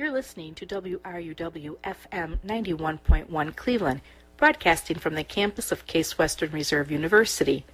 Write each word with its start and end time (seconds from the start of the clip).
You're 0.00 0.12
listening 0.12 0.54
to 0.54 0.64
WRUW 0.64 1.76
FM 1.84 2.38
91.1 2.38 3.54
Cleveland, 3.54 4.00
broadcasting 4.38 4.96
from 4.96 5.14
the 5.14 5.22
campus 5.22 5.72
of 5.72 5.86
Case 5.86 6.16
Western 6.16 6.52
Reserve 6.52 6.90
University. 6.90 7.66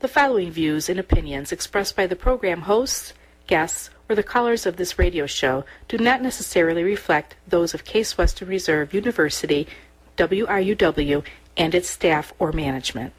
The 0.00 0.08
following 0.08 0.50
views 0.50 0.88
and 0.88 0.98
opinions 0.98 1.52
expressed 1.52 1.94
by 1.94 2.08
the 2.08 2.16
program 2.16 2.62
hosts, 2.62 3.12
guests, 3.46 3.88
or 4.08 4.16
the 4.16 4.24
callers 4.24 4.66
of 4.66 4.78
this 4.78 4.98
radio 4.98 5.26
show 5.26 5.64
do 5.86 5.96
not 5.96 6.20
necessarily 6.20 6.82
reflect 6.82 7.36
those 7.46 7.72
of 7.72 7.84
Case 7.84 8.18
Western 8.18 8.48
Reserve 8.48 8.92
University, 8.92 9.68
WRUW, 10.16 11.24
and 11.56 11.72
its 11.72 11.88
staff 11.88 12.32
or 12.40 12.50
management. 12.50 13.12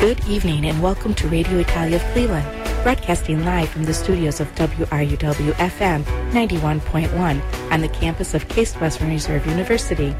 Good 0.00 0.26
evening 0.28 0.66
and 0.66 0.82
welcome 0.82 1.14
to 1.14 1.28
Radio 1.28 1.58
Italia 1.58 1.98
of 1.98 2.02
Cleveland, 2.12 2.63
broadcasting 2.84 3.42
live 3.46 3.70
from 3.70 3.84
the 3.84 3.94
studios 3.94 4.40
of 4.40 4.54
WRUW 4.56 5.52
FM 5.54 6.04
91.1 6.32 7.72
on 7.72 7.80
the 7.80 7.88
campus 7.88 8.34
of 8.34 8.46
Case 8.50 8.74
Western 8.74 9.08
Reserve 9.08 9.46
University. 9.46 10.14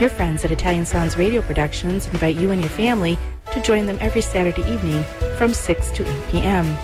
Your 0.00 0.08
friends 0.08 0.42
at 0.42 0.50
Italian 0.50 0.86
Sounds 0.86 1.18
Radio 1.18 1.42
Productions 1.42 2.06
invite 2.06 2.36
you 2.36 2.50
and 2.50 2.62
your 2.62 2.70
family 2.70 3.18
to 3.52 3.60
join 3.60 3.84
them 3.84 3.98
every 4.00 4.22
Saturday 4.22 4.62
evening 4.72 5.04
from 5.36 5.52
6 5.52 5.90
to 5.90 6.08
8 6.08 6.28
p.m. 6.30 6.78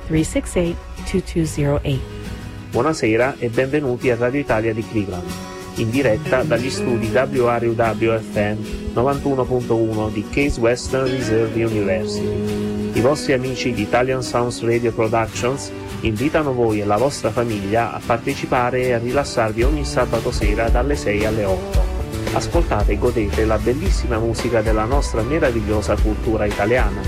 216-368-2208. 0.10 2.00
Buonasera 2.72 3.36
e 3.38 3.50
benvenuti 3.50 4.10
a 4.10 4.16
Radio 4.16 4.40
Italia 4.40 4.74
di 4.74 4.84
Cleveland, 4.88 5.30
in 5.76 5.92
diretta 5.92 6.42
dagli 6.42 6.72
studi 6.72 7.12
WRUW-FM 7.12 8.58
91.1 8.96 10.12
di 10.12 10.28
Case 10.30 10.60
Western 10.60 11.06
Reserve 11.06 11.64
University. 11.64 12.96
I 12.96 13.02
vostri 13.02 13.34
amici 13.34 13.72
di 13.74 13.84
Italian 13.84 14.24
Sounds 14.24 14.64
Radio 14.64 14.92
Productions 14.92 15.72
invitano 16.04 16.54
voi 16.54 16.82
e 16.82 16.86
la 16.86 16.98
vostra 16.98 17.32
famiglia 17.32 17.94
a 17.94 18.02
partecipare 18.06 18.82
e 18.84 18.94
a 18.94 18.98
rilassarvi 18.98 19.64
ogni 19.64 19.86
sabato 19.86 20.32
sera 20.32 20.70
dalle 20.70 20.96
6 20.96 21.26
alle 21.26 21.46
8. 21.46 21.82
Ascoltate 22.34 22.94
e 22.94 22.98
godete 22.98 23.46
la 23.46 23.58
bellissima 23.58 24.18
musica 24.18 24.62
della 24.62 24.86
nostra 24.86 25.22
meravigliosa 25.22 25.96
cultura 25.96 26.46
italiana. 26.46 27.02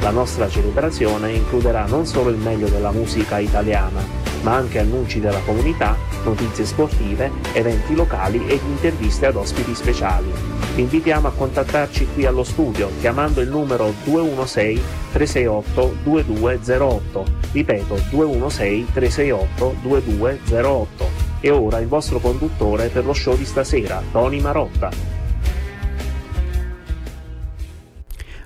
La 0.00 0.10
nostra 0.10 0.48
celebrazione 0.48 1.32
includerà 1.32 1.84
non 1.86 2.06
solo 2.06 2.30
il 2.30 2.36
meglio 2.36 2.68
della 2.68 2.92
musica 2.92 3.38
italiana, 3.38 4.00
ma 4.42 4.54
anche 4.54 4.78
annunci 4.78 5.20
della 5.20 5.40
comunità, 5.40 5.96
notizie 6.24 6.64
sportive, 6.64 7.30
eventi 7.52 7.94
locali 7.94 8.46
ed 8.46 8.60
interviste 8.64 9.26
ad 9.26 9.36
ospiti 9.36 9.74
speciali. 9.74 10.30
Vi 10.74 10.82
invitiamo 10.82 11.28
a 11.28 11.32
contattarci 11.32 12.08
qui 12.14 12.24
allo 12.24 12.44
studio 12.44 12.90
chiamando 13.00 13.40
il 13.40 13.48
numero 13.48 13.92
216 14.04 14.82
368 15.12 15.96
2208. 16.02 17.24
Ripeto 17.52 18.00
216 18.10 18.92
368 18.92 19.76
2208. 19.82 21.26
E 21.40 21.50
ora 21.50 21.78
il 21.78 21.88
vostro 21.88 22.18
conduttore 22.18 22.88
per 22.88 23.04
lo 23.04 23.12
show 23.12 23.36
di 23.36 23.44
stasera, 23.44 24.02
Tony 24.12 24.40
Marotta. 24.40 24.90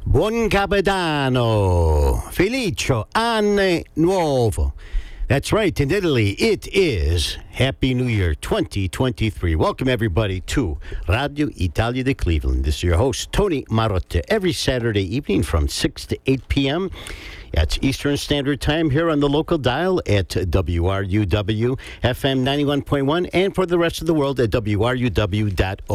Buon 0.04 0.46
Capitano! 0.48 2.22
Felicio 2.28 3.06
Anne 3.12 3.84
Nuovo! 3.94 4.74
That's 5.28 5.52
right. 5.52 5.78
In 5.80 5.90
Italy, 5.90 6.30
it 6.32 6.66
is 6.72 7.38
Happy 7.52 7.94
New 7.94 8.06
Year 8.06 8.34
2023. 8.34 9.54
Welcome, 9.54 9.88
everybody, 9.88 10.40
to 10.42 10.78
Radio 11.08 11.48
Italia 11.56 12.02
de 12.04 12.12
Cleveland. 12.12 12.64
This 12.64 12.76
is 12.76 12.82
your 12.82 12.96
host, 12.96 13.32
Tony 13.32 13.62
Marotta, 13.70 14.22
every 14.28 14.52
Saturday 14.52 15.16
evening 15.16 15.42
from 15.42 15.68
6 15.68 16.06
to 16.06 16.18
8 16.26 16.48
p.m. 16.48 16.90
That's 17.52 17.78
Eastern 17.82 18.16
Standard 18.16 18.62
Time 18.62 18.88
here 18.88 19.10
on 19.10 19.20
the 19.20 19.28
local 19.28 19.58
dial 19.58 20.00
at 20.06 20.30
WRUW 20.30 21.78
FM 22.02 22.42
91.1 22.42 23.30
and 23.34 23.54
for 23.54 23.66
the 23.66 23.78
rest 23.78 24.00
of 24.00 24.06
the 24.06 24.14
world 24.14 24.40
at 24.40 24.50
WRUW.org. 24.50 25.92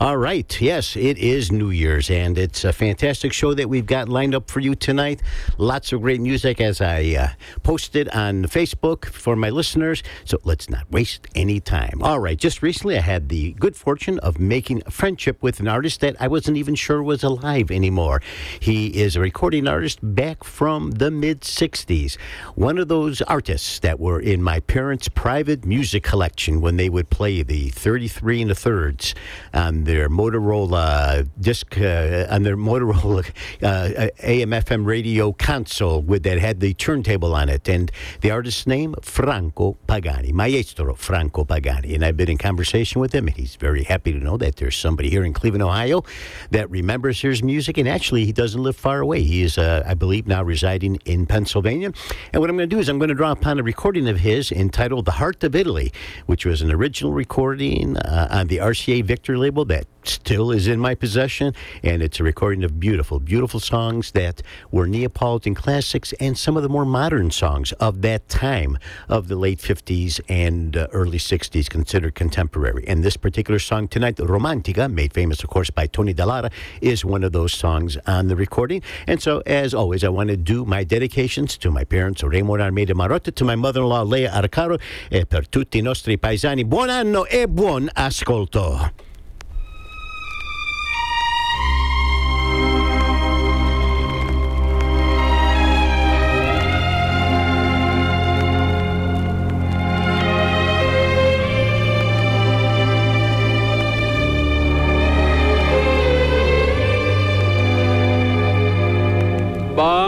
All 0.00 0.16
right. 0.16 0.60
Yes, 0.60 0.96
it 0.96 1.18
is 1.18 1.52
New 1.52 1.68
Year's 1.68 2.10
and 2.10 2.38
it's 2.38 2.64
a 2.64 2.72
fantastic 2.72 3.34
show 3.34 3.52
that 3.52 3.68
we've 3.68 3.84
got 3.84 4.08
lined 4.08 4.34
up 4.34 4.50
for 4.50 4.60
you 4.60 4.74
tonight. 4.74 5.22
Lots 5.58 5.92
of 5.92 6.00
great 6.00 6.22
music 6.22 6.58
as 6.58 6.80
I 6.80 7.14
uh, 7.14 7.28
posted 7.62 8.08
on 8.08 8.44
Facebook 8.44 9.04
for 9.04 9.36
my 9.36 9.50
listeners. 9.50 10.02
So 10.24 10.38
let's 10.42 10.70
not 10.70 10.90
waste 10.90 11.26
any 11.34 11.60
time. 11.60 12.00
All 12.02 12.18
right. 12.18 12.38
Just 12.38 12.62
recently, 12.62 12.96
I 12.96 13.02
had 13.02 13.28
the 13.28 13.52
good 13.52 13.76
fortune 13.76 14.18
of 14.20 14.40
making 14.40 14.82
a 14.86 14.90
friendship 14.90 15.42
with 15.42 15.60
an 15.60 15.68
artist 15.68 16.00
that 16.00 16.16
I 16.18 16.28
wasn't 16.28 16.56
even 16.56 16.74
sure 16.74 17.02
was 17.02 17.22
alive 17.22 17.70
anymore. 17.70 18.22
He 18.58 18.86
is 18.98 19.14
a 19.14 19.20
recording 19.20 19.68
artist 19.68 19.97
back 20.02 20.44
from 20.44 20.92
the 20.92 21.10
mid 21.10 21.40
60s. 21.42 22.16
One 22.54 22.78
of 22.78 22.88
those 22.88 23.22
artists 23.22 23.78
that 23.80 23.98
were 23.98 24.20
in 24.20 24.42
my 24.42 24.60
parents' 24.60 25.08
private 25.08 25.64
music 25.64 26.02
collection 26.02 26.60
when 26.60 26.76
they 26.76 26.88
would 26.88 27.10
play 27.10 27.42
the 27.42 27.70
33 27.70 28.42
and 28.42 28.50
a 28.50 28.54
thirds 28.54 29.14
on 29.54 29.84
their 29.84 30.08
Motorola 30.08 31.28
disc, 31.40 31.78
uh, 31.78 32.26
on 32.30 32.42
their 32.42 32.56
Motorola 32.56 33.28
uh, 33.62 34.08
AM 34.22 34.50
FM 34.50 34.84
radio 34.84 35.32
console 35.32 36.02
with 36.02 36.22
that 36.24 36.38
had 36.38 36.60
the 36.60 36.74
turntable 36.74 37.34
on 37.34 37.48
it. 37.48 37.68
And 37.68 37.90
the 38.20 38.30
artist's 38.30 38.66
name, 38.66 38.94
Franco 39.02 39.76
Pagani, 39.86 40.32
Maestro 40.32 40.94
Franco 40.94 41.44
Pagani. 41.44 41.94
And 41.94 42.04
I've 42.04 42.16
been 42.16 42.30
in 42.30 42.38
conversation 42.38 43.00
with 43.00 43.14
him, 43.14 43.28
and 43.28 43.36
he's 43.36 43.56
very 43.56 43.84
happy 43.84 44.12
to 44.12 44.18
know 44.18 44.36
that 44.36 44.56
there's 44.56 44.76
somebody 44.76 45.10
here 45.10 45.24
in 45.24 45.32
Cleveland, 45.32 45.62
Ohio 45.62 46.04
that 46.50 46.70
remembers 46.70 47.20
his 47.20 47.42
music. 47.42 47.78
And 47.78 47.88
actually, 47.88 48.24
he 48.24 48.32
doesn't 48.32 48.62
live 48.62 48.76
far 48.76 49.00
away. 49.00 49.22
He 49.22 49.42
is 49.42 49.58
uh, 49.58 49.82
I 49.88 49.94
believe, 49.94 50.26
now 50.26 50.42
residing 50.42 50.98
in 51.06 51.24
Pennsylvania. 51.24 51.92
And 52.32 52.40
what 52.40 52.50
I'm 52.50 52.56
going 52.56 52.68
to 52.68 52.76
do 52.76 52.78
is 52.78 52.88
I'm 52.88 52.98
going 52.98 53.08
to 53.08 53.14
draw 53.14 53.32
upon 53.32 53.58
a 53.58 53.62
recording 53.62 54.06
of 54.06 54.20
his 54.20 54.52
entitled 54.52 55.06
The 55.06 55.12
Heart 55.12 55.42
of 55.44 55.56
Italy, 55.56 55.92
which 56.26 56.44
was 56.44 56.60
an 56.60 56.70
original 56.70 57.12
recording 57.12 57.96
uh, 57.96 58.28
on 58.30 58.48
the 58.48 58.58
RCA 58.58 59.02
Victor 59.04 59.38
label 59.38 59.64
that 59.64 59.86
still 60.08 60.50
is 60.50 60.66
in 60.66 60.80
my 60.80 60.94
possession. 60.94 61.54
And 61.82 62.02
it's 62.02 62.20
a 62.20 62.22
recording 62.22 62.64
of 62.64 62.78
beautiful, 62.80 63.20
beautiful 63.20 63.60
songs 63.60 64.12
that 64.12 64.42
were 64.70 64.86
Neapolitan 64.86 65.54
classics 65.54 66.12
and 66.20 66.36
some 66.36 66.56
of 66.56 66.62
the 66.62 66.68
more 66.68 66.84
modern 66.84 67.30
songs 67.30 67.72
of 67.72 68.02
that 68.02 68.28
time 68.28 68.78
of 69.08 69.28
the 69.28 69.36
late 69.36 69.58
50s 69.58 70.20
and 70.28 70.76
uh, 70.76 70.86
early 70.92 71.18
60s, 71.18 71.68
considered 71.68 72.14
contemporary. 72.14 72.84
And 72.86 73.04
this 73.04 73.16
particular 73.16 73.58
song 73.58 73.88
tonight, 73.88 74.16
Romantica, 74.16 74.90
made 74.92 75.12
famous, 75.12 75.42
of 75.42 75.50
course, 75.50 75.70
by 75.70 75.86
Tony 75.86 76.14
Dallara, 76.14 76.52
is 76.80 77.04
one 77.04 77.24
of 77.24 77.32
those 77.32 77.52
songs 77.52 77.96
on 78.06 78.28
the 78.28 78.36
recording. 78.36 78.82
And 79.06 79.20
so, 79.20 79.42
as 79.46 79.74
always, 79.74 80.04
I 80.04 80.08
want 80.08 80.30
to 80.30 80.36
do 80.36 80.64
my 80.64 80.84
dedications 80.84 81.56
to 81.58 81.70
my 81.70 81.84
parents, 81.84 82.22
Raymond 82.22 82.62
Armeda 82.62 82.94
Marotta, 82.94 83.34
to 83.34 83.44
my 83.44 83.56
mother-in-law, 83.56 84.02
Lea 84.02 84.28
Arcaro, 84.28 84.78
e 85.10 85.24
per 85.24 85.48
tutti 85.48 85.78
i 85.78 85.82
nostri 85.82 86.18
paesani, 86.18 86.64
buon 86.64 86.90
anno 86.90 87.26
e 87.26 87.46
buon 87.48 87.88
ascolto. 87.94 89.07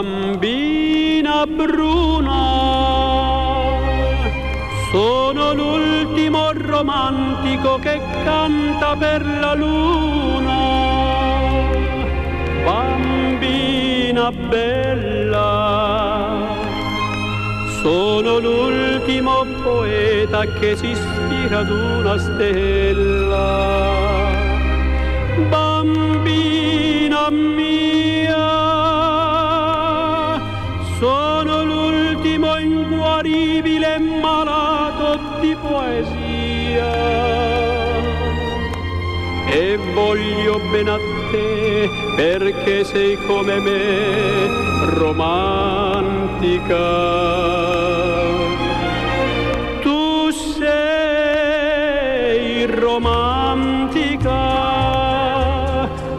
Bambina 0.01 1.45
bruna, 1.45 2.41
sono 4.91 5.53
l'ultimo 5.53 6.51
romantico 6.53 7.77
che 7.77 8.01
canta 8.23 8.95
per 8.97 9.23
la 9.23 9.53
luna. 9.53 10.57
Bambina 12.65 14.31
bella, 14.31 15.37
sono 17.83 18.39
l'ultimo 18.39 19.45
poeta 19.61 20.47
che 20.59 20.75
si 20.77 20.87
ispira 20.87 21.59
ad 21.59 21.69
una 21.69 22.17
stella. 22.17 23.49
Bambina 25.47 27.29
mia, 27.29 28.30
E 39.53 39.77
voglio 39.93 40.61
bene 40.71 40.91
a 40.91 40.97
te 41.29 41.89
perché 42.15 42.85
sei 42.85 43.17
come 43.27 43.59
me 43.59 44.47
romantica. 44.95 46.77
Tu 49.81 50.31
sei 50.31 52.65
romantica, 52.65 54.29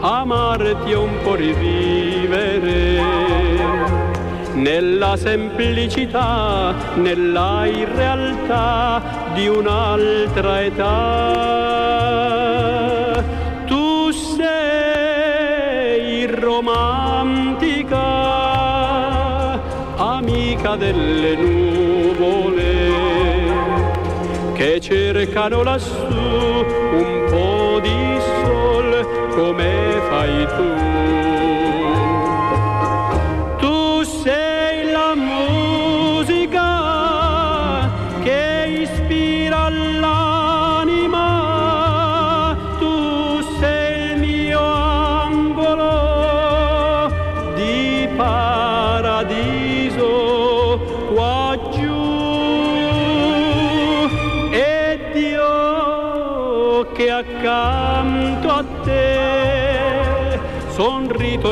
amarti 0.00 0.90
è 0.90 0.96
un 0.96 1.19
po' 1.23 1.34
rivivere 1.34 3.00
nella 4.56 5.17
semplicità, 5.17 6.75
nella 6.96 7.64
irrealtà 7.64 9.02
di 9.32 9.49
un'altra 9.49 10.62
età. 10.62 11.71
Amica 20.62 20.76
delle 20.76 21.35
nuvole 21.35 22.91
che 24.55 24.81
cercano 24.81 25.62
lassù 25.64 26.06
un 26.06 27.25
po' 27.29 27.81
di 27.81 28.20
sol 28.20 29.31
come 29.35 30.00
fai 30.09 30.47
tu. 30.56 31.31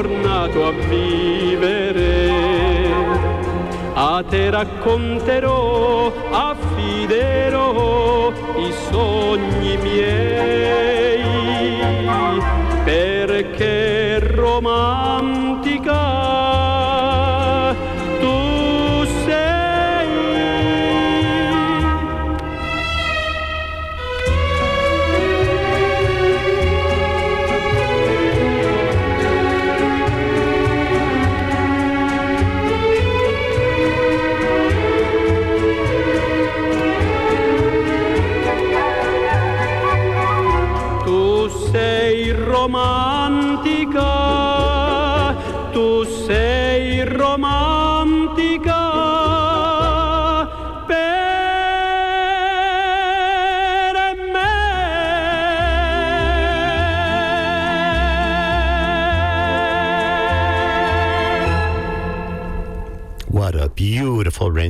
Tornato 0.00 0.66
a 0.66 0.70
vivere. 0.88 2.30
A 3.92 4.24
te 4.26 4.48
racconterò, 4.48 6.10
affiderò 6.30 7.52
i 8.56 8.72
sogni 8.90 9.76
miei, 9.76 11.22
perché 12.84 14.20
romantica 14.20 15.69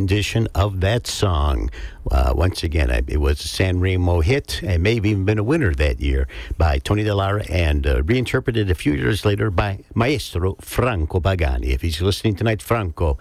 rendition 0.01 0.49
of 0.55 0.81
that 0.81 1.07
song. 1.07 1.69
Uh, 2.11 2.33
once 2.35 2.63
again, 2.65 2.89
it 2.91 3.21
was 3.21 3.45
a 3.45 3.49
San 3.49 3.81
Remo 3.81 4.23
hit 4.23 4.63
and 4.63 4.83
maybe 4.83 5.11
even 5.11 5.27
been 5.27 5.39
a 5.39 5.43
winner 5.43 5.75
that 5.75 6.01
year 6.01 6.27
by 6.57 6.79
Tony 6.79 7.05
Dallara 7.05 7.45
and 7.51 7.87
uh, 7.87 8.03
reinterpreted 8.05 8.71
a 8.71 8.75
few 8.75 8.95
years 8.95 9.27
later 9.27 9.51
by 9.51 9.85
Maestro 9.95 10.57
Franco 10.61 11.21
Pagani. 11.21 11.69
If 11.75 11.83
he's 11.83 12.01
listening 12.01 12.35
tonight, 12.35 12.63
Franco, 12.63 13.19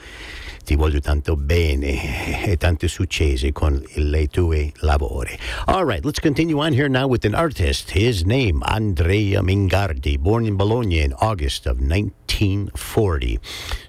ti 0.64 0.76
voglio 0.76 1.02
tanto 1.02 1.36
bene 1.36 2.48
e 2.48 2.56
tanti 2.56 2.88
successi 2.88 3.52
con 3.52 3.84
le 3.98 4.28
tue 4.28 4.72
lavori. 4.80 5.38
All 5.66 5.84
right, 5.84 6.06
let's 6.06 6.22
continue 6.22 6.60
on 6.62 6.72
here 6.72 6.88
now 6.88 7.08
with 7.08 7.26
an 7.26 7.36
artist. 7.36 7.92
His 7.92 8.24
name, 8.26 8.64
Andrea 8.66 9.42
Mingardi, 9.42 10.18
born 10.18 10.46
in 10.46 10.56
Bologna 10.56 11.02
in 11.02 11.14
August 11.20 11.68
of 11.68 11.80
1940. 12.40 13.40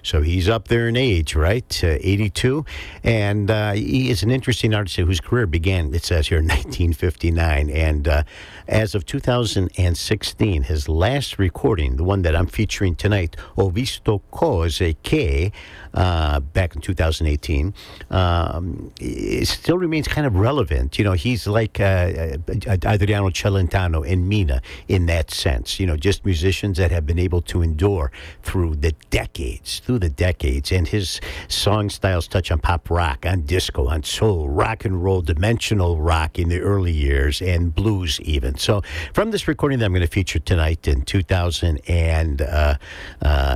So 0.03 0.21
he's 0.21 0.49
up 0.49 0.67
there 0.67 0.87
in 0.87 0.97
age, 0.97 1.35
right? 1.35 1.83
Uh, 1.83 1.97
82. 2.01 2.65
And 3.03 3.49
uh, 3.49 3.73
he 3.73 4.09
is 4.09 4.23
an 4.23 4.31
interesting 4.31 4.73
artist 4.73 4.97
whose 4.97 5.21
career 5.21 5.47
began, 5.47 5.93
it 5.93 6.03
says 6.03 6.27
here, 6.27 6.37
in 6.39 6.45
1959. 6.45 7.69
And 7.69 8.07
uh, 8.07 8.23
as 8.67 8.93
of 8.93 9.05
2016, 9.05 10.63
his 10.63 10.89
last 10.89 11.39
recording, 11.39 11.95
the 11.95 12.03
one 12.03 12.23
that 12.23 12.35
I'm 12.35 12.47
featuring 12.47 12.95
tonight, 12.95 13.35
Ho 13.55 13.69
visto 13.69 14.21
cose 14.31 14.95
che, 15.03 15.51
uh, 15.93 16.39
back 16.39 16.75
in 16.75 16.81
2018, 16.81 17.73
um, 18.09 18.91
it 18.99 19.47
still 19.47 19.77
remains 19.77 20.07
kind 20.07 20.25
of 20.25 20.35
relevant. 20.35 20.97
You 20.97 21.05
know, 21.05 21.13
he's 21.13 21.47
like 21.47 21.79
uh, 21.79 21.83
uh, 21.83 22.77
Adriano 22.85 23.29
Celentano 23.29 24.09
and 24.09 24.27
Mina 24.27 24.61
in 24.87 25.05
that 25.07 25.31
sense. 25.31 25.79
You 25.79 25.87
know, 25.87 25.97
just 25.97 26.25
musicians 26.25 26.77
that 26.77 26.91
have 26.91 27.05
been 27.05 27.19
able 27.19 27.41
to 27.43 27.61
endure 27.61 28.11
through 28.43 28.75
the 28.75 28.93
decades, 29.09 29.79
through 29.79 29.99
the 29.99 30.09
decades. 30.09 30.71
And 30.71 30.87
his 30.87 31.19
song 31.47 31.89
styles 31.89 32.27
touch 32.27 32.51
on 32.51 32.59
pop 32.59 32.89
rock, 32.89 33.25
on 33.25 33.41
disco, 33.41 33.87
on 33.87 34.03
soul, 34.03 34.49
rock 34.49 34.85
and 34.85 35.03
roll, 35.03 35.21
dimensional 35.21 36.01
rock 36.01 36.39
in 36.39 36.49
the 36.49 36.59
early 36.59 36.91
years, 36.91 37.41
and 37.41 37.73
blues 37.73 38.19
even. 38.21 38.57
So, 38.57 38.81
from 39.13 39.31
this 39.31 39.47
recording 39.47 39.79
that 39.79 39.85
I'm 39.85 39.91
going 39.91 40.01
to 40.01 40.07
feature 40.07 40.39
tonight 40.39 40.87
in 40.87 41.03
2018, 41.03 42.41
uh, 42.41 42.77
uh, 43.21 43.55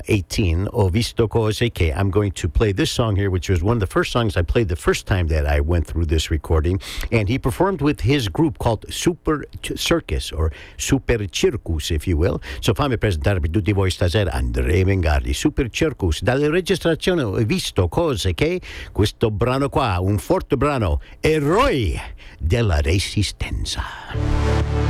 Ho 0.71 0.89
visto 0.89 1.27
cose 1.27 1.61
I'm 1.95 2.11
going 2.11 2.24
to 2.31 2.49
play 2.49 2.71
this 2.71 2.91
song 2.91 3.15
here, 3.15 3.29
which 3.29 3.49
was 3.49 3.61
one 3.61 3.77
of 3.77 3.79
the 3.79 3.87
first 3.87 4.11
songs 4.11 4.37
I 4.37 4.41
played 4.41 4.67
the 4.67 4.75
first 4.75 5.05
time 5.05 5.27
that 5.27 5.45
I 5.45 5.59
went 5.59 5.85
through 5.85 6.05
this 6.05 6.29
recording. 6.29 6.79
And 7.11 7.27
he 7.27 7.37
performed 7.37 7.81
with 7.81 8.01
his 8.01 8.29
group 8.29 8.57
called 8.57 8.85
Super 8.89 9.45
Circus, 9.75 10.31
or 10.31 10.51
Super 10.77 11.25
Circus, 11.31 11.91
if 11.91 12.07
you 12.07 12.17
will. 12.17 12.41
So 12.61 12.73
fammi 12.73 12.97
presentare 12.97 13.39
per 13.39 13.49
tutti 13.49 13.73
voi 13.73 13.89
stasera 13.89 14.31
Andrea 14.31 14.85
Mingardi, 14.85 15.33
Super 15.33 15.69
Circus, 15.69 16.21
dalle 16.21 16.49
registrazioni 16.49 17.21
ho 17.21 17.33
visto 17.45 17.87
cose 17.87 18.33
che 18.33 18.61
questo 18.91 19.31
brano 19.31 19.69
qua, 19.69 19.99
un 19.99 20.17
forte 20.17 20.57
brano, 20.57 21.01
Eroi 21.19 21.99
della 22.39 22.81
Resistenza. 22.81 24.84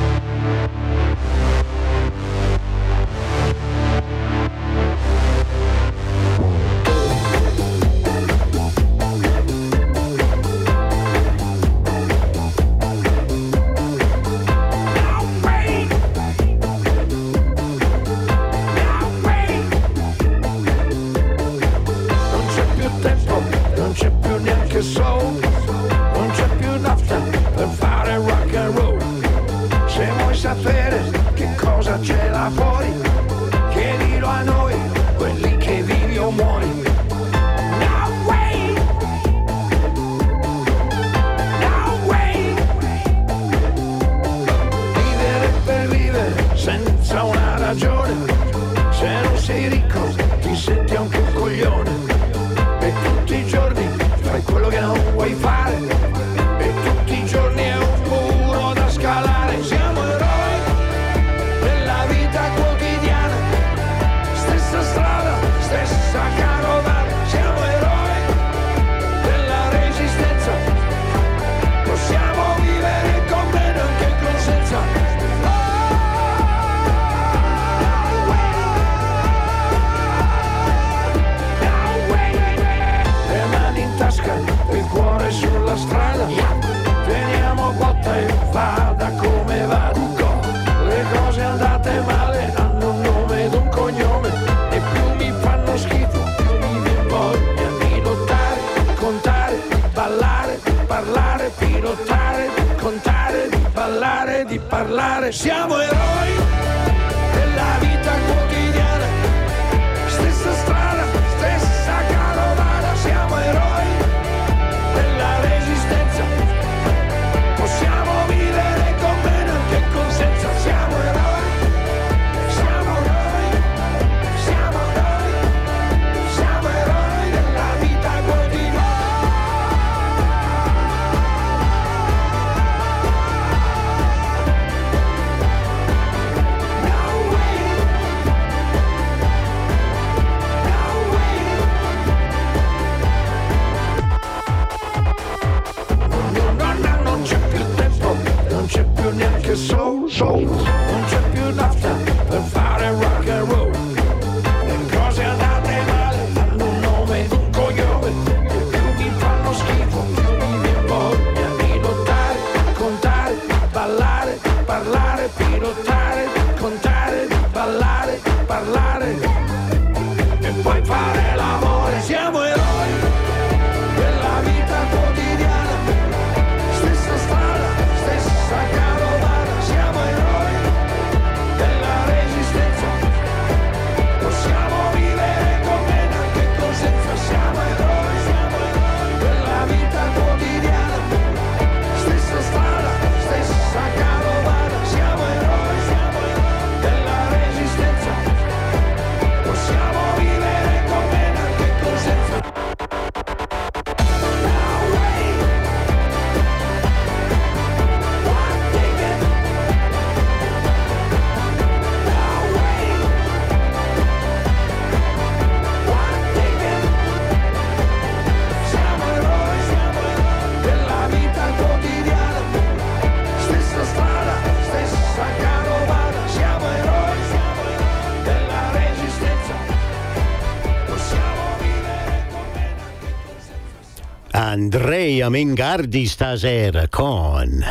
Andrea 235.16 235.30
Mingardi 235.30 236.08
stasera 236.08 236.90
con 236.90 237.64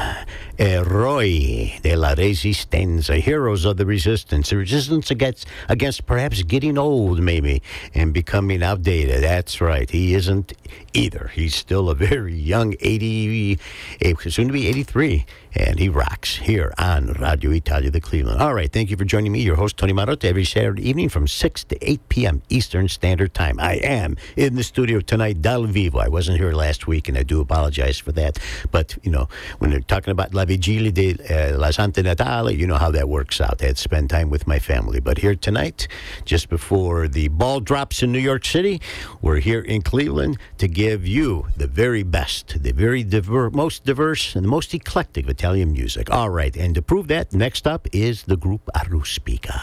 Eroi 0.57 1.77
della 1.83 2.15
Resistenza, 2.15 3.13
heroes 3.17 3.67
of 3.67 3.77
the 3.77 3.85
resistance. 3.85 4.49
The 4.49 4.57
resistance 4.57 5.11
against, 5.11 5.47
against 5.69 6.07
perhaps 6.07 6.43
getting 6.43 6.79
old, 6.79 7.21
maybe, 7.21 7.61
and 7.93 8.15
becoming 8.15 8.63
outdated. 8.63 9.23
That's 9.23 9.61
right. 9.61 9.91
He 9.91 10.15
isn't 10.15 10.55
either. 10.95 11.31
He's 11.35 11.55
still 11.55 11.91
a 11.91 11.95
very 11.95 12.35
young 12.35 12.75
80, 12.81 13.59
eh, 14.01 14.15
soon 14.29 14.47
to 14.47 14.53
be 14.53 14.69
83, 14.69 15.27
and 15.55 15.79
he 15.79 15.89
rocks 15.89 16.37
here 16.37 16.73
on 16.79 17.13
Radio 17.15 17.51
Italia, 17.51 17.91
the 17.91 18.01
Cleveland. 18.01 18.41
All 18.41 18.55
right. 18.55 18.73
Thank 18.73 18.91
you 18.91 18.97
for 18.97 19.05
joining 19.05 19.33
me, 19.33 19.41
your 19.41 19.57
host, 19.57 19.77
Tony 19.77 19.93
Marotta, 19.93 20.25
every 20.25 20.45
Saturday 20.45 20.89
evening 20.89 21.09
from 21.09 21.29
6 21.29 21.65
to 21.65 21.91
8 21.91 22.09
p.m. 22.09 22.43
Eastern 22.49 22.89
Standard 22.89 23.35
Time. 23.35 23.59
I 23.61 23.75
am 23.75 24.17
in 24.37 24.55
the 24.55 24.63
studio 24.63 25.01
tonight, 25.01 25.43
Dal 25.43 25.65
Vivo. 25.65 25.99
I 25.99 26.09
wasn't 26.09 26.39
here 26.39 26.53
last 26.53 26.87
week, 26.87 27.09
and 27.09 27.19
I 27.19 27.23
do 27.23 27.41
apologize 27.41 27.99
for 27.99 28.13
that. 28.13 28.39
But, 28.71 28.97
you 29.03 29.11
know, 29.11 29.29
when 29.59 29.71
they're 29.71 29.81
talking 29.81 30.13
about 30.13 30.35
La 30.35 30.45
Vigilia 30.45 30.93
de 30.93 31.15
uh, 31.31 31.59
la 31.59 31.71
Santa 31.71 32.03
Natale, 32.03 32.53
you 32.53 32.67
know 32.67 32.77
how 32.77 32.91
that 32.91 33.09
works 33.09 33.41
out. 33.41 33.63
I 33.63 33.67
had 33.67 33.77
to 33.77 33.83
spend 33.83 34.11
time 34.11 34.31
with 34.31 34.47
my 34.47 34.59
family. 34.59 35.01
But 35.01 35.19
here 35.19 35.35
tonight, 35.35 35.89
just 36.25 36.49
before 36.49 37.09
the 37.09 37.29
ball 37.29 37.61
drops 37.61 38.03
in 38.03 38.13
New 38.13 38.19
York 38.19 38.45
City, 38.45 38.81
we're 39.21 39.41
here 39.41 39.61
in 39.61 39.83
Cleveland 39.83 40.39
to 40.59 40.69
give 40.85 41.07
you 41.07 41.47
the 41.57 41.67
very 41.67 42.03
best, 42.03 42.62
the 42.62 42.73
very 42.73 43.03
diver- 43.03 43.50
most 43.50 43.85
diverse 43.85 44.37
and 44.37 44.45
the 44.45 44.49
most 44.59 44.75
eclectic 44.75 45.26
Italian 45.31 45.73
music. 45.73 46.11
All 46.11 46.29
right, 46.29 46.55
and 46.55 46.75
to 46.75 46.83
prove 46.83 47.09
that, 47.09 47.33
next 47.33 47.67
up 47.67 47.88
is 47.91 48.25
the 48.25 48.37
group 48.37 48.69
Aruspica. 48.76 49.62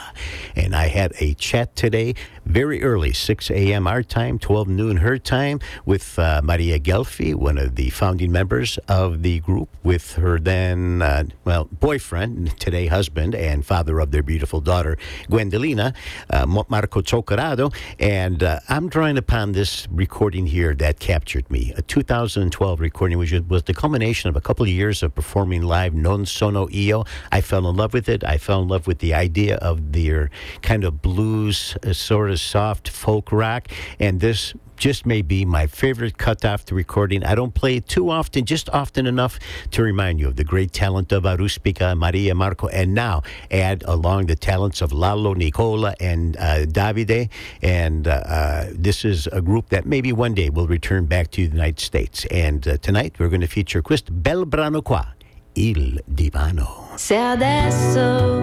And 0.55 0.75
I 0.75 0.87
had 0.87 1.13
a 1.19 1.35
chat 1.35 1.75
today, 1.75 2.15
very 2.45 2.81
early, 2.81 3.13
6 3.13 3.51
a.m. 3.51 3.85
our 3.85 4.01
time, 4.01 4.39
12 4.39 4.67
noon 4.67 4.97
her 4.97 5.19
time, 5.19 5.59
with 5.85 6.17
uh, 6.17 6.41
Maria 6.43 6.79
Gelfi, 6.79 7.35
one 7.35 7.59
of 7.59 7.75
the 7.75 7.91
founding 7.91 8.31
members 8.31 8.79
of 8.87 9.21
the 9.21 9.41
group, 9.41 9.69
with 9.83 10.13
her 10.13 10.39
then, 10.39 11.03
uh, 11.03 11.25
well, 11.45 11.65
boyfriend, 11.65 12.59
today 12.59 12.87
husband, 12.87 13.35
and 13.35 13.63
father 13.63 13.99
of 13.99 14.09
their 14.09 14.23
beautiful 14.23 14.59
daughter, 14.59 14.97
Gwendolina, 15.29 15.93
uh, 16.31 16.47
Marco 16.47 17.01
Zocorado. 17.03 17.71
And 17.99 18.41
uh, 18.41 18.59
I'm 18.69 18.89
drawing 18.89 19.19
upon 19.19 19.51
this 19.51 19.87
recording 19.91 20.47
here 20.47 20.73
that 20.75 20.99
captured 21.11 21.51
me, 21.51 21.73
a 21.75 21.81
2012 21.81 22.79
recording, 22.79 23.17
which 23.17 23.33
was 23.49 23.63
the 23.63 23.73
culmination 23.73 24.29
of 24.29 24.37
a 24.37 24.39
couple 24.39 24.63
of 24.63 24.69
years 24.69 25.03
of 25.03 25.13
performing 25.13 25.61
live 25.61 25.93
Non 25.93 26.25
Sono 26.25 26.69
Io. 26.73 27.03
I 27.33 27.41
fell 27.41 27.67
in 27.67 27.75
love 27.75 27.91
with 27.91 28.07
it. 28.07 28.23
I 28.23 28.37
fell 28.37 28.61
in 28.61 28.69
love 28.69 28.87
with 28.87 28.99
the 28.99 29.13
idea 29.13 29.57
of 29.57 29.91
their 29.91 30.29
kind 30.61 30.85
of 30.85 31.01
blues, 31.01 31.75
uh, 31.85 31.91
sort 31.91 32.31
of 32.31 32.39
soft 32.39 32.87
folk 32.87 33.29
rock. 33.33 33.67
And 33.99 34.21
this 34.21 34.53
just 34.81 35.05
may 35.05 35.21
be 35.21 35.45
my 35.45 35.67
favorite 35.67 36.17
cut 36.17 36.43
off 36.43 36.65
the 36.65 36.73
recording. 36.73 37.23
I 37.23 37.35
don't 37.35 37.53
play 37.53 37.75
it 37.75 37.87
too 37.87 38.09
often, 38.09 38.45
just 38.45 38.67
often 38.69 39.05
enough 39.05 39.37
to 39.69 39.83
remind 39.83 40.19
you 40.19 40.27
of 40.27 40.37
the 40.37 40.43
great 40.43 40.71
talent 40.71 41.11
of 41.11 41.21
Aruspica, 41.23 41.95
Maria 41.95 42.33
Marco, 42.33 42.67
and 42.67 42.95
now 42.95 43.21
add 43.51 43.83
along 43.85 44.25
the 44.25 44.35
talents 44.35 44.81
of 44.81 44.91
Lalo, 44.91 45.35
Nicola, 45.35 45.93
and 45.99 46.35
uh, 46.37 46.65
Davide. 46.65 47.29
And 47.61 48.07
uh, 48.07 48.23
uh, 48.25 48.65
this 48.73 49.05
is 49.05 49.27
a 49.27 49.39
group 49.39 49.69
that 49.69 49.85
maybe 49.85 50.11
one 50.11 50.33
day 50.33 50.49
will 50.49 50.67
return 50.67 51.05
back 51.05 51.29
to 51.31 51.47
the 51.47 51.53
United 51.55 51.79
States. 51.79 52.25
And 52.31 52.67
uh, 52.67 52.77
tonight 52.77 53.19
we're 53.19 53.29
going 53.29 53.41
to 53.41 53.47
feature 53.47 53.83
questo 53.83 54.11
bel 54.11 54.45
brano 54.45 54.81
qua, 54.81 55.13
Il 55.53 56.01
Divano. 56.11 56.89
Se 56.95 57.15
adesso 57.15 58.41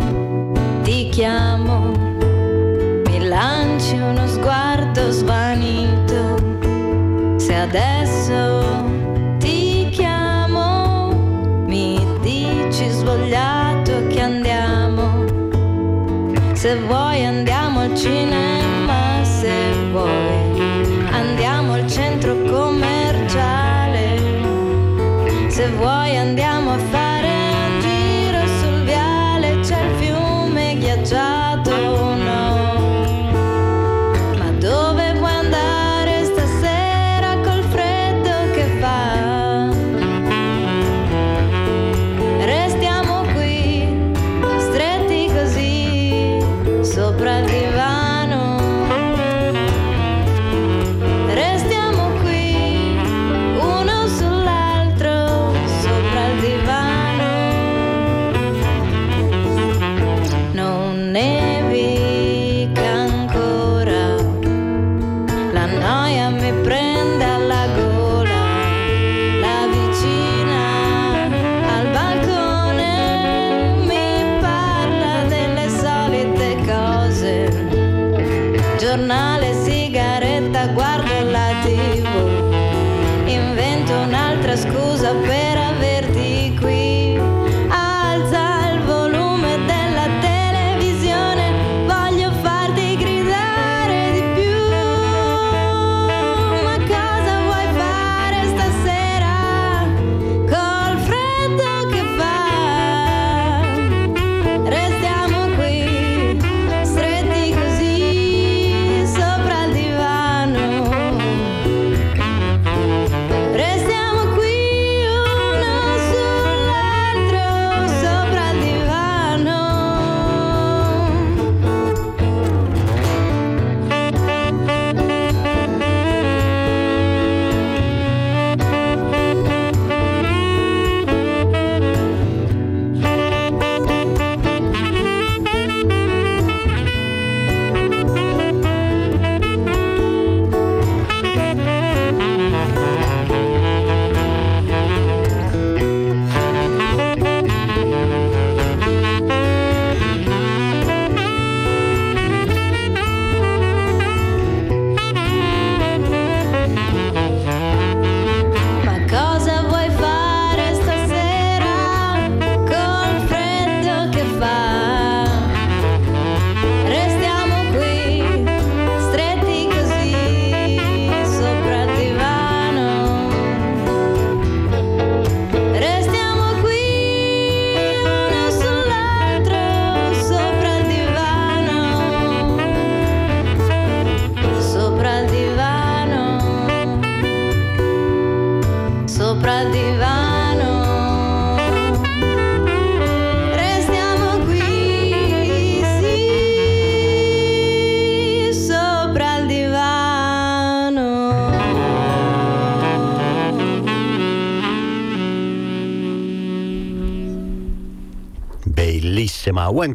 ti 0.85 1.09
chiamo, 1.11 1.91
mi 3.07 3.27
lanci 3.27 3.97
uno 3.97 4.25
sguardo 4.29 5.11
svanito. 5.11 5.48
Se 7.49 7.55
adesso 7.55 8.63
ti 9.39 9.89
chiamo, 9.91 11.09
mi 11.65 11.99
dici 12.21 12.91
svogliato 12.91 14.07
che 14.09 14.21
andiamo. 14.21 15.25
Se 16.53 16.77
vuoi 16.77 17.25
andiamo 17.25 17.81
al 17.81 17.97
cinema, 17.97 19.25
se 19.25 19.51
vuoi 19.91 21.07
andiamo 21.11 21.73
al 21.73 21.89
centro 21.89 22.37
commerciale. 22.43 24.21
Se 25.49 25.71
vuoi 25.71 26.19
andiamo 26.19 26.73
a 26.73 26.77
fare 26.77 26.98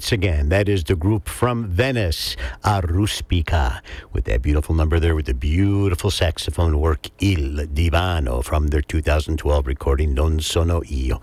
once 0.04 0.12
again, 0.12 0.50
that 0.50 0.68
is 0.68 0.84
the 0.84 0.98
group 0.98 1.30
from 1.30 1.66
Venice, 1.66 2.36
Aruspica, 2.66 3.80
with 4.12 4.26
that 4.26 4.42
beautiful 4.42 4.76
number 4.76 5.00
there 5.00 5.16
with 5.16 5.28
the 5.28 5.34
beautiful 5.34 6.12
saxophone 6.12 6.82
work 6.82 7.08
Il 7.22 7.66
Divano 7.68 8.44
from 8.44 8.68
their 8.68 8.82
2012 8.82 9.66
recording 9.66 10.14
Non 10.14 10.42
Sono 10.42 10.82
Io. 10.92 11.22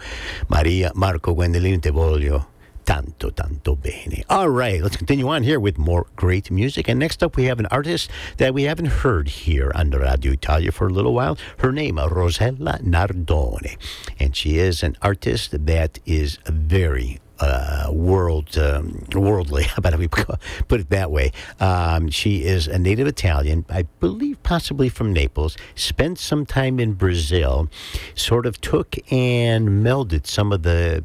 Maria 0.48 0.92
Marco 0.94 1.34
Gwendolyn 1.34 1.82
Te 1.82 1.90
Voglio 1.90 2.46
tanto, 2.86 3.28
tanto 3.28 3.76
bene. 3.76 4.24
All 4.30 4.48
right, 4.48 4.82
let's 4.82 4.96
continue 4.96 5.28
on 5.28 5.42
here 5.42 5.60
with 5.60 5.76
more 5.76 6.06
great 6.16 6.50
music. 6.50 6.88
And 6.88 6.98
next 6.98 7.22
up, 7.22 7.36
we 7.36 7.44
have 7.44 7.60
an 7.60 7.66
artist 7.66 8.10
that 8.38 8.54
we 8.54 8.62
haven't 8.62 9.04
heard 9.04 9.28
here 9.28 9.70
on 9.74 9.90
Radio 9.90 10.32
Italia 10.32 10.72
for 10.72 10.86
a 10.86 10.90
little 10.90 11.12
while. 11.12 11.36
Her 11.58 11.70
name, 11.70 11.98
Rosella 11.98 12.78
Nardone. 12.82 13.76
And 14.18 14.34
she 14.34 14.56
is 14.56 14.82
an 14.82 14.96
artist 15.02 15.66
that 15.66 15.98
is 16.06 16.38
very 16.46 17.20
uh, 17.40 17.88
world 17.90 18.56
um, 18.58 19.04
worldly. 19.14 19.64
How 19.70 19.76
about 19.78 19.98
we 19.98 20.08
put 20.08 20.80
it 20.80 20.90
that 20.90 21.10
way? 21.10 21.32
Um, 21.58 22.10
she 22.10 22.44
is 22.44 22.66
a 22.66 22.78
native 22.78 23.06
Italian, 23.06 23.64
I 23.68 23.82
believe, 24.00 24.42
possibly 24.42 24.88
from 24.88 25.12
Naples. 25.12 25.56
Spent 25.74 26.18
some 26.18 26.46
time 26.46 26.78
in 26.78 26.94
Brazil. 26.94 27.68
Sort 28.14 28.46
of 28.46 28.60
took 28.60 28.96
and 29.12 29.68
melded 29.84 30.26
some 30.26 30.52
of 30.52 30.62
the 30.62 31.04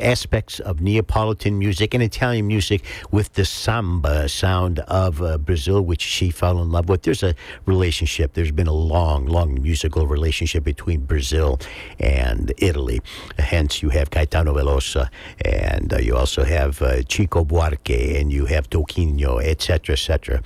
aspects 0.00 0.60
of 0.60 0.80
Neapolitan 0.80 1.58
music 1.58 1.94
and 1.94 2.02
Italian 2.02 2.46
music 2.46 2.84
with 3.10 3.34
the 3.34 3.44
samba 3.44 4.28
sound 4.28 4.80
of 4.80 5.22
uh, 5.22 5.38
Brazil, 5.38 5.80
which 5.82 6.02
she 6.02 6.30
fell 6.30 6.60
in 6.62 6.70
love 6.70 6.88
with. 6.88 7.02
There's 7.02 7.22
a 7.22 7.34
relationship. 7.66 8.34
There's 8.34 8.52
been 8.52 8.66
a 8.66 8.72
long, 8.72 9.26
long 9.26 9.60
musical 9.62 10.06
relationship 10.06 10.64
between 10.64 11.00
Brazil 11.04 11.58
and 11.98 12.52
Italy. 12.58 13.00
Hence, 13.38 13.82
you 13.82 13.90
have 13.90 14.10
Caetano 14.10 14.54
Veloso 14.54 15.08
and 15.44 15.69
and 15.70 15.92
uh, 15.92 15.98
you 15.98 16.16
also 16.16 16.44
have 16.44 16.82
uh, 16.82 17.02
Chico 17.02 17.44
Buarque, 17.44 18.20
and 18.20 18.32
you 18.32 18.46
have 18.46 18.68
Toquinho, 18.68 19.42
etc., 19.42 19.92
etc. 19.94 20.42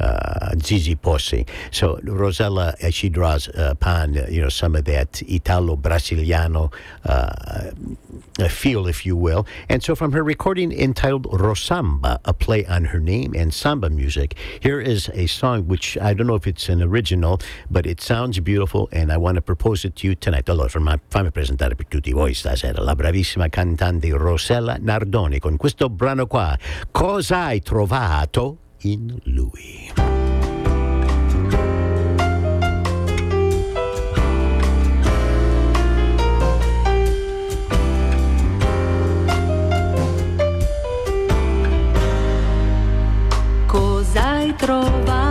Uh, 0.00 0.54
Zizi 0.56 0.96
Possi. 0.96 1.46
So 1.70 2.00
Rosella, 2.04 2.74
uh, 2.82 2.88
she 2.88 3.10
draws 3.10 3.50
upon 3.54 4.16
uh, 4.16 4.26
you 4.30 4.40
know 4.40 4.48
some 4.48 4.74
of 4.74 4.84
that 4.86 5.20
Italo-Brasiliano 5.28 6.72
uh, 7.04 7.70
feel, 8.48 8.86
if 8.86 9.04
you 9.04 9.14
will. 9.14 9.46
And 9.68 9.82
so 9.82 9.94
from 9.94 10.12
her 10.12 10.24
recording 10.24 10.72
entitled 10.72 11.26
Rosamba, 11.30 12.18
a 12.24 12.32
play 12.32 12.64
on 12.64 12.84
her 12.86 12.98
name 12.98 13.34
and 13.36 13.52
samba 13.52 13.90
music, 13.90 14.36
here 14.60 14.80
is 14.80 15.10
a 15.12 15.26
song 15.26 15.68
which 15.68 15.98
I 16.00 16.14
don't 16.14 16.26
know 16.26 16.36
if 16.36 16.46
it's 16.46 16.70
an 16.70 16.82
original, 16.82 17.38
but 17.70 17.84
it 17.84 18.00
sounds 18.00 18.40
beautiful, 18.40 18.88
and 18.92 19.12
I 19.12 19.18
want 19.18 19.34
to 19.36 19.42
propose 19.42 19.84
it 19.84 19.96
to 19.96 20.06
you 20.06 20.14
tonight. 20.14 20.48
Allora, 20.48 20.70
fammi 20.70 21.30
presentare 21.30 21.74
per 21.74 21.86
tutti 21.88 22.12
voi 22.12 22.32
stasera 22.32 22.82
la 22.82 22.94
bravissima 22.94 23.48
cantante 23.50 24.08
Rosella 24.10 24.78
Nardoni 24.80 25.38
con 25.38 25.58
questo 25.58 25.90
brano 25.90 26.26
qua. 26.26 26.56
Cosa 26.90 27.44
hai 27.44 27.60
trovato? 27.60 28.69
In 28.82 29.18
Louis. 29.24 29.92
Cos'hai 43.66 44.54
trovato 44.56 45.29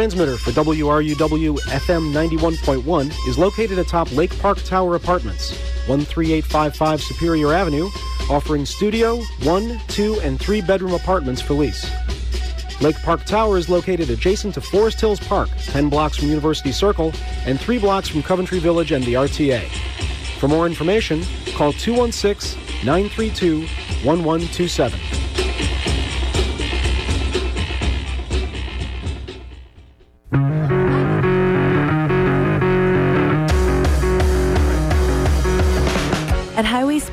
transmitter 0.00 0.38
for 0.38 0.50
WRUW 0.52 1.58
FM 1.58 2.10
91.1 2.14 3.28
is 3.28 3.36
located 3.36 3.78
atop 3.78 4.10
Lake 4.12 4.34
Park 4.38 4.56
Tower 4.62 4.94
Apartments, 4.94 5.50
13855 5.88 7.02
Superior 7.02 7.52
Avenue, 7.52 7.90
offering 8.30 8.64
studio, 8.64 9.20
one, 9.42 9.78
two, 9.88 10.18
and 10.20 10.40
three 10.40 10.62
bedroom 10.62 10.94
apartments 10.94 11.42
for 11.42 11.52
lease. 11.52 11.86
Lake 12.80 12.96
Park 13.02 13.26
Tower 13.26 13.58
is 13.58 13.68
located 13.68 14.08
adjacent 14.08 14.54
to 14.54 14.62
Forest 14.62 15.02
Hills 15.02 15.20
Park, 15.20 15.50
10 15.66 15.90
blocks 15.90 16.16
from 16.16 16.28
University 16.28 16.72
Circle, 16.72 17.12
and 17.44 17.60
3 17.60 17.76
blocks 17.78 18.08
from 18.08 18.22
Coventry 18.22 18.58
Village 18.58 18.92
and 18.92 19.04
the 19.04 19.12
RTA. 19.12 19.68
For 20.38 20.48
more 20.48 20.64
information, 20.64 21.22
call 21.52 21.74
216 21.74 22.58
932 22.86 23.66
1127. 24.02 25.09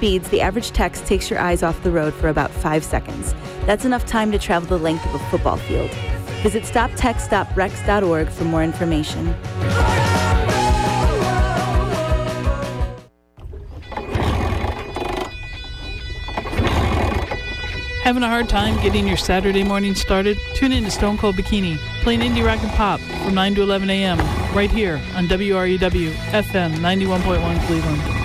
Speeds, 0.08 0.30
the 0.30 0.40
average 0.40 0.72
text 0.72 1.06
takes 1.06 1.30
your 1.30 1.38
eyes 1.38 1.64
off 1.64 1.84
the 1.84 1.92
road 1.92 2.14
for 2.14 2.30
about 2.30 2.50
five 2.50 2.82
seconds. 2.82 3.36
That's 3.66 3.84
enough 3.84 4.06
time 4.06 4.32
to 4.32 4.40
travel 4.40 4.70
the 4.70 4.82
length 4.82 5.06
of 5.06 5.16
a 5.16 5.20
football 5.26 5.58
field. 5.58 5.92
Visit 6.44 6.64
stoptextsstopwrecks.org 6.64 8.30
for 8.30 8.46
more 8.46 8.64
information. 8.64 9.26
Having 18.06 18.24
a 18.24 18.30
hard 18.30 18.48
time 18.48 18.82
getting 18.82 19.06
your 19.06 19.18
Saturday 19.18 19.66
morning 19.66 19.94
started? 19.94 20.38
Tune 20.54 20.72
in 20.72 20.86
to 20.86 20.92
Stone 20.92 21.18
Cold 21.18 21.36
Bikini, 21.36 21.76
playing 22.04 22.22
indie 22.22 22.46
rock 22.46 22.64
and 22.64 22.72
pop 22.72 23.02
from 23.02 23.36
9 23.36 23.56
to 23.56 23.62
11 23.62 23.90
a.m. 23.90 24.20
right 24.56 24.72
here 24.72 25.02
on 25.16 25.28
WRUW 25.28 26.14
FM 26.32 26.76
91.1 26.76 27.68
Cleveland. 27.68 28.17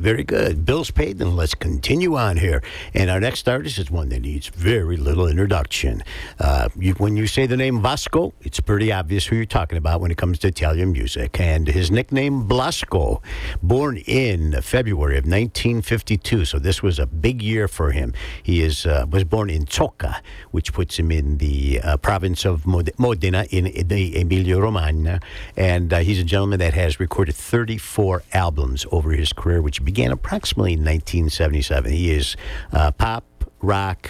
Very 0.00 0.24
good. 0.24 0.64
Bills 0.64 0.90
paid, 0.90 1.18
then 1.18 1.36
let's 1.36 1.54
continue 1.54 2.16
on 2.16 2.38
here. 2.38 2.62
And 2.94 3.10
our 3.10 3.20
next 3.20 3.48
artist 3.48 3.78
is 3.78 3.90
one 3.90 4.08
that 4.08 4.20
needs 4.22 4.48
very 4.48 4.96
little 4.96 5.28
introduction. 5.28 6.02
Uh, 6.38 6.70
you, 6.76 6.94
when 6.94 7.16
you 7.16 7.26
say 7.26 7.46
the 7.46 7.56
name 7.56 7.82
Vasco, 7.82 8.32
it's 8.40 8.60
pretty 8.60 8.90
obvious 8.92 9.26
who 9.26 9.36
you're 9.36 9.44
talking 9.44 9.76
about 9.76 10.00
when 10.00 10.10
it 10.10 10.16
comes 10.16 10.38
to 10.40 10.48
Italian 10.48 10.92
music. 10.92 11.38
And 11.38 11.68
his 11.68 11.90
nickname, 11.90 12.48
Blasco, 12.48 13.20
born 13.62 13.98
in 13.98 14.60
February 14.62 15.18
of 15.18 15.24
1952, 15.24 16.46
so 16.46 16.58
this 16.58 16.82
was 16.82 16.98
a 16.98 17.06
big 17.06 17.42
year 17.42 17.68
for 17.68 17.92
him. 17.92 18.14
He 18.42 18.62
is 18.62 18.86
uh, 18.86 19.04
was 19.10 19.24
born 19.24 19.50
in 19.50 19.66
Zocca, 19.66 20.20
which 20.50 20.72
puts 20.72 20.98
him 20.98 21.10
in 21.10 21.38
the 21.38 21.80
uh, 21.82 21.96
province 21.98 22.44
of 22.44 22.64
Modena 22.66 23.46
in 23.50 23.86
the 23.88 24.18
Emilia-Romagna. 24.18 25.20
And 25.56 25.92
uh, 25.92 25.98
he's 25.98 26.18
a 26.18 26.24
gentleman 26.24 26.58
that 26.60 26.74
has 26.74 26.98
recorded 26.98 27.34
34 27.34 28.22
albums 28.32 28.86
over 28.90 29.12
his 29.12 29.32
career, 29.32 29.60
which 29.60 29.84
began 29.90 30.12
approximately 30.12 30.74
in 30.74 30.80
1977. 30.80 31.90
He 31.90 32.12
is 32.12 32.36
uh, 32.72 32.92
pop, 32.92 33.24
rock, 33.60 34.08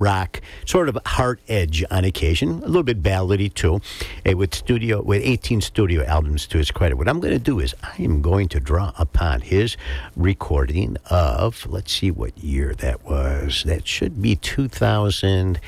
rock, 0.00 0.40
sort 0.66 0.88
of 0.88 0.98
hard 1.06 1.40
edge 1.46 1.84
on 1.88 2.04
occasion, 2.04 2.48
a 2.64 2.66
little 2.66 2.82
bit 2.82 3.00
ballady 3.00 3.54
too, 3.54 3.80
eh, 4.26 4.32
with 4.32 4.52
studio 4.52 5.00
with 5.00 5.22
18 5.24 5.60
studio 5.60 6.04
albums 6.04 6.48
to 6.48 6.58
his 6.58 6.72
credit. 6.72 6.96
What 6.96 7.08
I'm 7.08 7.20
going 7.20 7.32
to 7.32 7.38
do 7.38 7.60
is 7.60 7.76
I 7.80 7.94
am 8.02 8.22
going 8.22 8.48
to 8.48 8.58
draw 8.58 8.92
upon 8.98 9.42
his 9.42 9.76
recording 10.16 10.96
of 11.08 11.64
let's 11.66 11.92
see 11.92 12.10
what 12.10 12.36
year 12.36 12.74
that 12.78 13.04
was. 13.04 13.62
That 13.64 13.86
should 13.86 14.20
be 14.20 14.34
2000 14.34 15.60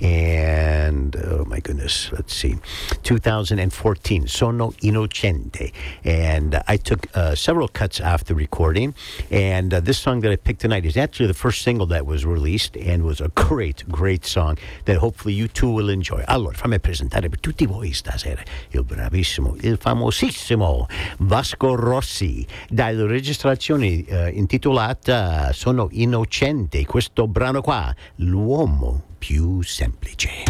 and 0.00 1.16
oh 1.16 1.44
my 1.46 1.60
goodness, 1.60 2.10
let's 2.12 2.34
see, 2.34 2.56
2014, 3.02 4.26
Sono 4.26 4.72
Innocente. 4.82 5.72
And 6.04 6.54
uh, 6.54 6.62
I 6.68 6.76
took 6.76 7.06
uh, 7.14 7.34
several 7.34 7.68
cuts 7.68 8.00
the 8.26 8.34
recording. 8.34 8.94
And 9.30 9.72
uh, 9.72 9.80
this 9.80 9.98
song 9.98 10.20
that 10.20 10.30
I 10.30 10.36
picked 10.36 10.60
tonight 10.60 10.84
is 10.84 10.96
actually 10.96 11.26
the 11.26 11.34
first 11.34 11.62
single 11.62 11.86
that 11.86 12.06
was 12.06 12.24
released 12.24 12.76
and 12.76 13.04
was 13.04 13.20
a 13.20 13.28
great, 13.28 13.88
great 13.88 14.24
song 14.24 14.58
that 14.84 14.98
hopefully 14.98 15.34
you 15.34 15.48
too 15.48 15.70
will 15.70 15.88
enjoy. 15.88 16.22
Allora, 16.26 16.56
fammi 16.56 16.78
presentare 16.80 17.28
per 17.28 17.40
tutti 17.40 17.66
voi 17.66 17.92
stasera 17.92 18.42
il 18.70 18.84
bravissimo, 18.84 19.56
il 19.60 19.78
famosissimo 19.78 20.86
Vasco 21.18 21.74
Rossi 21.74 22.46
dalla 22.68 23.06
registrazione 23.06 24.04
eh, 24.04 24.30
intitolata 24.30 25.52
Sono 25.52 25.88
Innocente. 25.92 26.84
Questo 26.84 27.26
brano 27.26 27.60
qua, 27.60 27.94
L'uomo 28.16 29.14
più 29.26 29.60
semplice. 29.60 30.44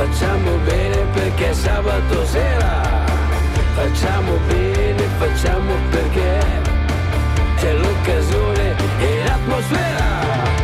facciamo 0.00 0.56
bene 0.64 0.96
perché 1.12 1.50
è 1.50 1.52
sabato 1.52 2.24
sera, 2.24 3.04
facciamo 3.74 4.32
bene, 4.46 5.02
facciamo 5.18 5.74
perché 5.90 6.38
c'è 7.56 7.74
l'occasione 7.74 8.76
e 8.98 9.24
l'atmosfera. 9.24 10.59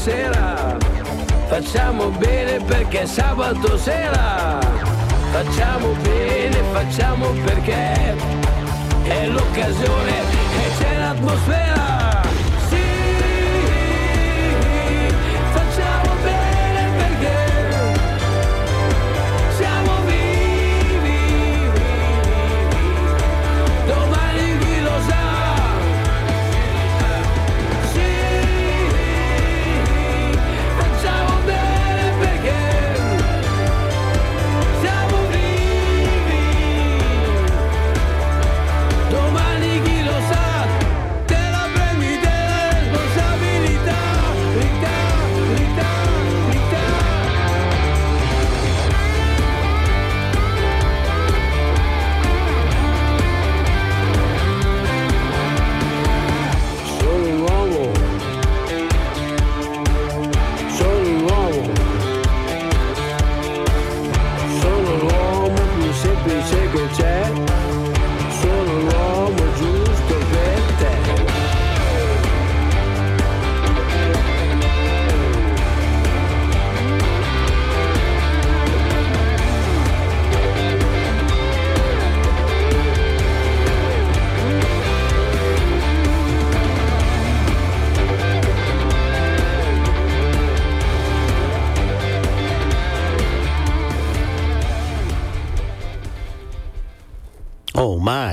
sera. 0.00 0.78
Facciamo 1.46 2.08
bene 2.08 2.58
perché 2.64 3.02
è 3.02 3.06
sabato 3.06 3.76
sera. 3.76 4.58
Facciamo 5.30 5.92
bene 6.02 6.60
facciamo 6.72 7.30
perché 7.44 8.16
è 9.02 9.26
l'occasione 9.26 10.10
e 10.10 10.78
c'è 10.78 10.98
l'atmosfera. 10.98 11.89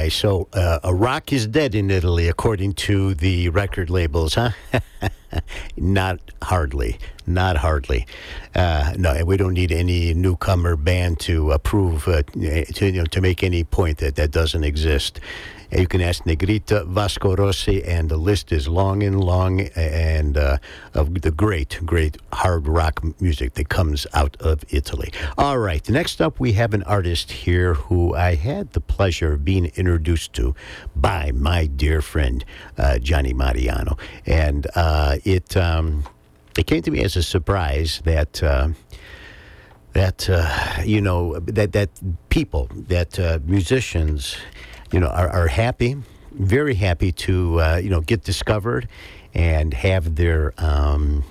My! 0.07 0.09
So 0.09 0.47
uh, 0.53 0.79
a 0.83 0.93
rock 0.93 1.33
is 1.33 1.47
dead 1.47 1.75
in 1.75 1.91
Italy, 1.91 2.29
according 2.29 2.73
to 2.87 3.13
the 3.13 3.49
record 3.49 3.89
labels, 3.89 4.35
huh? 4.35 4.51
not 5.77 6.19
hardly, 6.41 6.97
not 7.25 7.57
hardly. 7.57 8.05
Uh, 8.55 8.93
no, 8.97 9.11
and 9.11 9.27
we 9.27 9.35
don't 9.35 9.53
need 9.53 9.71
any 9.71 10.13
newcomer 10.13 10.77
band 10.77 11.19
to 11.21 11.51
approve 11.51 12.07
uh, 12.07 12.23
to 12.23 12.85
you 12.85 12.91
know, 12.91 13.05
to 13.05 13.21
make 13.21 13.43
any 13.43 13.65
point 13.65 13.97
that 13.97 14.15
that 14.15 14.31
doesn't 14.31 14.63
exist. 14.63 15.19
You 15.71 15.85
can 15.85 15.99
ask 15.99 16.23
Negrita, 16.23 16.87
Vasco 16.87 17.35
Rossi, 17.35 17.83
and 17.83 18.09
the 18.09 18.15
list 18.15 18.53
is 18.53 18.69
long 18.69 19.03
and 19.03 19.21
long, 19.21 19.61
and 19.75 20.37
uh, 20.37 20.57
of 20.93 21.21
the 21.21 21.31
great, 21.31 21.79
great 21.85 22.17
hard 22.31 22.67
rock 22.67 23.03
music 23.19 23.55
that 23.55 23.67
comes 23.67 24.07
out 24.13 24.37
of 24.39 24.63
Italy. 24.69 25.11
All 25.37 25.57
right, 25.57 25.87
next 25.89 26.21
up 26.21 26.39
we 26.39 26.53
have 26.53 26.73
an 26.73 26.83
artist 26.83 27.31
here 27.31 27.73
who 27.73 28.15
I 28.15 28.35
had 28.35 28.71
the 28.71 28.79
pleasure 28.79 29.33
of 29.33 29.43
being 29.43 29.65
introduced 29.75 30.31
to 30.33 30.55
by 30.95 31.31
my 31.33 31.65
dear 31.65 32.01
friend 32.01 32.45
uh, 32.77 32.99
Johnny 32.99 33.33
Mariano, 33.33 33.97
and 34.25 34.67
uh, 34.73 35.17
it 35.25 35.57
um, 35.57 36.05
it 36.57 36.65
came 36.65 36.81
to 36.83 36.91
me 36.91 37.03
as 37.03 37.17
a 37.17 37.23
surprise 37.23 38.01
that. 38.05 38.41
Uh, 38.41 38.69
that 39.93 40.29
uh, 40.29 40.83
you 40.85 41.01
know 41.01 41.39
that 41.39 41.71
that 41.71 41.89
people 42.29 42.69
that 42.71 43.17
uh, 43.17 43.39
musicians 43.45 44.37
you 44.91 44.99
know 44.99 45.07
are, 45.07 45.29
are 45.29 45.47
happy 45.47 45.97
very 46.31 46.75
happy 46.75 47.11
to 47.11 47.59
uh, 47.61 47.75
you 47.77 47.89
know 47.89 48.01
get 48.01 48.23
discovered 48.23 48.87
and 49.33 49.73
have 49.73 50.15
their 50.15 50.53
um, 50.57 51.23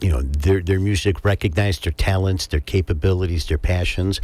you 0.00 0.10
know 0.10 0.22
their 0.22 0.60
their 0.60 0.80
music 0.80 1.24
recognized 1.24 1.84
their 1.84 1.92
talents 1.92 2.46
their 2.46 2.60
capabilities 2.60 3.46
their 3.46 3.58
passions 3.58 4.20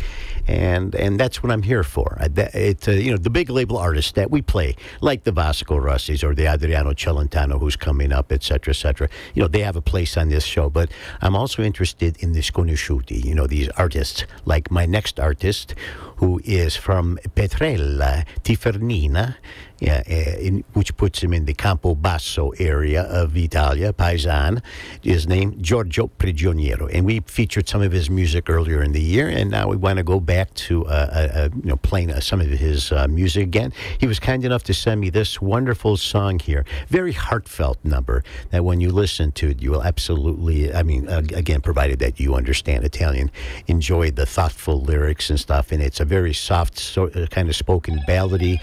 and 0.47 0.95
and 0.95 1.21
that's 1.21 1.43
what 1.43 1.53
I'm 1.53 1.63
here 1.63 1.83
for 1.83 2.17
I, 2.21 2.29
that, 2.29 2.55
it 2.55 2.89
uh, 2.89 2.93
you 2.93 3.11
know 3.11 3.17
the 3.17 3.31
big 3.31 3.51
label 3.51 3.77
artists 3.77 4.13
that 4.13 4.31
we 4.31 4.43
play 4.43 4.77
like 5.01 5.25
the 5.25 5.33
Vasco 5.33 5.77
Rossis 5.77 6.23
or 6.25 6.35
the 6.35 6.47
Adriano 6.49 6.93
Celentano 6.93 7.61
who's 7.61 7.77
coming 7.77 8.13
up 8.13 8.33
etc 8.33 8.47
cetera, 8.47 8.71
etc 8.73 9.09
cetera. 9.09 9.09
you 9.35 9.43
know 9.43 9.49
they 9.49 9.61
have 9.61 9.77
a 9.77 9.83
place 9.83 10.17
on 10.17 10.29
this 10.29 10.45
show 10.45 10.71
but 10.71 10.91
I'm 11.21 11.37
also 11.37 11.63
interested 11.63 12.17
in 12.19 12.33
the 12.33 12.41
sconosciuti 12.41 13.25
you 13.25 13.35
know 13.35 13.47
these 13.47 13.69
artists 13.71 14.25
like 14.45 14.71
my 14.71 14.87
next 14.87 15.21
artist 15.21 15.75
who 16.17 16.41
is 16.45 16.77
from 16.77 17.19
Petrella 17.35 18.25
Tifernina 18.43 19.37
yeah, 19.79 20.03
in, 20.07 20.65
which 20.73 20.97
puts 20.97 21.23
him 21.23 21.35
in 21.35 21.45
the 21.45 21.53
Campo 21.53 21.95
Basso 21.95 22.51
area 22.59 23.03
of 23.03 23.37
Italia, 23.37 23.93
Paisan, 23.93 24.63
is 25.03 25.27
named 25.27 25.63
Giorgio 25.63 26.09
Prigioniero. 26.19 26.89
And 26.93 27.05
we 27.05 27.21
featured 27.21 27.69
some 27.69 27.83
of 27.83 27.93
his 27.93 28.09
music 28.09 28.49
earlier 28.49 28.83
in 28.83 28.93
the 28.93 29.03
year, 29.03 29.29
and 29.29 29.51
now 29.51 29.69
we 29.69 29.77
want 29.77 29.99
to 29.99 30.03
go 30.03 30.19
back 30.19 30.55
to 30.55 30.87
uh, 30.87 30.89
uh, 30.91 31.39
uh, 31.39 31.49
you 31.63 31.71
know 31.71 31.77
playing 31.77 32.11
uh, 32.11 32.21
some 32.21 32.41
of 32.41 32.47
his 32.47 32.91
uh, 32.91 33.07
music 33.09 33.43
again. 33.43 33.73
He 33.99 34.07
was 34.07 34.19
kind 34.19 34.45
enough 34.45 34.63
to 34.65 34.75
send 34.75 35.01
me 35.01 35.11
this 35.11 35.43
wonderful 35.43 35.99
song 35.99 36.39
here, 36.39 36.65
very 36.89 37.13
heartfelt 37.13 37.79
number 37.85 38.25
that 38.51 38.65
when 38.65 38.81
you 38.81 38.91
listen 38.91 39.33
to 39.33 39.51
it, 39.51 39.61
you 39.61 39.73
will 39.73 39.83
absolutely, 39.83 40.73
I 40.73 40.83
mean, 40.83 41.09
uh, 41.09 41.23
again, 41.35 41.61
provided 41.61 41.99
that 41.99 42.19
you 42.19 42.35
understand 42.35 42.85
Italian, 42.85 43.31
enjoy 43.67 44.11
the 44.11 44.25
thoughtful 44.25 44.81
lyrics 44.81 45.29
and 45.29 45.39
stuff. 45.39 45.71
And 45.71 45.83
it's 45.83 46.01
a 46.01 46.05
very 46.05 46.33
soft, 46.33 46.79
so, 46.79 47.09
kind 47.27 47.49
of 47.49 47.57
spoken 47.57 48.01
ballady 48.09 48.59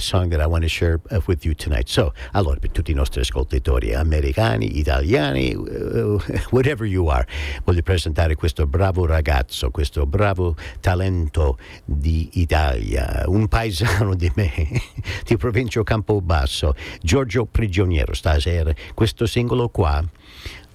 song 0.00 0.33
that 0.34 0.42
I 0.42 0.46
want 0.46 0.62
to 0.62 0.68
share 0.68 1.00
uh, 1.10 1.20
with 1.26 1.44
you 1.44 1.54
tonight. 1.54 1.88
So, 1.88 2.12
allora, 2.32 2.58
per 2.58 2.70
tutti 2.70 2.90
i 2.90 2.94
nostri 2.94 3.20
ascoltatori 3.20 3.94
americani, 3.94 4.78
italiani, 4.78 5.54
uh, 5.54 6.20
whatever 6.50 6.86
you 6.86 7.06
are, 7.08 7.26
voglio 7.64 7.82
presentare 7.82 8.34
questo 8.34 8.66
bravo 8.66 9.06
ragazzo, 9.06 9.70
questo 9.70 10.06
bravo 10.06 10.56
talento 10.80 11.58
di 11.84 12.28
Italia, 12.32 13.22
un 13.26 13.46
paesano 13.48 14.14
di 14.14 14.30
me, 14.34 14.52
di 15.24 15.36
provincia 15.36 15.82
Campobasso, 15.82 16.74
Giorgio 17.00 17.44
Prigioniero, 17.46 18.14
stasera. 18.14 18.72
Questo 18.94 19.26
singolo 19.26 19.68
qua, 19.68 20.02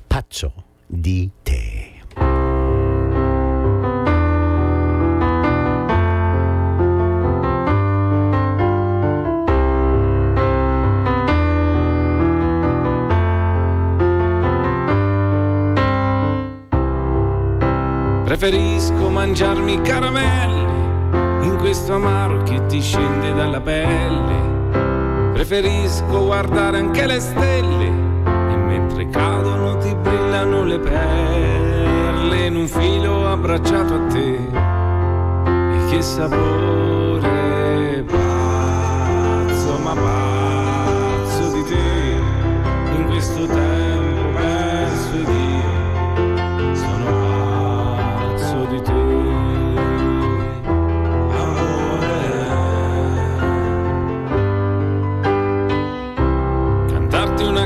Pazzo 0.08 0.54
di 0.86 1.30
te. 1.44 1.89
Preferisco 18.30 19.10
mangiarmi 19.10 19.74
i 19.74 19.82
caramelli 19.82 21.48
in 21.48 21.58
questo 21.58 21.96
amaro 21.96 22.44
che 22.44 22.64
ti 22.68 22.80
scende 22.80 23.34
dalla 23.34 23.60
pelle. 23.60 25.32
Preferisco 25.34 26.26
guardare 26.26 26.78
anche 26.78 27.08
le 27.08 27.20
stelle 27.20 27.88
e 27.88 28.56
mentre 28.56 29.10
cadono 29.10 29.78
ti 29.78 29.96
brillano 29.96 30.64
le 30.64 30.78
perle 30.78 32.46
in 32.46 32.56
un 32.56 32.68
filo 32.68 33.28
abbracciato 33.28 33.96
a 33.96 34.06
te. 34.10 34.40
E 35.74 35.90
che 35.90 36.02
sapore 36.04 38.04
pazzo, 38.06 39.80
ma 39.80 39.96
pazzo 39.96 41.52
di 41.52 41.64
te 41.64 42.14
in 42.96 43.06
questo 43.08 43.48
tempo 43.48 43.79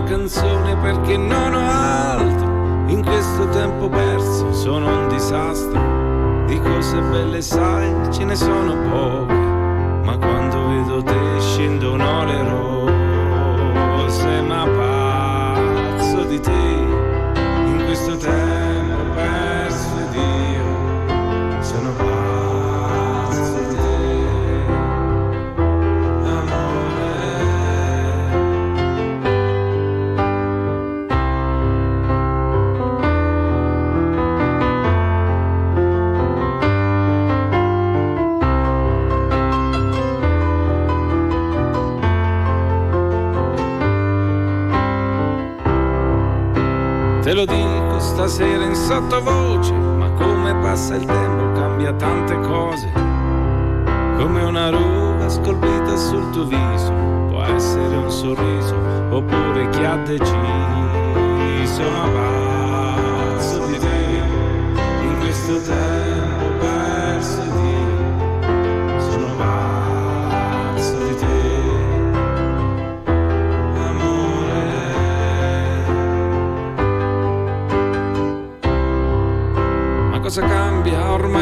canzone 0.04 0.76
perché 0.78 1.18
non 1.18 1.54
ho 1.54 1.70
altro. 1.70 2.52
In 2.88 3.04
questo 3.04 3.48
tempo 3.50 3.90
perso 3.90 4.54
sono 4.54 5.02
un 5.02 5.08
disastro. 5.10 6.46
Di 6.46 6.60
cose 6.60 7.00
belle 7.00 7.42
sai, 7.42 8.12
ce 8.12 8.24
ne 8.26 8.36
sono 8.36 8.76
poche. 8.90 9.34
Ma 10.04 10.18
quando 10.18 10.68
vedo 10.68 11.04
te 11.04 11.40
scendono 11.40 12.26
le 12.26 12.44
rose, 12.44 14.42
ma 14.42 14.66
pazzo 14.66 16.24
di 16.24 16.40
te 16.40 16.52
in 16.52 17.84
questo 17.86 18.18
tempo 18.18 18.63
stasera 48.26 48.64
in 48.64 48.74
sottovoce, 48.74 49.74
ma 49.74 50.10
come 50.12 50.56
passa 50.62 50.96
il 50.96 51.04
tempo 51.04 51.60
cambia 51.60 51.92
tante 51.92 52.40
cose. 52.40 52.90
Come 54.16 54.44
una 54.44 54.70
ruga 54.70 55.28
scolpita 55.28 55.98
sul 55.98 56.30
tuo 56.30 56.46
viso, 56.46 56.94
può 57.28 57.42
essere 57.44 57.98
un 57.98 58.10
sorriso 58.10 58.78
oppure 59.10 59.68
chi 59.72 59.84
ha 59.84 59.98
deciso. 59.98 60.32
Ma 61.92 62.08
pazzo 63.36 63.66
di 63.66 63.78
te, 63.78 64.22
in 65.02 65.18
questo 65.20 65.62
tempo 65.62 65.93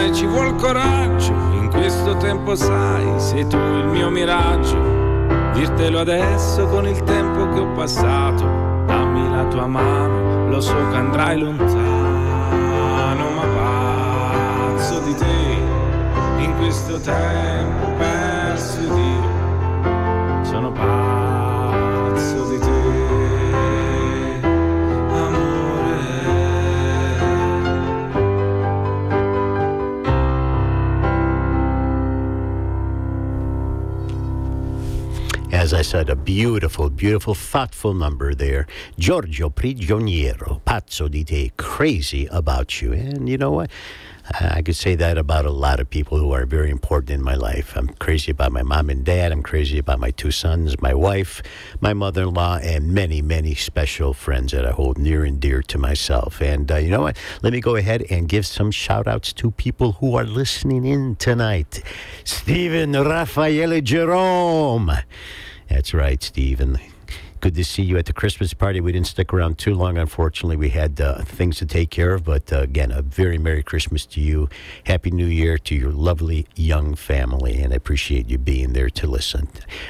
Ormai 0.02 0.16
ci 0.16 0.26
vuol 0.26 0.56
coraggio. 0.56 1.32
In 1.54 1.70
questo 1.70 2.18
tempo 2.18 2.56
sai, 2.56 3.20
sei 3.20 3.46
tu 3.46 3.58
il 3.58 3.86
mio 3.86 4.10
miraggio. 4.10 4.76
Dirtelo 5.54 6.00
adesso 6.00 6.66
con 6.66 6.88
il 6.88 7.04
tempo 7.04 7.48
che 7.50 7.60
ho 7.60 7.68
passato. 7.74 8.44
Dammi 8.88 9.30
la 9.30 9.46
tua 9.46 9.68
mano, 9.68 10.50
lo 10.50 10.60
so 10.60 10.74
che 10.90 10.96
andrai 10.96 11.38
lontano, 11.38 13.30
ma 13.30 14.74
pazzo 14.74 15.00
di 15.02 15.14
te. 15.14 15.60
In 16.40 16.56
questo 16.58 17.00
tempo 17.00 17.81
said, 35.92 36.10
a 36.10 36.16
beautiful, 36.16 36.90
beautiful, 36.90 37.36
thoughtful 37.36 37.94
number 37.94 38.34
there. 38.34 38.66
Giorgio 38.98 39.50
Prigioniero, 39.50 40.62
pazzo 40.64 41.10
di 41.10 41.26
te, 41.26 41.52
crazy 41.58 42.28
about 42.28 42.82
you. 42.82 42.94
And 42.94 43.28
you 43.28 43.38
know 43.38 43.52
what? 43.52 43.70
I 44.40 44.62
could 44.62 44.78
say 44.78 44.96
that 44.96 45.18
about 45.18 45.44
a 45.44 45.52
lot 45.52 45.82
of 45.82 45.90
people 45.90 46.18
who 46.18 46.32
are 46.32 46.46
very 46.46 46.70
important 46.70 47.10
in 47.10 47.22
my 47.22 47.36
life. 47.36 47.76
I'm 47.76 47.90
crazy 48.00 48.32
about 48.32 48.54
my 48.54 48.64
mom 48.64 48.90
and 48.90 49.04
dad. 49.04 49.34
I'm 49.34 49.44
crazy 49.44 49.80
about 49.80 50.00
my 50.00 50.12
two 50.12 50.32
sons, 50.32 50.80
my 50.80 50.94
wife, 50.94 51.44
my 51.82 51.94
mother 51.94 52.22
in 52.22 52.36
law, 52.36 52.58
and 52.64 52.94
many, 52.94 53.22
many 53.22 53.54
special 53.54 54.14
friends 54.14 54.54
that 54.54 54.66
I 54.66 54.72
hold 54.72 54.98
near 54.98 55.26
and 55.26 55.42
dear 55.42 55.62
to 55.64 55.78
myself. 55.78 56.42
And 56.42 56.72
uh, 56.72 56.78
you 56.78 56.90
know 56.90 57.02
what? 57.02 57.18
Let 57.42 57.52
me 57.52 57.60
go 57.60 57.76
ahead 57.76 58.06
and 58.10 58.30
give 58.30 58.46
some 58.46 58.72
shout 58.72 59.10
outs 59.10 59.34
to 59.34 59.52
people 59.52 59.92
who 60.00 60.16
are 60.16 60.24
listening 60.24 60.86
in 60.86 61.18
tonight. 61.18 61.84
Stephen 62.24 62.94
Raffaele 62.94 63.82
Jerome. 63.82 64.94
That's 65.72 65.94
right, 65.94 66.22
Stephen. 66.22 66.78
Good 67.42 67.56
to 67.56 67.64
see 67.64 67.82
you 67.82 67.98
at 67.98 68.06
the 68.06 68.14
Christmas 68.14 68.54
party. 68.54 68.82
We 68.82 68.92
didn't 68.92 69.08
stick 69.08 69.34
around 69.34 69.58
too 69.58 69.74
long, 69.74 69.98
unfortunately. 69.98 70.58
We 70.58 70.70
had 70.70 71.02
uh, 71.02 71.24
things 71.24 71.58
to 71.58 71.66
take 71.66 71.90
care 71.90 72.14
of, 72.14 72.24
but 72.24 72.54
uh, 72.54 72.60
again, 72.60 72.92
a 72.92 73.02
very 73.02 73.40
Merry 73.40 73.64
Christmas 73.64 74.06
to 74.08 74.22
you. 74.22 74.48
Happy 74.84 75.10
New 75.10 75.26
Year 75.26 75.58
to 75.58 75.74
your 75.74 75.90
lovely 75.90 76.46
young 76.56 76.94
family, 76.94 77.60
and 77.60 77.74
I 77.74 77.78
appreciate 77.78 78.30
you 78.30 78.38
being 78.38 78.74
there 78.74 78.92
to 78.92 79.08
listen. 79.08 79.48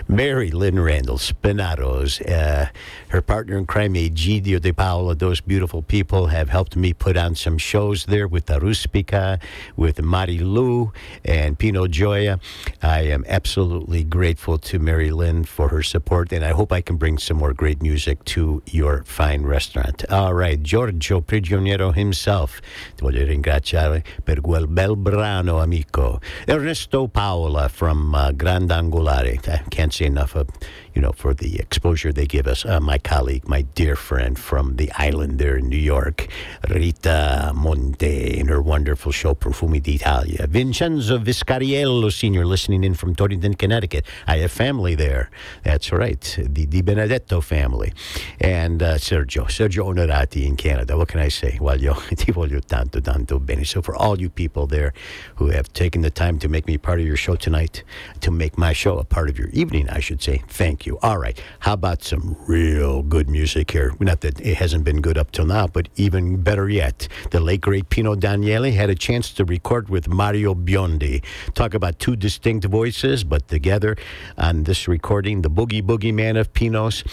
Mary 0.07 0.49
Lynn 0.49 0.79
Randall, 0.79 1.17
Spinatos, 1.17 2.25
uh, 2.25 2.69
her 3.09 3.21
partner 3.21 3.57
in 3.57 3.65
crime, 3.65 3.95
Egidio 3.95 4.61
De 4.61 4.71
Paolo, 4.71 5.13
those 5.13 5.41
beautiful 5.41 5.81
people 5.81 6.27
have 6.27 6.47
helped 6.47 6.77
me 6.77 6.93
put 6.93 7.17
on 7.17 7.35
some 7.35 7.57
shows 7.57 8.05
there 8.05 8.29
with 8.29 8.45
the 8.45 8.61
Ruspica, 8.61 9.41
with 9.75 10.01
Mari 10.01 10.39
Lou, 10.39 10.93
and 11.25 11.59
Pino 11.59 11.87
Joya. 11.87 12.39
I 12.81 13.01
am 13.01 13.25
absolutely 13.27 14.05
grateful 14.05 14.57
to 14.57 14.79
Mary 14.79 15.11
Lynn 15.11 15.43
for 15.43 15.67
her 15.67 15.83
support, 15.83 16.31
and 16.31 16.45
I 16.45 16.51
hope 16.51 16.71
I 16.71 16.79
can 16.79 16.95
bring 16.95 17.17
some 17.17 17.40
more 17.41 17.53
great 17.53 17.81
music 17.81 18.23
to 18.23 18.61
your 18.67 19.01
fine 19.03 19.41
restaurant. 19.41 20.05
All 20.11 20.31
right, 20.31 20.61
Giorgio 20.61 21.21
Prigioniero 21.21 21.91
himself, 21.91 22.59
ti 22.95 23.01
voglio 23.03 23.25
ringraziare 23.25 24.03
per 24.23 24.41
quel 24.41 24.67
bel 24.67 24.95
brano, 24.95 25.59
amico. 25.59 26.19
Ernesto 26.45 27.07
Paola 27.07 27.67
from 27.67 28.13
uh, 28.13 28.31
Grand 28.33 28.69
Angolare. 28.69 29.39
I 29.47 29.63
can't 29.69 29.91
say 29.91 30.05
enough 30.05 30.35
of, 30.35 30.49
you 30.93 31.01
know, 31.01 31.11
for 31.11 31.33
the 31.33 31.57
exposure 31.57 32.11
they 32.11 32.25
give 32.25 32.47
us. 32.47 32.65
Uh, 32.65 32.79
my 32.79 32.97
colleague, 32.97 33.47
my 33.47 33.61
dear 33.61 33.95
friend 33.95 34.37
from 34.37 34.75
the 34.75 34.91
island 34.93 35.39
there 35.39 35.57
in 35.57 35.69
New 35.69 35.77
York, 35.77 36.27
Rita 36.69 37.51
Monte, 37.55 38.39
in 38.39 38.47
her 38.47 38.61
wonderful 38.61 39.11
show 39.11 39.33
Profumi 39.33 39.81
d'Italia. 39.81 40.47
Vincenzo 40.47 41.17
Viscariello, 41.17 42.11
senior, 42.11 42.45
listening 42.45 42.83
in 42.83 42.93
from 42.93 43.15
Torrington, 43.15 43.53
Connecticut. 43.55 44.05
I 44.27 44.37
have 44.37 44.51
family 44.51 44.95
there. 44.95 45.29
That's 45.63 45.91
right, 45.91 46.21
the 46.37 46.65
Di 46.65 46.81
Benedetto 46.81 47.41
family. 47.41 47.93
And 48.39 48.83
uh, 48.83 48.97
Sergio, 48.97 49.45
Sergio 49.45 49.85
Onorati 49.85 50.45
in 50.45 50.55
Canada. 50.55 50.97
What 50.97 51.07
can 51.07 51.19
I 51.19 51.29
say? 51.29 51.57
Voglio, 51.59 51.95
ti 52.15 52.31
voglio 52.31 52.59
tanto, 52.59 52.99
tanto 52.99 53.39
bene. 53.39 53.63
So 53.63 53.81
for 53.81 53.95
all 53.95 54.19
you 54.19 54.29
people 54.29 54.67
there 54.67 54.93
who 55.35 55.47
have 55.47 55.71
taken 55.73 56.01
the 56.01 56.09
time 56.09 56.39
to 56.39 56.49
make 56.49 56.67
me 56.67 56.77
part 56.77 56.99
of 56.99 57.05
your 57.05 57.15
show 57.15 57.35
tonight, 57.35 57.83
to 58.21 58.31
make 58.31 58.57
my 58.57 58.73
show 58.73 58.97
a 58.97 59.03
part 59.03 59.29
of 59.29 59.39
your 59.39 59.49
evening, 59.49 59.89
I 59.89 59.99
should 59.99 60.21
say, 60.21 60.43
thank 60.47 60.80
you. 60.85 60.97
All 61.01 61.17
right, 61.17 61.39
how 61.59 61.73
about 61.73 62.03
some 62.03 62.35
real 62.47 63.03
good 63.03 63.29
music 63.29 63.71
here? 63.71 63.93
Not 63.99 64.21
that 64.21 64.39
it 64.39 64.55
hasn't 64.57 64.83
been 64.83 65.01
good 65.01 65.17
up 65.17 65.31
till 65.31 65.45
now, 65.45 65.67
but 65.67 65.89
even 65.95 66.41
better 66.41 66.69
yet, 66.69 67.07
the 67.31 67.39
late 67.39 67.61
great 67.61 67.89
Pino 67.89 68.15
Daniele 68.15 68.71
had 68.71 68.89
a 68.89 68.95
chance 68.95 69.31
to 69.33 69.45
record 69.45 69.89
with 69.89 70.07
Mario 70.07 70.53
Biondi. 70.53 71.23
Talk 71.53 71.73
about 71.73 71.99
two 71.99 72.15
distinct 72.15 72.65
voices, 72.65 73.23
but 73.23 73.47
together 73.47 73.95
on 74.37 74.63
this 74.63 74.87
recording, 74.87 75.41
the 75.41 75.49
Boogie 75.49 75.81
Boogie 75.81 76.13
Man 76.13 76.37
of 76.37 76.53
Pinos. 76.53 77.03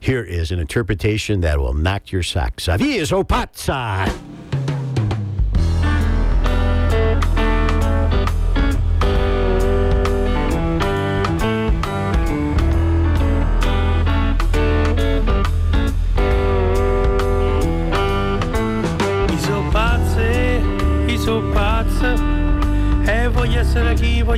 Here 0.00 0.22
is 0.22 0.52
an 0.52 0.58
interpretation 0.58 1.40
that 1.40 1.58
will 1.58 1.74
knock 1.74 2.12
your 2.12 2.22
socks 2.22 2.68
off. 2.68 2.80
Je 2.80 3.04
so' 3.04 3.24
pazzo! 3.24 4.27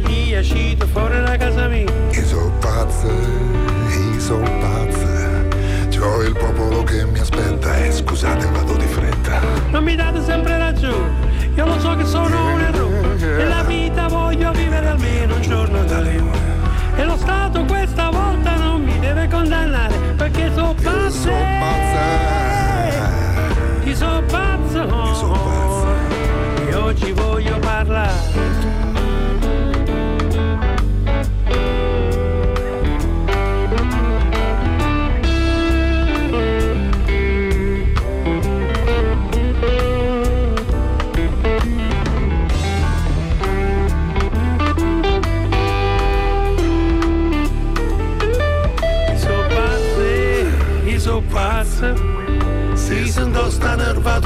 Chi 0.01 0.21
voglio 0.31 0.39
uscito 0.41 0.87
fuori 0.87 1.23
da 1.23 1.37
casa 1.37 1.69
mia 1.69 1.85
I 2.11 2.25
so 2.25 2.51
pazze, 2.61 3.09
i 3.09 4.21
so 4.21 4.39
pazze. 4.39 5.49
C'ho 5.91 6.23
il 6.23 6.33
popolo 6.33 6.83
che 6.83 7.05
mi 7.05 7.19
aspetta 7.19 7.77
e 7.85 7.93
scusate 7.93 8.47
vado 8.53 8.77
di 8.77 8.87
fretta. 8.87 9.41
Non 9.71 9.85
mi 9.85 9.95
date 9.95 10.23
sempre 10.23 10.57
ragione 10.57 11.29
Io 11.55 11.67
lo 11.67 11.79
so 11.79 11.95
che 11.97 12.05
sono 12.05 12.55
un 12.55 12.61
errore 12.61 12.80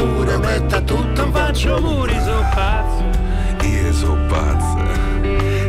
nervatura 0.05 0.39
Metta 0.39 0.81
tutto 0.83 1.25
in 1.25 1.33
faccia 1.33 1.81
muri 1.81 2.15
So 2.21 2.45
pazzo 2.55 3.05
Io 3.67 3.93
so 3.93 4.19
pazze. 4.29 4.83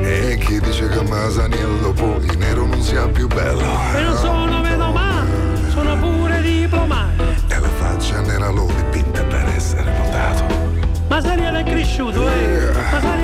E 0.01 0.37
chi 0.37 0.59
dice 0.59 0.87
che 0.89 1.01
Masaniello 1.03 1.93
poi 1.93 2.35
nero 2.37 2.65
non 2.65 2.81
sia 2.81 3.07
più 3.07 3.27
bello. 3.27 3.61
E 3.95 4.01
non 4.01 4.17
sono 4.17 4.61
meno 4.61 4.91
male 4.91 5.69
Sono 5.69 5.97
pure 5.97 6.41
diplomato 6.41 7.23
E 7.47 7.59
la 7.59 7.67
faccia 7.67 8.21
nera 8.21 8.49
l'ho 8.49 8.67
dipinta 8.75 9.23
per 9.23 9.47
essere 9.55 9.91
notato. 9.97 10.63
Ma 11.07 11.21
Saniel 11.21 11.55
è 11.55 11.63
cresciuto 11.63 12.27
eh 12.27 12.71
Ma 12.91 13.14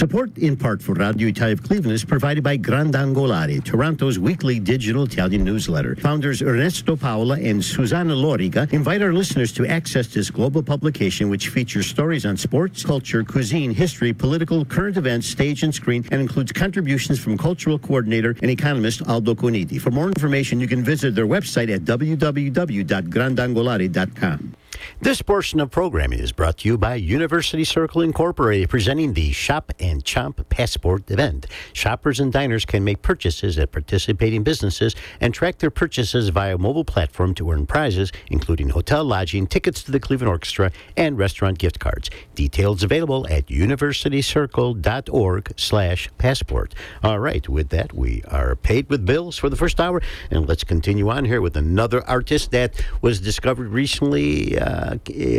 Support 0.00 0.38
in 0.38 0.56
part 0.56 0.80
for 0.80 0.94
Radio 0.94 1.28
Italia 1.28 1.52
of 1.52 1.62
Cleveland 1.62 1.92
is 1.92 2.06
provided 2.06 2.42
by 2.42 2.56
Grandangolari, 2.56 3.62
Toronto's 3.62 4.18
weekly 4.18 4.58
digital 4.58 5.02
Italian 5.02 5.44
newsletter. 5.44 5.94
Founders 5.96 6.40
Ernesto 6.40 6.96
Paola 6.96 7.38
and 7.38 7.62
Susanna 7.62 8.14
Loriga 8.14 8.72
invite 8.72 9.02
our 9.02 9.12
listeners 9.12 9.52
to 9.52 9.66
access 9.66 10.06
this 10.06 10.30
global 10.30 10.62
publication, 10.62 11.28
which 11.28 11.50
features 11.50 11.86
stories 11.86 12.24
on 12.24 12.38
sports, 12.38 12.82
culture, 12.82 13.22
cuisine, 13.22 13.74
history, 13.74 14.14
political, 14.14 14.64
current 14.64 14.96
events, 14.96 15.26
stage 15.26 15.64
and 15.64 15.74
screen, 15.74 16.02
and 16.10 16.22
includes 16.22 16.50
contributions 16.50 17.20
from 17.20 17.36
cultural 17.36 17.78
coordinator 17.78 18.34
and 18.40 18.50
economist 18.50 19.06
Aldo 19.06 19.34
Coniti. 19.34 19.78
For 19.78 19.90
more 19.90 20.06
information, 20.06 20.60
you 20.60 20.66
can 20.66 20.82
visit 20.82 21.14
their 21.14 21.26
website 21.26 21.70
at 21.70 21.82
www.grandangolari.com. 21.82 24.54
This 25.00 25.22
portion 25.22 25.60
of 25.60 25.70
programming 25.70 26.18
is 26.18 26.32
brought 26.32 26.58
to 26.58 26.68
you 26.68 26.76
by 26.76 26.96
University 26.96 27.64
Circle 27.64 28.02
Incorporated, 28.02 28.68
presenting 28.68 29.14
the 29.14 29.32
Shop 29.32 29.72
and 29.80 30.04
Chomp 30.04 30.48
Passport 30.48 31.10
event. 31.10 31.46
Shoppers 31.72 32.20
and 32.20 32.32
diners 32.32 32.64
can 32.64 32.84
make 32.84 33.02
purchases 33.02 33.58
at 33.58 33.72
participating 33.72 34.42
businesses 34.42 34.94
and 35.20 35.32
track 35.32 35.58
their 35.58 35.70
purchases 35.70 36.28
via 36.28 36.58
mobile 36.58 36.84
platform 36.84 37.34
to 37.34 37.50
earn 37.50 37.66
prizes, 37.66 38.12
including 38.28 38.70
hotel 38.70 39.04
lodging, 39.04 39.46
tickets 39.46 39.82
to 39.82 39.90
the 39.90 40.00
Cleveland 40.00 40.30
Orchestra, 40.30 40.70
and 40.96 41.18
restaurant 41.18 41.58
gift 41.58 41.78
cards. 41.78 42.10
Details 42.34 42.82
available 42.82 43.26
at 43.28 43.46
universitycircle.org 43.46 45.52
slash 45.56 46.10
passport. 46.18 46.74
All 47.02 47.18
right, 47.18 47.48
with 47.48 47.70
that, 47.70 47.92
we 47.92 48.22
are 48.28 48.56
paid 48.56 48.88
with 48.90 49.06
bills 49.06 49.38
for 49.38 49.48
the 49.48 49.56
first 49.56 49.80
hour, 49.80 50.02
and 50.30 50.48
let's 50.48 50.64
continue 50.64 51.08
on 51.08 51.24
here 51.24 51.40
with 51.40 51.56
another 51.56 52.06
artist 52.08 52.50
that 52.50 52.80
was 53.00 53.20
discovered 53.20 53.68
recently 53.68 54.58
uh, 54.58 54.69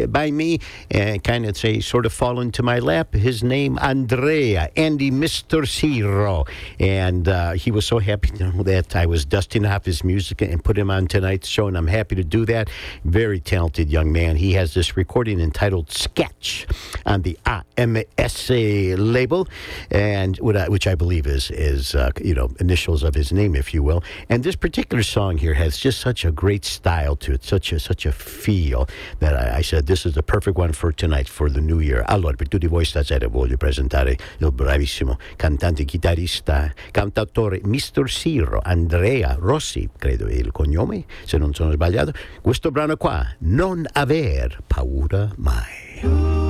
by 0.09 0.31
me 0.31 0.59
and 0.89 1.23
kind 1.23 1.45
of 1.45 1.57
say 1.57 1.79
sort 1.79 2.05
of 2.05 2.13
fall 2.13 2.39
into 2.39 2.63
my 2.63 2.79
lap. 2.79 3.13
His 3.13 3.43
name 3.43 3.77
Andrea 3.79 4.69
Andy 4.75 5.11
Mr. 5.11 5.65
Zero, 5.65 6.45
and 6.79 7.27
uh, 7.27 7.51
he 7.53 7.71
was 7.71 7.85
so 7.85 7.99
happy 7.99 8.29
to 8.29 8.51
know 8.51 8.63
that 8.63 8.95
I 8.95 9.05
was 9.05 9.25
dusting 9.25 9.65
off 9.65 9.85
his 9.85 10.03
music 10.03 10.41
and 10.41 10.63
put 10.63 10.77
him 10.77 10.89
on 10.89 11.07
tonight's 11.07 11.47
show, 11.47 11.67
and 11.67 11.77
I'm 11.77 11.87
happy 11.87 12.15
to 12.15 12.23
do 12.23 12.45
that. 12.45 12.69
Very 13.05 13.39
talented 13.39 13.89
young 13.89 14.11
man. 14.11 14.35
He 14.35 14.53
has 14.53 14.73
this 14.73 14.97
recording 14.97 15.39
entitled 15.39 15.91
Sketch 15.91 16.67
on 17.05 17.21
the 17.21 17.37
AMSA 17.45 18.95
label, 18.97 19.47
and 19.89 20.37
which 20.37 20.87
I 20.87 20.95
believe 20.95 21.27
is 21.27 21.51
is 21.51 21.95
uh, 21.95 22.11
you 22.21 22.33
know 22.33 22.51
initials 22.59 23.03
of 23.03 23.15
his 23.15 23.31
name, 23.31 23.55
if 23.55 23.73
you 23.73 23.83
will. 23.83 24.03
And 24.29 24.43
this 24.43 24.55
particular 24.55 25.03
song 25.03 25.37
here 25.37 25.53
has 25.53 25.77
just 25.77 25.99
such 25.99 26.25
a 26.25 26.31
great 26.31 26.65
style 26.65 27.15
to 27.17 27.33
it, 27.33 27.43
such 27.43 27.71
a 27.71 27.79
such 27.79 28.05
a 28.05 28.11
feel 28.11 28.87
that 29.21 29.33
I, 29.35 29.59
I, 29.59 29.61
said 29.61 29.85
this 29.85 30.05
is 30.05 30.13
the 30.13 30.23
perfect 30.23 30.57
one 30.57 30.73
for 30.73 30.91
tonight, 30.91 31.29
for 31.29 31.49
the 31.49 31.61
new 31.61 31.79
year. 31.79 32.03
Allora, 32.07 32.35
per 32.35 32.47
tutti 32.47 32.67
voi 32.67 32.83
stasera 32.83 33.27
voglio 33.27 33.55
presentare 33.55 34.17
il 34.39 34.51
bravissimo 34.51 35.17
cantante, 35.37 35.85
chitarrista, 35.85 36.73
cantautore 36.91 37.61
Mr. 37.63 38.09
Siro, 38.09 38.59
Andrea 38.61 39.37
Rossi, 39.39 39.89
credo 39.97 40.27
è 40.27 40.33
il 40.33 40.51
cognome, 40.51 41.05
se 41.23 41.37
non 41.37 41.53
sono 41.53 41.71
sbagliato. 41.71 42.11
Questo 42.41 42.71
brano 42.71 42.97
qua, 42.97 43.25
Non 43.39 43.85
aver 43.93 44.61
paura 44.67 45.31
mai. 45.37 46.49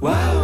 Wow. 0.00 0.38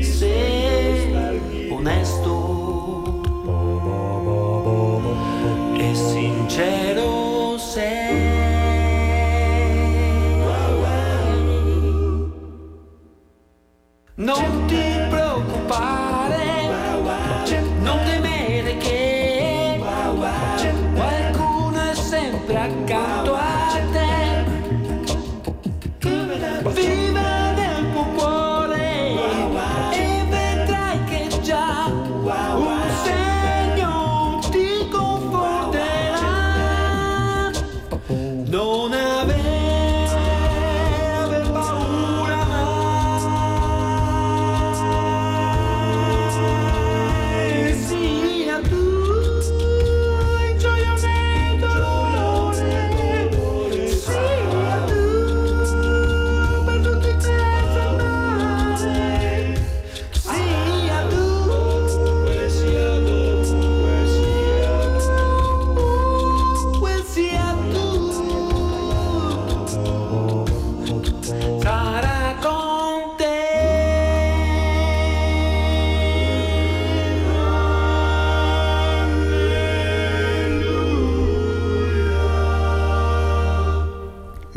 sei 0.00 1.70
onesto. 1.70 3.20
e 5.76 5.94
sincero 5.94 7.58
sei. 7.58 8.38
Non 14.14 14.59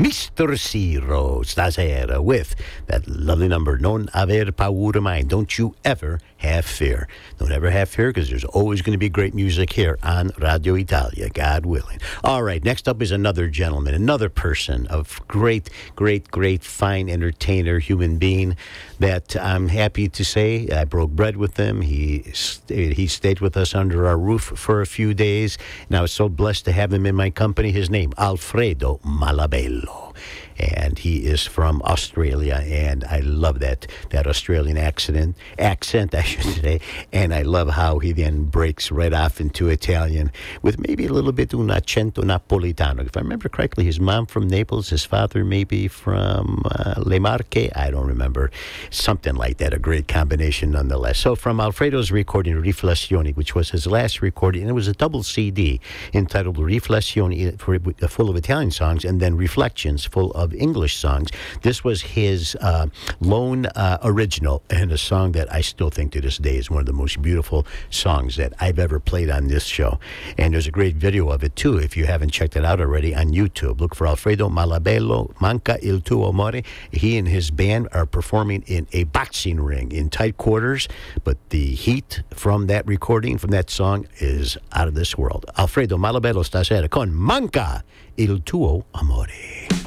Mr. 0.04 0.54
Zero 0.54 1.40
stasera 1.44 2.22
with 2.22 2.54
that 2.88 3.08
lovely 3.08 3.48
number, 3.48 3.78
Non 3.78 4.10
Aver 4.14 4.52
Paura 4.52 5.00
Mai. 5.00 5.22
Don't 5.22 5.56
you 5.56 5.74
ever 5.82 6.20
have 6.44 6.64
fear. 6.64 7.08
Don't 7.38 7.50
ever 7.50 7.70
have 7.70 7.88
fear 7.88 8.10
because 8.10 8.28
there's 8.28 8.44
always 8.44 8.82
going 8.82 8.92
to 8.92 8.98
be 8.98 9.08
great 9.08 9.34
music 9.34 9.72
here 9.72 9.98
on 10.02 10.30
Radio 10.38 10.74
Italia, 10.74 11.28
God 11.30 11.66
willing. 11.66 11.98
All 12.22 12.42
right, 12.42 12.62
next 12.62 12.86
up 12.86 13.00
is 13.02 13.10
another 13.10 13.48
gentleman, 13.48 13.94
another 13.94 14.28
person 14.28 14.86
of 14.88 15.20
great, 15.26 15.70
great, 15.96 16.30
great, 16.30 16.62
fine 16.62 17.08
entertainer, 17.08 17.78
human 17.78 18.18
being 18.18 18.56
that 18.98 19.36
I'm 19.36 19.68
happy 19.68 20.08
to 20.08 20.24
say 20.24 20.68
I 20.68 20.84
broke 20.84 21.10
bread 21.10 21.36
with 21.36 21.56
him. 21.56 21.80
He, 21.80 22.22
st- 22.32 22.94
he 22.96 23.06
stayed 23.06 23.40
with 23.40 23.56
us 23.56 23.74
under 23.74 24.06
our 24.06 24.18
roof 24.18 24.42
for 24.42 24.80
a 24.80 24.86
few 24.86 25.14
days, 25.14 25.58
and 25.88 25.96
I 25.96 26.02
was 26.02 26.12
so 26.12 26.28
blessed 26.28 26.66
to 26.66 26.72
have 26.72 26.92
him 26.92 27.06
in 27.06 27.14
my 27.14 27.30
company. 27.30 27.72
His 27.72 27.90
name, 27.90 28.12
Alfredo 28.18 29.00
Malabello 29.04 30.14
and 30.58 30.98
he 30.98 31.26
is 31.26 31.46
from 31.46 31.82
Australia, 31.82 32.62
and 32.64 33.04
I 33.04 33.20
love 33.20 33.60
that 33.60 33.86
that 34.10 34.26
Australian 34.26 34.78
accent. 34.78 35.36
Accent, 35.58 36.14
I 36.14 36.22
should 36.22 36.44
say, 36.62 36.80
and 37.12 37.34
I 37.34 37.42
love 37.42 37.70
how 37.70 37.98
he 37.98 38.12
then 38.12 38.44
breaks 38.44 38.90
right 38.90 39.12
off 39.12 39.40
into 39.40 39.68
Italian 39.68 40.30
with 40.62 40.78
maybe 40.78 41.06
a 41.06 41.12
little 41.12 41.32
bit 41.32 41.54
un 41.54 41.68
accento 41.68 42.22
napolitano. 42.22 43.06
If 43.06 43.16
I 43.16 43.20
remember 43.20 43.48
correctly, 43.48 43.84
his 43.84 44.00
mom 44.00 44.26
from 44.26 44.48
Naples, 44.48 44.90
his 44.90 45.04
father 45.04 45.44
maybe 45.44 45.88
from 45.88 46.62
uh, 46.70 46.94
Le 46.98 47.18
Marche. 47.20 47.70
I 47.74 47.90
don't 47.90 48.06
remember 48.06 48.50
something 48.90 49.34
like 49.34 49.58
that. 49.58 49.72
A 49.72 49.78
great 49.78 50.08
combination, 50.08 50.72
nonetheless. 50.72 51.18
So 51.18 51.34
from 51.34 51.60
Alfredo's 51.60 52.10
recording 52.10 52.54
Riflessioni, 52.56 53.34
which 53.36 53.54
was 53.54 53.70
his 53.70 53.86
last 53.86 54.22
recording, 54.22 54.62
and 54.62 54.70
it 54.70 54.74
was 54.74 54.88
a 54.88 54.92
double 54.92 55.22
CD 55.22 55.80
entitled 56.12 56.56
Riflessioni, 56.56 57.58
for, 57.58 57.78
full 58.08 58.30
of 58.30 58.36
Italian 58.36 58.70
songs, 58.70 59.04
and 59.04 59.20
then 59.20 59.36
Reflections, 59.36 60.04
full 60.04 60.30
of 60.32 60.43
of 60.44 60.54
English 60.54 60.96
songs. 60.96 61.30
This 61.62 61.82
was 61.82 62.02
his 62.02 62.56
uh, 62.60 62.86
lone 63.20 63.66
uh, 63.66 63.98
original, 64.02 64.62
and 64.70 64.92
a 64.92 64.98
song 64.98 65.32
that 65.32 65.52
I 65.52 65.60
still 65.62 65.90
think 65.90 66.12
to 66.12 66.20
this 66.20 66.38
day 66.38 66.56
is 66.56 66.70
one 66.70 66.80
of 66.80 66.86
the 66.86 66.92
most 66.92 67.20
beautiful 67.20 67.66
songs 67.90 68.36
that 68.36 68.52
I've 68.60 68.78
ever 68.78 69.00
played 69.00 69.30
on 69.30 69.48
this 69.48 69.64
show. 69.64 69.98
And 70.38 70.54
there's 70.54 70.66
a 70.66 70.70
great 70.70 70.96
video 70.96 71.30
of 71.30 71.42
it 71.42 71.56
too, 71.56 71.78
if 71.78 71.96
you 71.96 72.06
haven't 72.06 72.30
checked 72.30 72.56
it 72.56 72.64
out 72.64 72.80
already 72.80 73.14
on 73.14 73.32
YouTube. 73.32 73.80
Look 73.80 73.94
for 73.94 74.06
Alfredo 74.06 74.48
Malabello, 74.48 75.34
Manca 75.40 75.78
il 75.82 76.00
tuo 76.00 76.28
amore. 76.28 76.62
He 76.92 77.18
and 77.18 77.26
his 77.26 77.50
band 77.50 77.88
are 77.92 78.06
performing 78.06 78.62
in 78.66 78.86
a 78.92 79.04
boxing 79.04 79.60
ring 79.60 79.90
in 79.92 80.10
tight 80.10 80.36
quarters, 80.36 80.88
but 81.24 81.38
the 81.50 81.74
heat 81.74 82.22
from 82.30 82.66
that 82.66 82.86
recording, 82.86 83.38
from 83.38 83.50
that 83.50 83.70
song, 83.70 84.06
is 84.18 84.56
out 84.72 84.88
of 84.88 84.94
this 84.94 85.16
world. 85.16 85.46
Alfredo 85.56 85.96
Malabello 85.96 86.44
stasera 86.44 86.88
con 86.88 87.12
Manca 87.12 87.82
il 88.16 88.40
tuo 88.42 88.84
amore. 88.94 89.83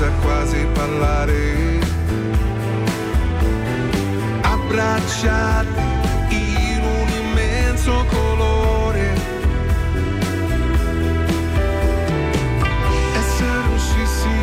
Senza 0.00 0.10
quasi 0.22 0.66
parlare. 0.72 1.78
Abbracciati 4.40 5.80
in 6.30 6.80
un 6.82 7.08
immenso 7.22 8.04
colore. 8.08 9.12
E 13.12 13.20
se 13.36 13.44
riuscissi, 13.68 14.36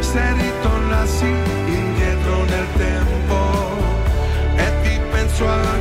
se 0.00 0.32
ritornassi 0.32 1.32
indietro 1.66 2.44
nel 2.44 2.66
tempo 2.76 3.38
e 4.56 4.72
ti 4.82 5.00
penso 5.12 5.46
ancora 5.46 5.79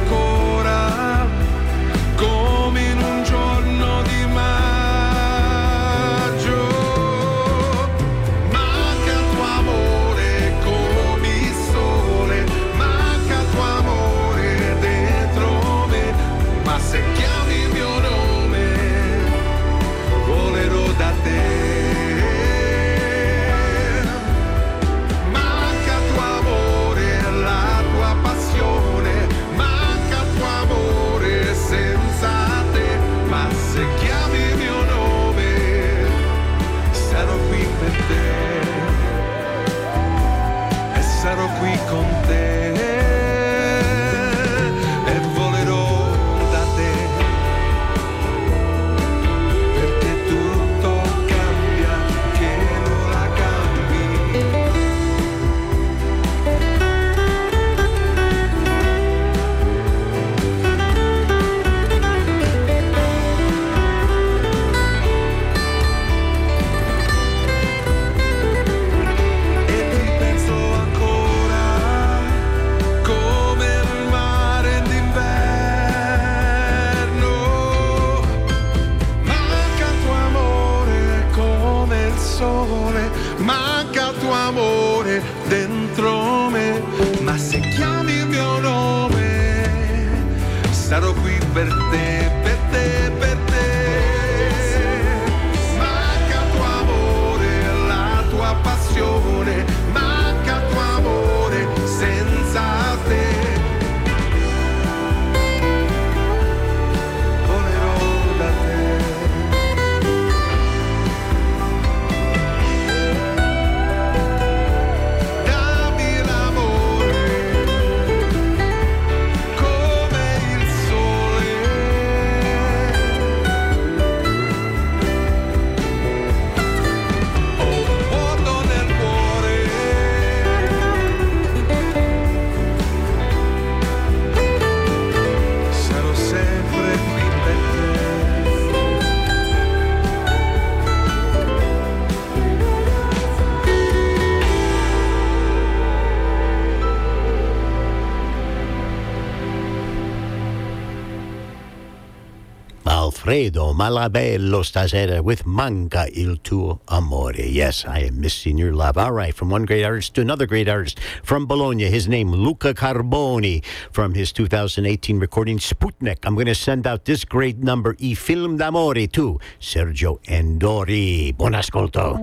Alfredo 153.30 153.74
Malabello 153.74 154.64
stasera 154.64 155.22
with 155.22 155.46
Manca 155.46 156.08
il 156.12 156.42
tuo 156.42 156.82
amore. 156.88 157.46
Yes, 157.46 157.86
I 157.86 158.08
am 158.08 158.20
missing 158.20 158.58
your 158.58 158.74
love. 158.74 158.98
All 158.98 159.12
right, 159.12 159.36
from 159.36 159.52
one 159.52 159.66
great 159.66 159.84
artist 159.84 160.16
to 160.16 160.22
another 160.22 160.48
great 160.48 160.68
artist. 160.68 161.00
From 161.22 161.46
Bologna, 161.46 161.92
his 161.92 162.08
name 162.08 162.32
Luca 162.32 162.74
Carboni. 162.74 163.64
From 163.92 164.16
his 164.16 164.32
2018 164.32 165.20
recording 165.20 165.60
Sputnik, 165.60 166.26
I'm 166.26 166.34
going 166.34 166.48
to 166.48 166.56
send 166.56 166.88
out 166.88 167.06
this 167.06 167.24
great 167.24 167.60
number, 167.60 167.96
I 168.02 168.16
film 168.16 168.58
d'amore, 168.58 169.06
to 169.14 169.40
Sergio 169.60 170.18
Endori. 170.26 171.32
Buon 171.38 171.54
ascolto. 171.54 172.18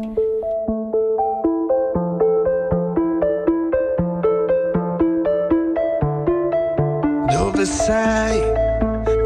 Dove 7.31 7.65
sei? 7.65 8.43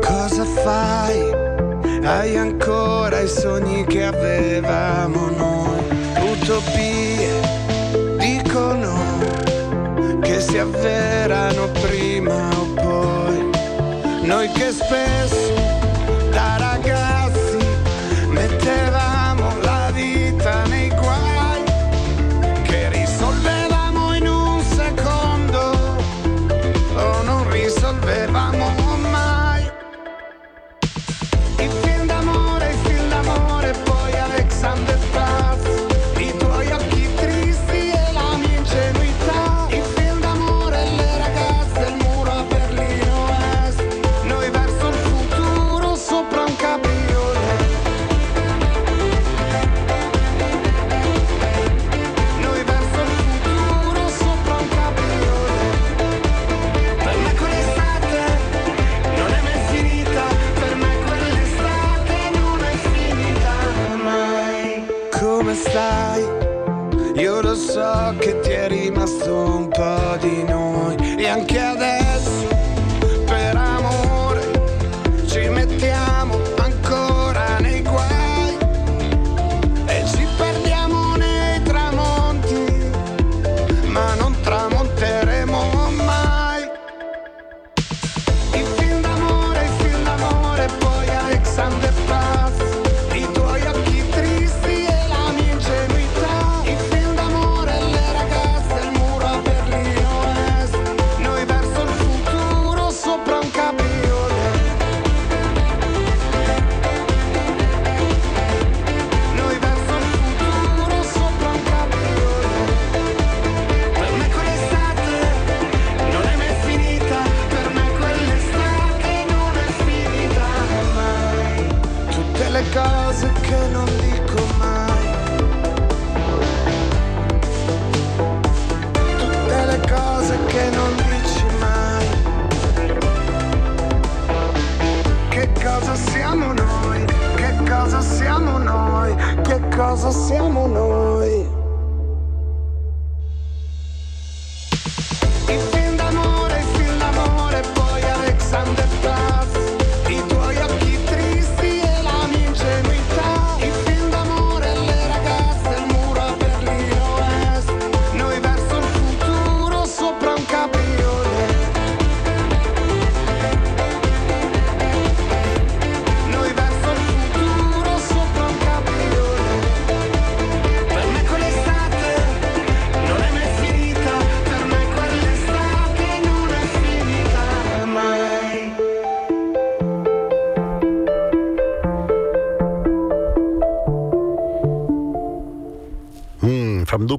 Cosa 0.03 0.45
fai? 0.45 1.49
hai 2.05 2.36
ancora 2.36 3.20
i 3.20 3.28
sogni 3.28 3.84
che 3.84 4.05
avevamo 4.05 5.30
noi. 5.30 5.78
Utopie 6.32 7.40
dicono 8.18 8.98
che 10.20 10.40
si 10.40 10.59
avverano 10.59 11.68
prima 11.80 12.48
o 12.57 12.64
poi. 12.74 13.51
Noi 14.22 14.48
che 14.53 14.70
spesso 14.72 15.39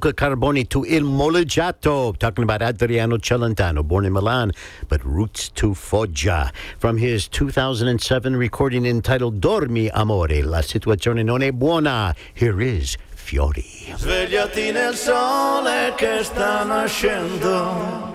Luca 0.01 0.13
Carboni 0.13 0.67
to 0.67 0.83
Il 0.83 1.03
Molleggiato, 1.03 2.17
talking 2.17 2.43
about 2.43 2.63
Adriano 2.63 3.17
Celentano, 3.17 3.83
born 3.83 4.05
in 4.05 4.13
Milan, 4.13 4.51
but 4.87 4.99
roots 5.03 5.47
to 5.49 5.75
Foggia. 5.75 6.51
From 6.79 6.97
his 6.97 7.27
2007 7.27 8.35
recording 8.35 8.87
entitled 8.87 9.39
Dormi 9.39 9.91
Amore, 9.93 10.41
La 10.41 10.63
situazione 10.63 11.21
non 11.21 11.43
è 11.43 11.51
buona, 11.51 12.15
here 12.33 12.59
is 12.59 12.97
Fiori. 13.13 13.93
Svegliati 13.95 14.71
nel 14.71 14.95
sole 14.95 15.93
che 15.95 16.23
sta 16.23 16.63
nascendo. 16.63 18.09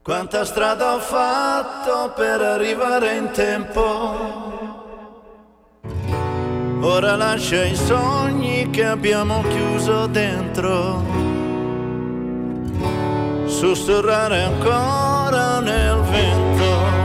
Quanta 0.00 0.44
strada 0.44 0.94
ho 0.94 1.00
fatto 1.00 2.12
per 2.14 2.40
arrivare 2.40 3.16
in 3.16 3.30
tempo. 3.32 4.43
ora 6.84 7.16
lascia 7.16 7.64
i 7.64 7.74
sogni 7.74 8.68
che 8.70 8.84
abbiamo 8.84 9.42
chiuso 9.42 10.06
dentro, 10.06 11.02
sussurrare 13.46 14.42
ancora 14.42 15.60
nel 15.60 16.00
vento. 16.02 17.02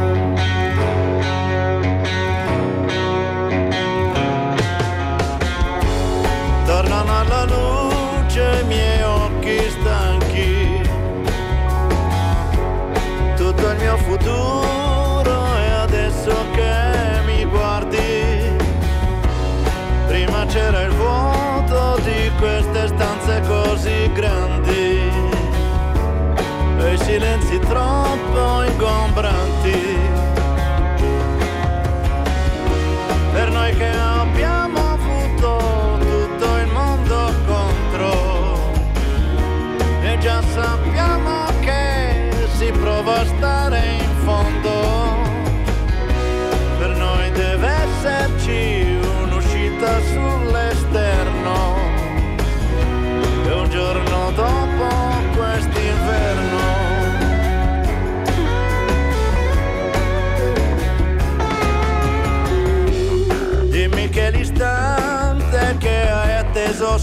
Tornano 6.65 7.19
alla 7.19 7.43
luce. 7.45 7.78
troppo 27.69 28.63
ingombrante 28.63 29.38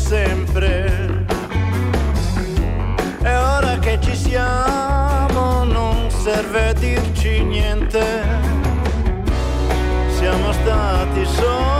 sempre. 0.07 1.25
E 3.23 3.35
ora 3.37 3.77
che 3.81 3.99
ci 4.01 4.15
siamo 4.15 5.65
non 5.65 6.09
serve 6.11 6.75
dirci 6.75 7.43
niente. 7.43 8.05
Siamo 10.17 10.53
stati 10.53 11.25
soli. 11.25 11.76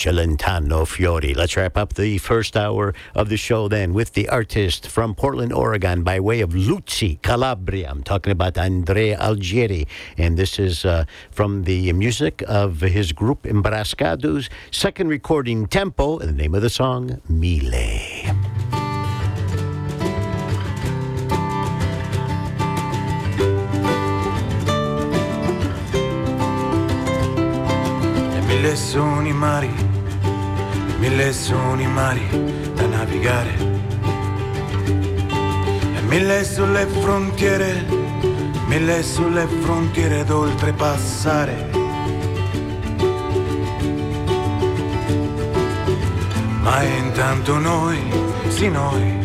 Celentano 0.00 0.86
Fiori. 0.88 1.34
Let's 1.34 1.58
wrap 1.58 1.76
up 1.76 1.92
the 1.92 2.16
first 2.16 2.56
hour 2.56 2.94
of 3.14 3.28
the 3.28 3.36
show 3.36 3.68
then 3.68 3.92
with 3.92 4.14
the 4.14 4.30
artist 4.30 4.88
from 4.88 5.14
Portland, 5.14 5.52
Oregon, 5.52 6.02
by 6.02 6.18
way 6.20 6.40
of 6.40 6.52
Luzzi, 6.54 7.20
Calabria. 7.20 7.90
I'm 7.90 8.02
talking 8.02 8.30
about 8.30 8.56
Andrea 8.56 9.18
Algieri, 9.18 9.86
and 10.16 10.38
this 10.38 10.58
is 10.58 10.86
uh, 10.86 11.04
from 11.30 11.64
the 11.64 11.92
music 11.92 12.42
of 12.48 12.80
his 12.80 13.12
group 13.12 13.42
Embrascados' 13.42 14.48
second 14.70 15.08
recording, 15.08 15.66
Tempo, 15.66 16.18
and 16.18 16.30
the 16.30 16.42
name 16.42 16.54
of 16.54 16.62
the 16.62 16.70
song, 16.70 17.20
Mille. 17.28 17.70
Mille 28.46 28.76
sono 28.76 29.26
i 29.26 29.32
mari, 29.32 29.89
mille 31.00 31.32
sono 31.32 31.80
i 31.80 31.86
mari 31.86 32.28
da 32.74 32.86
navigare. 32.86 33.56
E 35.96 36.00
mille 36.02 36.44
sulle 36.44 36.86
frontiere, 36.86 37.86
mille 38.66 39.02
sulle 39.02 39.46
frontiere 39.62 40.24
da 40.24 40.36
oltrepassare. 40.36 41.70
Ma 46.60 46.82
intanto 46.82 47.58
noi, 47.58 47.98
sì 48.48 48.68
noi, 48.68 49.18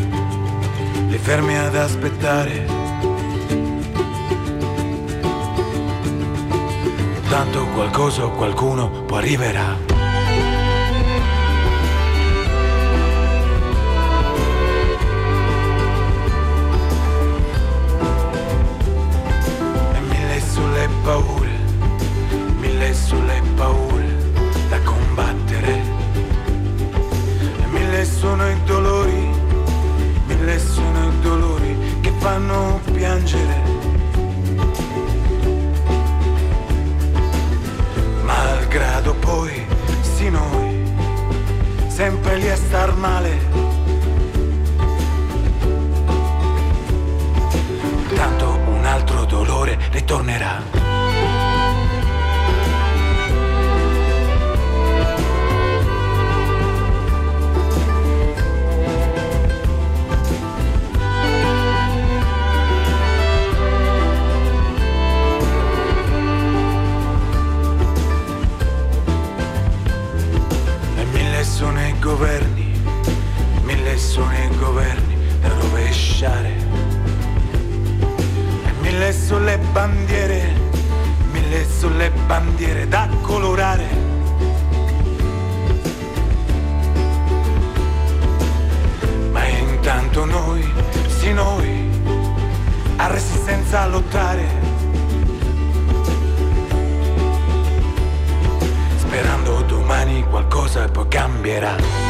li 1.09 1.17
fermi 1.17 1.57
ad 1.57 1.75
aspettare. 1.75 2.65
Tanto 7.27 7.65
qualcosa 7.73 8.23
o 8.23 8.31
qualcuno 8.31 9.03
poi 9.03 9.17
arriverà. 9.17 9.94
Paure, 21.05 21.51
mille 22.59 22.91
sulle 22.95 23.39
paure 23.55 24.07
da 24.69 24.79
combattere. 24.81 25.73
E 27.61 27.65
mille 27.67 28.03
sono 28.05 28.49
i 28.49 28.63
dolori, 28.65 29.29
mille 30.25 30.57
sono 30.57 31.09
i 31.09 31.19
dolori 31.21 31.99
che 32.01 32.11
fanno 32.17 32.79
piangere. 32.91 33.61
Malgrado 38.23 39.13
poi, 39.13 39.63
sì 40.01 40.27
noi, 40.31 40.91
sempre 41.85 42.37
lì 42.37 42.49
a 42.49 42.55
star 42.55 42.95
male. 42.95 43.39
Tanto 48.15 48.59
un 48.69 48.85
altro 48.85 49.25
dolore 49.25 49.77
ritornerà. 49.91 50.84
Governi, 72.05 72.71
mille 73.63 73.97
sono 73.97 74.31
i 74.31 74.55
governi 74.59 75.17
da 75.41 75.47
rovesciare. 75.59 76.51
E 78.63 78.71
mille 78.81 79.11
sono 79.11 79.45
le 79.45 79.57
bandiere, 79.71 80.53
mille 81.31 81.65
sono 81.67 81.97
le 81.97 82.11
bandiere 82.27 82.87
da 82.87 83.09
colorare. 83.21 83.87
Ma 89.31 89.47
intanto 89.47 90.25
noi, 90.25 90.63
sì 91.07 91.33
noi, 91.33 91.89
a 92.97 93.07
resistenza 93.07 93.87
lottare. 93.87 94.64
liberar. 101.45 102.04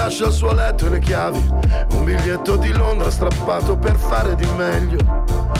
Lascia 0.00 0.26
il 0.28 0.32
suo 0.32 0.54
letto 0.54 0.86
e 0.86 0.88
le 0.88 0.98
chiavi. 0.98 1.46
Un 1.92 2.04
biglietto 2.04 2.56
di 2.56 2.72
Londra 2.72 3.10
strappato 3.10 3.76
per 3.76 3.96
fare 3.96 4.34
di 4.34 4.46
meglio. 4.56 4.98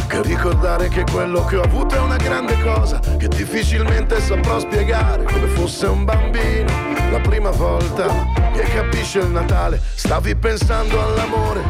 Che 0.08 0.22
ricordare 0.22 0.88
che 0.88 1.04
quello 1.10 1.44
che 1.44 1.56
ho 1.56 1.62
avuto 1.62 1.94
è 1.94 1.98
una 1.98 2.16
grande 2.16 2.58
cosa 2.62 2.98
che 3.18 3.28
difficilmente 3.28 4.18
saprò 4.18 4.58
spiegare 4.58 5.24
come 5.24 5.46
fosse 5.48 5.86
un 5.86 6.04
bambino. 6.04 6.72
La 7.10 7.20
prima 7.20 7.50
volta 7.50 8.06
che 8.54 8.62
capisce 8.62 9.18
il 9.18 9.28
Natale, 9.28 9.78
stavi 9.94 10.34
pensando 10.34 10.98
all'amore. 11.02 11.60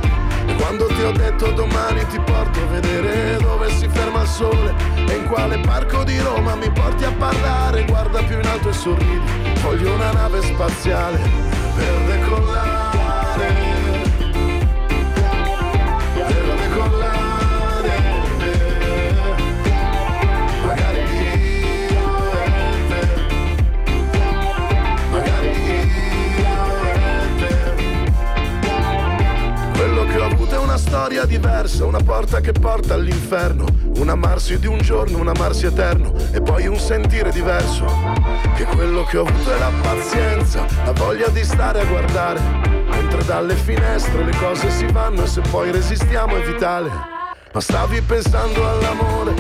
E 0.47 0.55
quando 0.55 0.87
ti 0.87 1.03
ho 1.03 1.11
detto 1.11 1.51
domani 1.51 2.07
ti 2.07 2.21
porto 2.21 2.61
a 2.61 2.67
vedere 2.67 3.37
dove 3.39 3.69
si 3.71 3.89
ferma 3.89 4.23
il 4.23 4.29
sole 4.29 4.75
e 5.09 5.15
in 5.17 5.27
quale 5.27 5.59
parco 5.59 6.05
di 6.05 6.19
Roma 6.21 6.55
mi 6.55 6.71
porti 6.71 7.05
a 7.05 7.13
parlare, 7.13 7.85
guarda 7.85 8.23
più 8.23 8.39
in 8.39 8.47
alto 8.47 8.69
e 8.69 8.73
sorridi, 8.73 9.21
voglio 9.61 9.93
una 9.93 10.13
nave 10.13 10.41
spaziale 10.41 11.60
per 11.81 11.99
decollare. 12.07 12.80
Storia 30.81 31.27
diversa, 31.27 31.85
una 31.85 32.01
porta 32.03 32.41
che 32.41 32.53
porta 32.53 32.95
all'inferno, 32.95 33.67
un 33.97 34.09
amarsi 34.09 34.59
di 34.59 34.67
un 34.67 34.79
giorno, 34.79 35.19
un 35.19 35.29
amarsi 35.29 35.67
eterno 35.67 36.15
e 36.33 36.41
poi 36.41 36.67
un 36.67 36.79
sentire 36.79 37.31
diverso. 37.31 37.85
Che 38.57 38.65
quello 38.65 39.05
che 39.05 39.19
ho 39.19 39.27
avuto 39.27 39.55
è 39.55 39.59
la 39.59 39.71
pazienza, 39.83 40.65
la 40.85 40.93
voglia 40.93 41.29
di 41.29 41.45
stare 41.45 41.83
a 41.83 41.85
guardare, 41.85 42.41
mentre 42.89 43.23
dalle 43.25 43.55
finestre 43.55 44.25
le 44.25 44.35
cose 44.39 44.71
si 44.71 44.87
vanno 44.87 45.23
e 45.25 45.27
se 45.27 45.43
poi 45.43 45.71
resistiamo 45.71 46.37
è 46.37 46.43
vitale. 46.43 46.91
Ma 47.53 47.61
stavi 47.61 48.01
pensando 48.01 48.67
all'amore, 48.67 49.35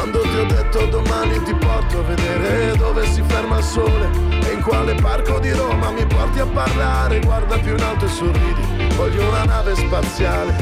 quando 0.00 0.20
ti 0.22 0.34
ho 0.34 0.44
detto 0.46 0.86
domani 0.86 1.42
ti 1.42 1.54
porto 1.56 1.98
a 1.98 2.02
vedere 2.02 2.74
dove 2.78 3.04
si 3.04 3.22
ferma 3.22 3.58
il 3.58 3.64
sole 3.64 4.08
e 4.48 4.54
in 4.54 4.62
quale 4.62 4.94
parco 4.94 5.38
di 5.38 5.52
Roma 5.52 5.90
mi 5.90 6.06
porti 6.06 6.38
a 6.38 6.46
parlare, 6.46 7.20
guarda 7.20 7.58
più 7.58 7.76
in 7.76 7.82
alto 7.82 8.06
e 8.06 8.08
sorridi, 8.08 8.94
voglio 8.96 9.28
una 9.28 9.44
nave 9.44 9.74
spaziale 9.74 10.56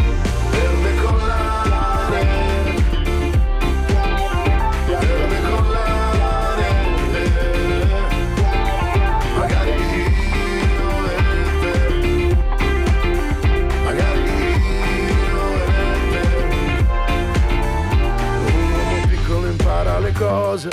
per 0.50 0.97
cose, 20.28 20.68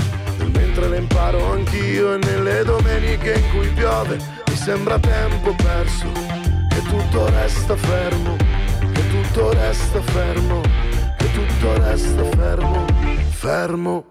mentre 0.51 0.89
le 0.89 0.97
imparo 0.97 1.53
anch'io 1.53 2.15
e 2.15 2.17
nelle 2.17 2.63
domeniche 2.63 3.33
in 3.33 3.49
cui 3.51 3.69
piove 3.69 4.17
mi 4.47 4.55
sembra 4.55 4.99
tempo 4.99 5.55
perso, 5.55 6.11
che 6.69 6.81
tutto 6.89 7.29
resta 7.29 7.75
fermo, 7.77 8.35
che 8.91 9.07
tutto 9.07 9.53
resta 9.53 10.01
fermo, 10.01 10.61
che 11.17 11.31
tutto 11.31 11.73
resta 11.77 12.23
fermo, 12.35 12.85
fermo. 13.29 14.03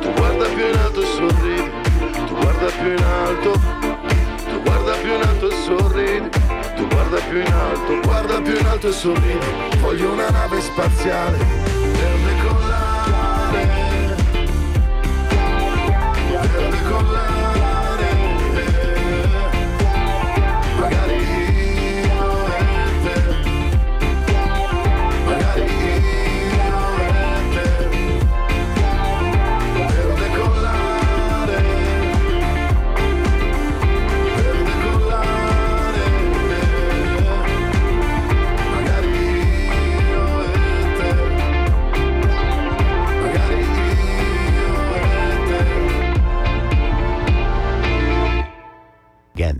Tu 0.00 0.12
guarda 0.14 0.44
più 0.54 0.66
in 0.68 0.78
alto 0.78 1.02
e 1.02 1.06
sorridi, 1.06 1.70
tu 2.26 2.34
guarda 2.36 2.66
più 2.66 2.92
in 2.92 3.02
alto, 3.02 3.50
tu 4.48 4.62
guarda 4.62 4.92
più 5.02 5.12
in 5.12 5.22
alto 5.22 5.50
e 5.50 5.54
sorridi, 5.64 6.28
tu 6.76 6.86
guarda 6.86 7.18
più 7.28 7.40
in 7.40 7.52
alto, 7.52 8.00
guarda 8.02 8.40
più 8.40 8.56
in 8.56 8.66
alto 8.66 8.88
e 8.88 8.92
sorridi, 8.92 9.46
voglio 9.80 10.12
una 10.12 10.30
nave 10.30 10.60
spaziale 10.60 11.36
per 11.98 12.16
decollare, 12.24 12.67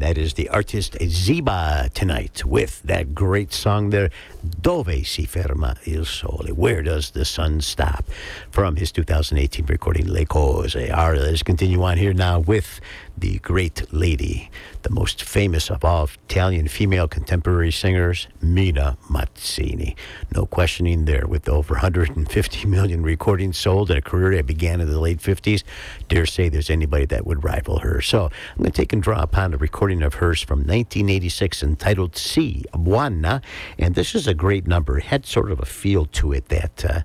that 0.09 0.17
is 0.17 0.33
the 0.35 0.49
artist 0.49 0.95
Zibba 0.95 1.93
tonight 1.93 2.43
with 2.43 2.81
that 2.83 3.15
great 3.15 3.53
song 3.53 3.91
there, 3.91 4.09
Dove 4.43 5.05
si 5.05 5.26
ferma 5.26 5.76
il 5.84 6.05
sole? 6.05 6.49
Where 6.55 6.82
does 6.82 7.11
the 7.11 7.24
sun 7.24 7.61
stop? 7.61 8.05
From 8.51 8.76
his 8.76 8.93
2018 8.93 9.66
recording, 9.66 10.09
Le 10.09 10.24
Cose. 10.24 10.76
All 10.76 11.12
right, 11.12 11.20
let's 11.20 11.43
continue 11.43 11.82
on 11.82 11.97
here 11.97 12.12
now 12.12 12.39
with 12.39 12.80
the 13.16 13.39
great 13.39 13.93
lady, 13.93 14.49
the 14.82 14.91
most 14.91 15.24
famous 15.24 15.70
of 15.70 15.84
all 15.84 16.09
Italian 16.28 16.68
female 16.68 17.09
contemporary 17.09 17.72
singers, 17.72 18.28
Mina 18.41 18.97
Mazzini. 19.11 19.97
No 20.32 20.47
questioning 20.47 21.05
there, 21.05 21.26
with 21.26 21.49
over 21.49 21.74
150 21.74 22.68
million 22.68 23.03
recordings 23.03 23.59
sold 23.59 23.91
and 23.91 23.99
a 23.99 24.03
career 24.03 24.36
that 24.36 24.47
began 24.47 24.80
in 24.80 24.89
the 24.89 25.01
late 25.01 25.18
50s. 25.18 25.64
Dare 26.09 26.26
say 26.26 26.49
there's 26.49 26.70
anybody 26.70 27.07
that 27.07 27.26
would 27.26 27.43
rival 27.43 27.80
her. 27.80 28.01
So 28.01 28.26
I'm 28.26 28.59
going 28.59 28.70
to 28.70 28.76
take 28.76 28.93
and 28.93 29.03
draw 29.03 29.20
upon 29.20 29.53
a 29.53 29.57
recording 29.57 30.03
of 30.03 30.14
hers 30.14 30.41
from 30.41 30.61
1986 30.61 31.64
entitled 31.64 32.16
Si 32.16 32.64
Buana. 32.72 33.43
And 33.78 33.97
this 33.97 34.14
is 34.14 34.28
a 34.29 34.35
great 34.35 34.66
number. 34.66 34.99
It 34.99 35.05
had 35.05 35.26
sort 35.26 35.51
of 35.51 35.61
a 35.61 35.66
feel 35.66 36.07
to 36.07 36.33
it 36.33 36.49
that. 36.49 36.85
Uh, 36.85 37.01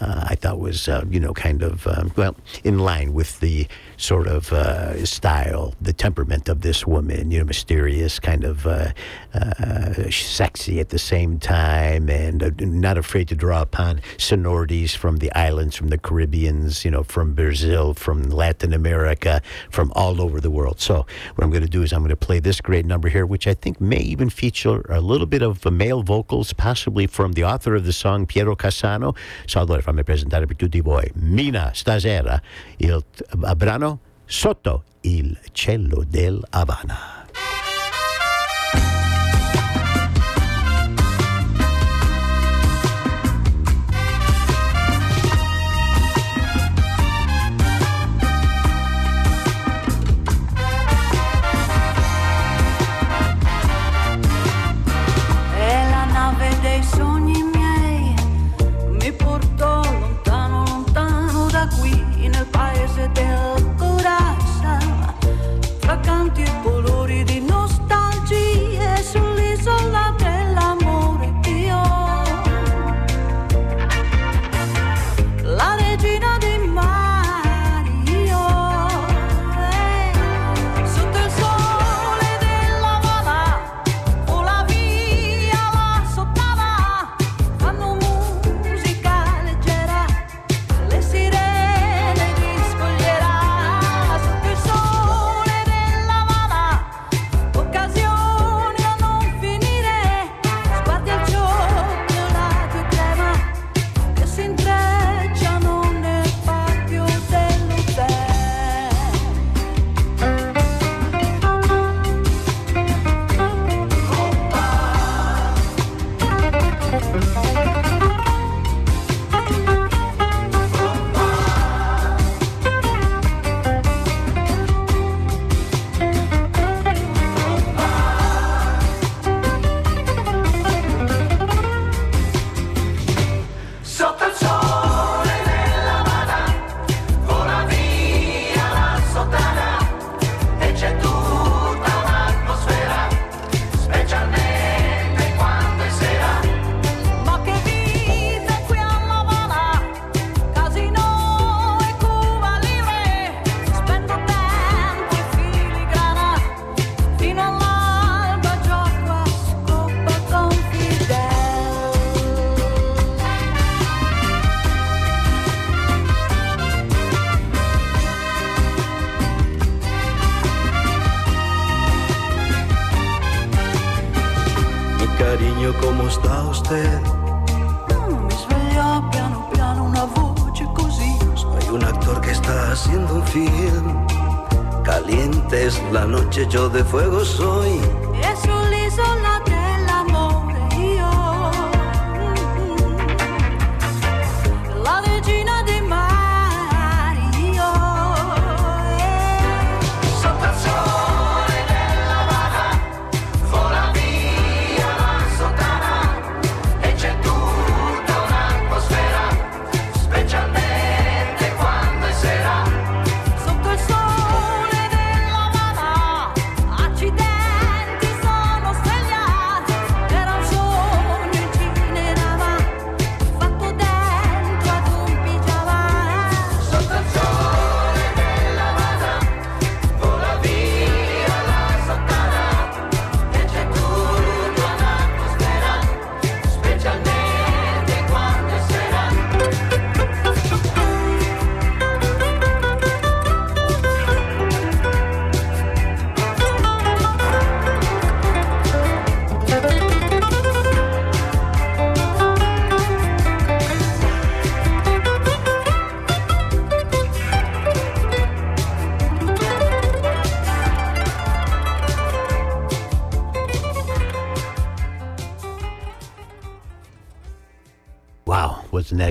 uh, 0.00 0.24
I 0.28 0.36
thought 0.36 0.60
was, 0.60 0.88
uh, 0.88 1.04
you 1.10 1.18
know, 1.18 1.34
kind 1.34 1.62
of, 1.62 1.86
um, 1.86 2.12
well, 2.16 2.36
in 2.62 2.78
line 2.78 3.12
with 3.12 3.40
the 3.40 3.66
sort 4.00 4.26
of 4.26 4.52
uh, 4.52 5.04
style, 5.04 5.74
the 5.80 5.92
temperament 5.92 6.48
of 6.48 6.62
this 6.62 6.86
woman, 6.86 7.30
you 7.30 7.38
know, 7.38 7.44
mysterious, 7.44 8.18
kind 8.18 8.44
of 8.44 8.66
uh, 8.66 8.92
uh, 9.34 10.10
sexy 10.10 10.80
at 10.80 10.88
the 10.88 10.98
same 10.98 11.38
time, 11.38 12.08
and 12.08 12.42
uh, 12.42 12.50
not 12.60 12.96
afraid 12.96 13.28
to 13.28 13.34
draw 13.34 13.60
upon 13.60 14.00
sonorities 14.16 14.94
from 14.94 15.18
the 15.18 15.30
islands, 15.34 15.76
from 15.76 15.88
the 15.88 15.98
Caribbeans, 15.98 16.84
you 16.84 16.90
know, 16.90 17.02
from 17.02 17.34
Brazil, 17.34 17.92
from 17.92 18.22
Latin 18.22 18.72
America, 18.72 19.42
from 19.70 19.92
all 19.94 20.20
over 20.20 20.40
the 20.40 20.50
world. 20.50 20.80
So, 20.80 21.06
what 21.34 21.44
I'm 21.44 21.50
going 21.50 21.62
to 21.62 21.68
do 21.68 21.82
is 21.82 21.92
I'm 21.92 22.00
going 22.00 22.08
to 22.08 22.16
play 22.16 22.40
this 22.40 22.60
great 22.60 22.86
number 22.86 23.10
here, 23.10 23.26
which 23.26 23.46
I 23.46 23.54
think 23.54 23.80
may 23.80 24.00
even 24.00 24.30
feature 24.30 24.80
a 24.88 25.00
little 25.00 25.26
bit 25.26 25.42
of 25.42 25.66
uh, 25.66 25.70
male 25.70 26.02
vocals, 26.02 26.54
possibly 26.54 27.06
from 27.06 27.32
the 27.32 27.44
author 27.44 27.74
of 27.74 27.84
the 27.84 27.92
song, 27.92 28.24
Piero 28.24 28.56
Cassano. 28.56 29.14
So, 29.46 29.60
allora 29.60 29.82
fammi 29.82 30.04
presentare 30.04 30.46
per 30.46 30.56
tutti 30.56 30.80
voi 30.80 31.10
Mina 31.14 31.72
stasera, 31.74 32.40
il 32.78 32.94
uh, 32.94 33.54
brano 33.54 33.89
Sotto 34.32 34.84
il 35.00 35.36
cielo 35.50 36.04
del 36.08 36.40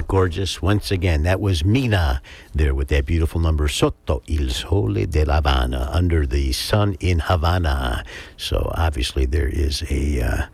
gorgeous? 0.10 0.60
Once 0.60 0.92
again, 0.92 1.24
that 1.24 1.40
was 1.40 1.64
Mina 1.64 2.22
there 2.54 2.74
with 2.74 2.90
that 2.90 3.06
beautiful 3.06 3.40
number, 3.40 3.68
Sotto 3.70 4.22
il 4.28 4.50
Sole 4.50 5.06
de 5.06 5.24
La 5.24 5.36
Habana, 5.36 5.90
under 5.94 6.26
the 6.26 6.52
sun 6.52 6.98
in 7.00 7.20
Havana. 7.20 8.04
So 8.36 8.72
obviously 8.76 9.26
there 9.26 9.48
is 9.48 9.84
a. 9.90 10.22
Uh, 10.22 10.46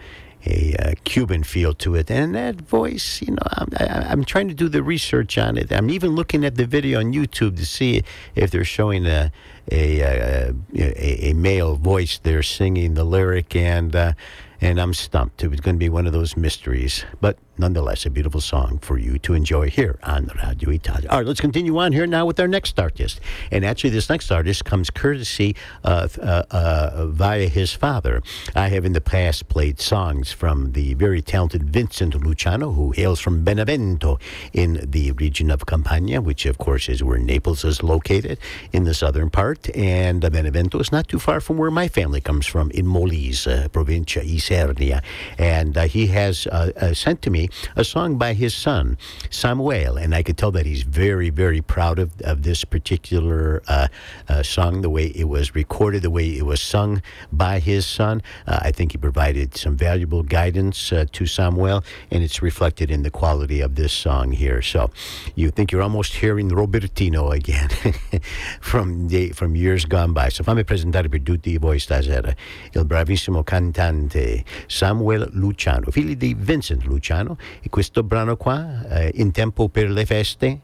a 0.47 0.75
uh, 0.77 0.93
Cuban 1.05 1.41
feel 1.41 1.73
to 1.73 1.95
it, 1.95 2.11
and 2.11 2.35
that 2.35 2.61
voice, 2.61 3.19
you 3.19 3.31
know, 3.31 3.47
I'm, 3.53 3.67
I, 3.79 3.85
I'm 4.11 4.23
trying 4.23 4.47
to 4.47 4.53
do 4.53 4.69
the 4.69 4.83
research 4.83 5.39
on 5.39 5.57
it. 5.57 5.71
I'm 5.71 5.89
even 5.89 6.13
looking 6.13 6.45
at 6.45 6.53
the 6.53 6.67
video 6.67 6.99
on 6.99 7.13
YouTube 7.13 7.57
to 7.57 7.65
see 7.65 8.03
if 8.35 8.51
they're 8.51 8.63
showing 8.63 9.07
a 9.07 9.31
a 9.71 10.01
a, 10.01 10.53
a, 10.75 11.29
a 11.29 11.33
male 11.33 11.73
voice 11.77 12.19
there 12.19 12.43
singing 12.43 12.93
the 12.93 13.03
lyric, 13.03 13.55
and 13.55 13.95
uh, 13.95 14.13
and 14.61 14.79
I'm 14.79 14.93
stumped. 14.93 15.43
It 15.43 15.47
was 15.47 15.61
going 15.61 15.77
to 15.77 15.79
be 15.79 15.89
one 15.89 16.05
of 16.05 16.13
those 16.13 16.37
mysteries, 16.37 17.05
but 17.19 17.39
nonetheless, 17.57 18.05
a 18.05 18.09
beautiful 18.09 18.41
song 18.41 18.79
for 18.79 18.97
you 18.97 19.17
to 19.19 19.33
enjoy 19.33 19.69
here 19.69 19.97
on 20.03 20.29
Radio 20.43 20.69
Italia. 20.69 21.07
All 21.09 21.19
right, 21.19 21.27
let's 21.27 21.41
continue 21.41 21.77
on 21.77 21.91
here 21.91 22.07
now 22.07 22.25
with 22.25 22.39
our 22.39 22.47
next 22.47 22.79
artist. 22.79 23.19
And 23.51 23.65
actually, 23.65 23.91
this 23.91 24.09
next 24.09 24.31
artist 24.31 24.65
comes 24.65 24.89
courtesy 24.89 25.55
uh, 25.83 26.07
uh, 26.21 27.07
via 27.07 27.47
his 27.47 27.73
father. 27.73 28.21
I 28.55 28.67
have 28.69 28.85
in 28.85 28.93
the 28.93 29.01
past 29.01 29.47
played 29.47 29.79
songs 29.79 30.31
from 30.31 30.73
the 30.73 30.93
very 30.95 31.21
talented 31.21 31.69
Vincent 31.69 32.15
Luciano, 32.15 32.71
who 32.71 32.91
hails 32.91 33.19
from 33.19 33.43
Benevento 33.43 34.19
in 34.53 34.79
the 34.83 35.11
region 35.13 35.49
of 35.51 35.65
Campania, 35.65 36.21
which, 36.21 36.45
of 36.45 36.57
course, 36.57 36.89
is 36.89 37.03
where 37.03 37.17
Naples 37.17 37.63
is 37.63 37.81
located 37.81 38.37
in 38.73 38.83
the 38.83 38.93
southern 38.93 39.29
part. 39.29 39.75
And 39.75 40.23
uh, 40.23 40.29
Benevento 40.29 40.79
is 40.79 40.91
not 40.91 41.07
too 41.07 41.19
far 41.19 41.39
from 41.39 41.57
where 41.57 41.71
my 41.71 41.87
family 41.87 42.21
comes 42.21 42.45
from 42.45 42.71
in 42.71 42.85
Molise, 42.85 43.47
uh, 43.47 43.67
provincia 43.69 44.23
Isernia. 44.23 45.01
And 45.37 45.77
uh, 45.77 45.83
he 45.83 46.07
has 46.07 46.47
sent 46.93 47.21
to 47.21 47.29
me 47.29 47.44
a 47.75 47.83
song 47.83 48.17
by 48.17 48.33
his 48.33 48.55
son, 48.55 48.97
Samuel. 49.29 49.97
And 49.97 50.13
I 50.13 50.23
could 50.23 50.37
tell 50.37 50.51
that 50.51 50.65
he's 50.65 50.83
very, 50.83 51.29
very 51.29 51.61
proud 51.61 51.99
of, 51.99 52.11
of 52.21 52.43
this 52.43 52.63
particular 52.63 53.61
uh, 53.67 53.87
uh, 54.27 54.43
song, 54.43 54.81
the 54.81 54.89
way 54.89 55.07
it 55.07 55.27
was 55.27 55.55
recorded, 55.55 56.01
the 56.01 56.09
way 56.09 56.37
it 56.37 56.45
was 56.45 56.61
sung 56.61 57.01
by 57.31 57.59
his 57.59 57.85
son. 57.85 58.21
Uh, 58.47 58.59
I 58.61 58.71
think 58.71 58.91
he 58.91 58.97
provided 58.97 59.55
some 59.55 59.75
valuable 59.75 60.23
guidance 60.23 60.91
uh, 60.91 61.05
to 61.11 61.25
Samuel, 61.25 61.83
and 62.11 62.23
it's 62.23 62.41
reflected 62.41 62.91
in 62.91 63.03
the 63.03 63.11
quality 63.11 63.61
of 63.61 63.75
this 63.75 63.93
song 63.93 64.31
here. 64.31 64.61
So 64.61 64.91
you 65.35 65.51
think 65.51 65.71
you're 65.71 65.81
almost 65.81 66.15
hearing 66.15 66.49
Robertino 66.49 67.35
again 67.35 67.69
from, 68.61 69.07
the, 69.07 69.29
from 69.29 69.55
years 69.55 69.85
gone 69.85 70.13
by. 70.13 70.29
So 70.29 70.43
fammi 70.43 70.63
presentare 70.63 71.09
per 71.09 71.21
tutti 71.21 71.57
voi 71.57 71.79
stasera 71.79 72.33
il 72.73 72.85
bravissimo 72.85 73.43
cantante 73.43 74.43
Samuel 74.67 75.29
Luciano, 75.33 75.89
figlio 75.91 76.13
di 76.15 76.35
Vincent 76.37 76.83
Luciano, 76.85 77.34
e 77.61 77.69
questo 77.69 78.03
brano 78.03 78.35
qua, 78.37 78.87
eh, 78.87 79.11
In 79.15 79.31
tempo 79.31 79.69
per 79.69 79.89
le 79.89 80.05
feste, 80.05 80.59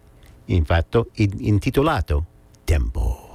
infatti 0.45 0.99
in- 1.15 1.37
intitolato 1.39 2.25
Tempo. 2.63 3.27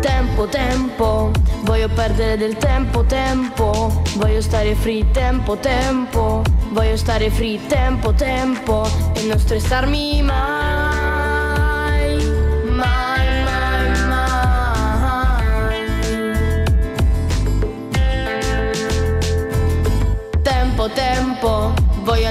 Tempo, 0.00 0.46
tempo, 0.48 1.30
voglio 1.64 1.88
perdere 1.88 2.36
del 2.36 2.56
tempo, 2.56 3.04
tempo, 3.04 4.02
voglio 4.16 4.40
stare 4.40 4.74
free, 4.74 5.10
tempo, 5.10 5.56
tempo, 5.58 6.42
voglio 6.70 6.96
stare 6.96 7.30
free, 7.30 7.64
tempo, 7.66 8.12
tempo, 8.14 8.86
e 9.14 9.26
non 9.26 9.38
stressarmi 9.38 10.22
mai, 10.22 10.59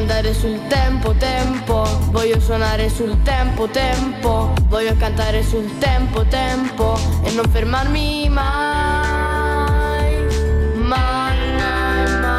andare 0.09 0.33
sul 0.33 0.59
tempo, 0.67 1.13
tempo, 1.13 1.85
voglio 2.09 2.39
suonare 2.39 2.89
sul 2.89 3.21
tempo, 3.21 3.67
tempo, 3.67 4.51
voglio 4.63 4.95
cantare 4.97 5.43
sul 5.43 5.77
tempo, 5.77 6.25
tempo. 6.25 6.97
E 7.23 7.31
non 7.33 7.47
fermarmi 7.47 8.27
mai, 8.27 10.25
mai, 10.73 11.37
mai. 11.61 12.37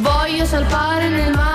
Voglio 0.00 0.44
salpare 0.44 1.08
nel 1.08 1.32
mare 1.34 1.53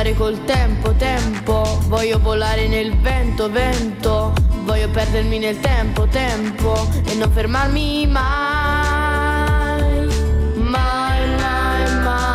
giocare 0.00 0.14
col 0.14 0.44
tempo, 0.44 0.92
tempo, 0.94 1.78
voglio 1.88 2.18
volare 2.18 2.66
nel 2.68 2.96
vento, 3.00 3.50
vento, 3.50 4.32
voglio 4.64 4.88
perdermi 4.88 5.38
nel 5.38 5.60
tempo, 5.60 6.06
tempo 6.06 6.88
e 7.06 7.14
non 7.16 7.30
fermarmi 7.30 8.06
mai. 8.06 9.28
Mai, 10.54 11.28
mai, 11.36 11.94
mai. 12.02 12.30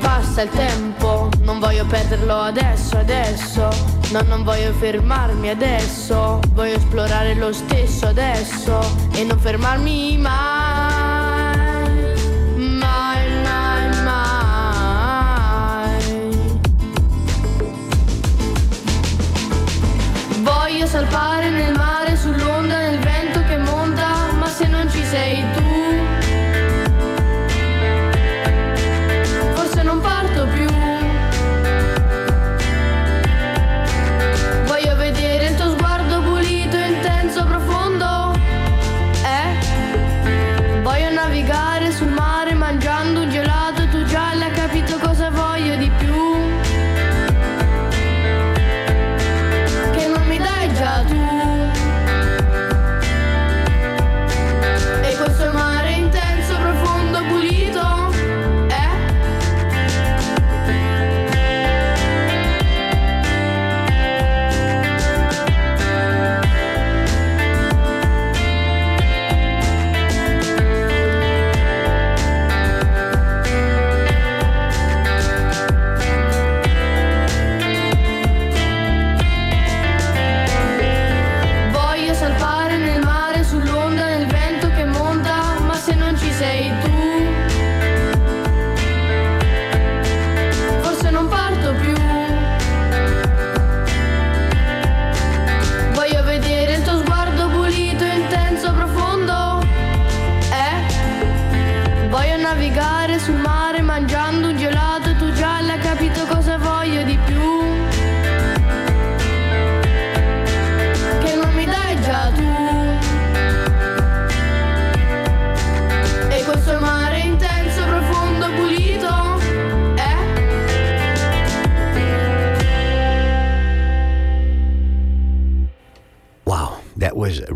Passa 0.00 0.42
il 0.42 0.50
tempo, 0.50 1.30
non 1.40 1.58
voglio 1.60 1.86
perderlo 1.86 2.40
adesso, 2.40 2.98
adesso. 2.98 3.68
No, 4.10 4.20
non 4.28 4.44
voglio 4.44 4.72
fermarmi 4.74 5.48
adesso. 5.48 6.40
Voglio 6.52 6.76
esplorare 6.76 7.34
lo 7.34 7.52
stesso 7.54 8.06
adesso 8.06 8.80
e 9.14 9.24
non 9.24 9.38
fermarmi 9.38 10.18
mai. 10.18 10.53
Voglio 20.84 20.98
salpare 20.98 21.48
nel 21.48 21.72
mare 21.72 21.93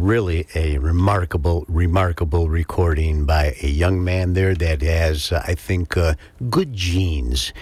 really 0.08 0.46
a 0.54 0.78
remarkable, 0.78 1.66
remarkable 1.68 2.48
recording 2.48 3.26
by 3.26 3.54
a 3.62 3.68
young 3.68 4.02
man 4.02 4.32
there 4.32 4.54
that 4.54 4.80
has, 4.80 5.30
uh, 5.30 5.42
I 5.46 5.54
think, 5.54 5.96
uh, 5.96 6.14
good 6.48 6.72
genes 6.72 7.52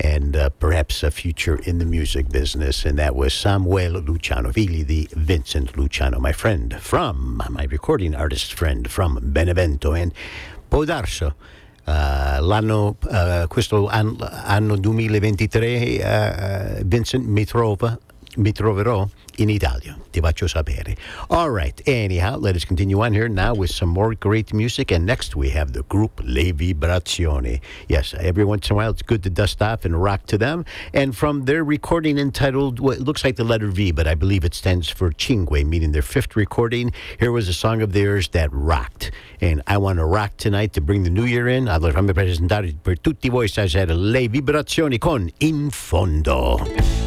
and 0.00 0.34
uh, 0.34 0.48
perhaps 0.48 1.02
a 1.02 1.10
future 1.10 1.56
in 1.56 1.78
the 1.78 1.84
music 1.84 2.30
business. 2.30 2.86
And 2.86 2.98
that 2.98 3.14
was 3.14 3.34
Samuel 3.34 4.00
Luciano, 4.00 4.50
figli 4.50 4.86
di 4.86 5.08
Vincent 5.14 5.76
Luciano, 5.76 6.18
my 6.18 6.32
friend 6.32 6.74
from, 6.80 7.42
my 7.50 7.64
recording 7.64 8.14
artist 8.14 8.54
friend 8.54 8.90
from 8.90 9.18
Benevento. 9.22 9.92
And 9.92 10.12
può 10.70 10.84
darsi. 10.84 11.30
uh, 11.86 12.38
l'anno, 12.40 12.96
uh, 13.10 13.46
questo 13.46 13.88
an- 13.88 14.16
anno 14.44 14.76
2023 14.76 16.80
uh, 16.80 16.84
Vincent 16.84 17.26
mi 17.26 17.44
trova 17.44 17.98
mi 18.36 18.52
troverò 18.52 19.06
in 19.38 19.50
Italia. 19.50 19.96
Ti 20.10 20.20
faccio 20.20 20.46
sapere. 20.46 20.96
All 21.28 21.50
right. 21.50 21.80
Anyhow, 21.86 22.38
let 22.38 22.54
us 22.54 22.64
continue 22.64 23.00
on 23.02 23.12
here 23.12 23.28
now 23.28 23.54
with 23.54 23.70
some 23.70 23.88
more 23.88 24.14
great 24.14 24.52
music. 24.52 24.90
And 24.90 25.04
next 25.04 25.36
we 25.36 25.50
have 25.50 25.72
the 25.72 25.82
group 25.82 26.20
Le 26.24 26.52
Vibrazioni. 26.52 27.60
Yes, 27.88 28.14
every 28.18 28.44
once 28.44 28.70
in 28.70 28.74
a 28.74 28.76
while 28.76 28.90
it's 28.90 29.02
good 29.02 29.22
to 29.22 29.30
dust 29.30 29.60
off 29.62 29.84
and 29.84 30.00
rock 30.00 30.26
to 30.26 30.38
them. 30.38 30.64
And 30.92 31.16
from 31.16 31.44
their 31.44 31.64
recording 31.64 32.18
entitled, 32.18 32.80
well, 32.80 32.96
it 32.96 33.02
looks 33.02 33.24
like 33.24 33.36
the 33.36 33.44
letter 33.44 33.68
V, 33.68 33.92
but 33.92 34.06
I 34.06 34.14
believe 34.14 34.44
it 34.44 34.54
stands 34.54 34.88
for 34.88 35.12
Cinque, 35.16 35.64
meaning 35.64 35.92
their 35.92 36.02
fifth 36.02 36.36
recording. 36.36 36.92
Here 37.18 37.32
was 37.32 37.48
a 37.48 37.54
song 37.54 37.82
of 37.82 37.92
theirs 37.92 38.28
that 38.28 38.50
rocked. 38.52 39.10
And 39.40 39.62
I 39.66 39.78
want 39.78 39.98
to 39.98 40.04
rock 40.04 40.36
tonight 40.36 40.72
to 40.74 40.80
bring 40.80 41.02
the 41.02 41.10
new 41.10 41.24
year 41.24 41.48
in. 41.48 41.68
Allora 41.68 41.92
fammi 41.92 42.12
presentare 42.12 42.74
per 42.80 42.98
tutti 42.98 43.28
voi 43.28 43.48
stasera 43.48 43.94
Le 43.94 44.28
Vibrazioni 44.28 44.98
con 44.98 45.30
In 45.38 45.70
Fondo. 45.70 47.03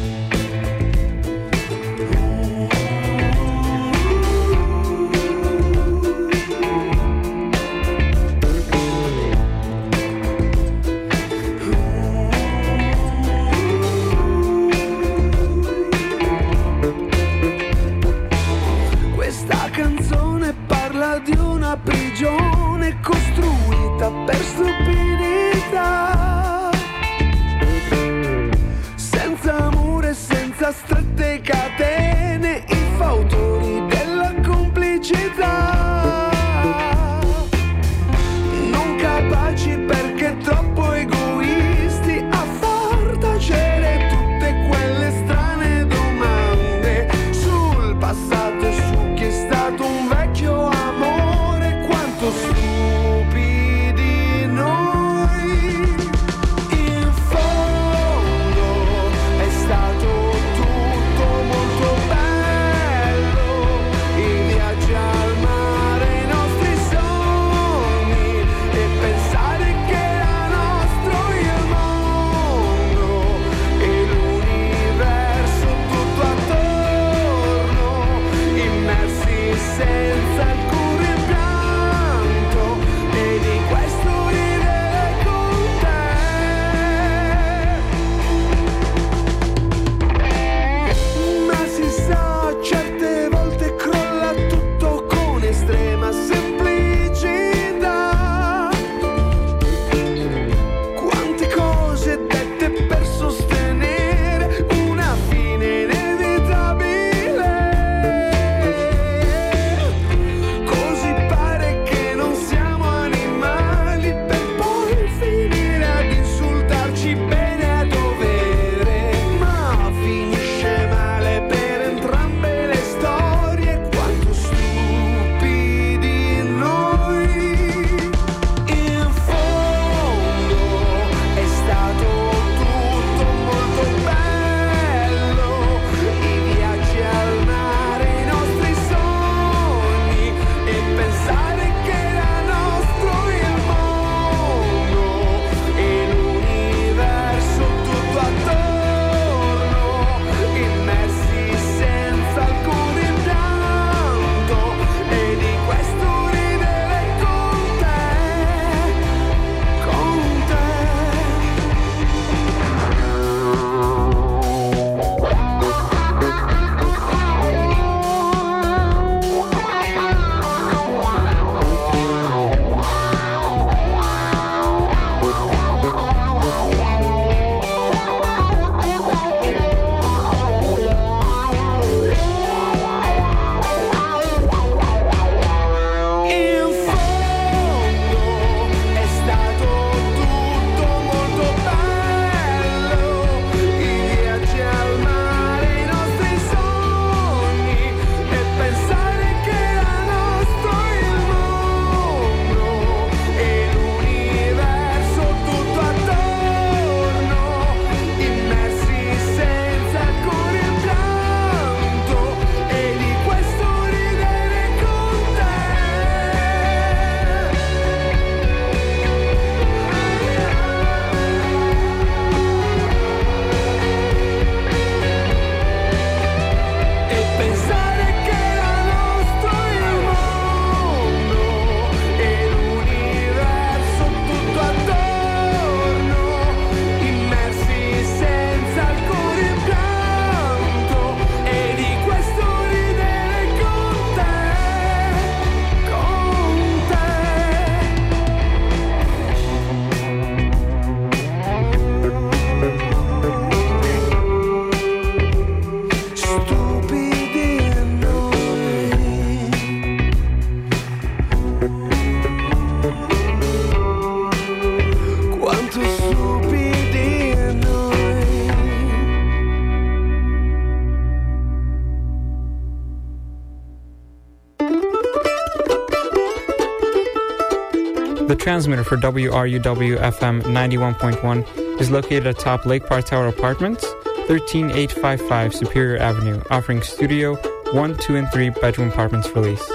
Transmitter 278.48 278.82
for 278.82 278.96
WRUW 278.96 279.98
FM 279.98 280.40
91.1 280.40 281.80
is 281.82 281.90
located 281.90 282.26
atop 282.26 282.64
Lake 282.64 282.86
Park 282.86 283.04
Tower 283.04 283.26
Apartments, 283.26 283.84
13855 284.26 285.54
Superior 285.54 285.98
Avenue, 285.98 286.40
offering 286.50 286.80
studio, 286.80 287.34
1, 287.74 287.98
2, 287.98 288.16
and 288.16 288.26
3 288.32 288.48
bedroom 288.48 288.88
apartments 288.88 289.28
for 289.28 289.42
lease. 289.42 289.70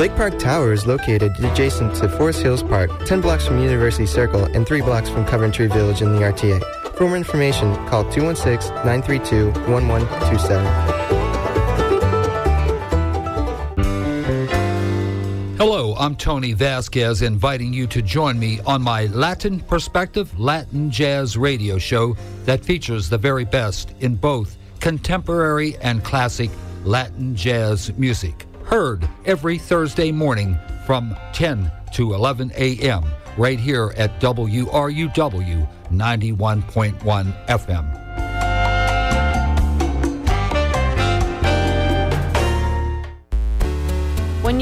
Lake 0.00 0.12
Park 0.16 0.36
Tower 0.36 0.72
is 0.72 0.84
located 0.84 1.30
adjacent 1.38 1.94
to 1.94 2.08
Forest 2.08 2.42
Hills 2.42 2.64
Park, 2.64 2.90
10 3.06 3.20
blocks 3.20 3.46
from 3.46 3.60
University 3.60 4.04
Circle 4.04 4.46
and 4.46 4.66
3 4.66 4.80
blocks 4.80 5.08
from 5.08 5.24
Coventry 5.24 5.68
Village 5.68 6.02
in 6.02 6.12
the 6.12 6.22
RTA. 6.22 6.60
For 6.96 7.06
more 7.06 7.16
information, 7.16 7.72
call 7.86 8.02
216 8.10 8.74
932 8.84 9.52
1127. 9.70 10.97
I'm 15.98 16.14
Tony 16.14 16.52
Vasquez, 16.52 17.22
inviting 17.22 17.72
you 17.72 17.88
to 17.88 18.00
join 18.00 18.38
me 18.38 18.60
on 18.64 18.80
my 18.80 19.06
Latin 19.06 19.58
Perspective 19.58 20.38
Latin 20.38 20.92
Jazz 20.92 21.36
radio 21.36 21.76
show 21.76 22.16
that 22.44 22.64
features 22.64 23.08
the 23.08 23.18
very 23.18 23.44
best 23.44 23.94
in 23.98 24.14
both 24.14 24.56
contemporary 24.78 25.76
and 25.78 26.04
classic 26.04 26.50
Latin 26.84 27.34
jazz 27.34 27.92
music. 27.98 28.46
Heard 28.62 29.08
every 29.24 29.58
Thursday 29.58 30.12
morning 30.12 30.56
from 30.86 31.16
10 31.32 31.68
to 31.94 32.14
11 32.14 32.52
a.m. 32.54 33.04
right 33.36 33.58
here 33.58 33.92
at 33.96 34.20
WRUW 34.20 35.68
91.1 35.90 37.46
FM. 37.46 37.97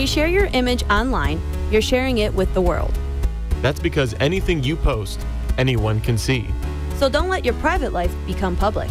You 0.07 0.13
share 0.13 0.29
your 0.29 0.47
image 0.53 0.85
online, 0.85 1.41
you're 1.69 1.83
sharing 1.83 2.19
it 2.19 2.33
with 2.33 2.53
the 2.55 2.61
world. 2.61 2.97
That's 3.61 3.81
because 3.81 4.15
anything 4.21 4.63
you 4.63 4.77
post, 4.77 5.27
anyone 5.59 6.01
can 6.01 6.17
see. 6.17 6.47
So 6.97 7.09
don't 7.09 7.29
let 7.29 7.45
your 7.45 7.55
private 7.55 7.93
life 7.93 8.15
become 8.25 8.55
public. 8.55 8.89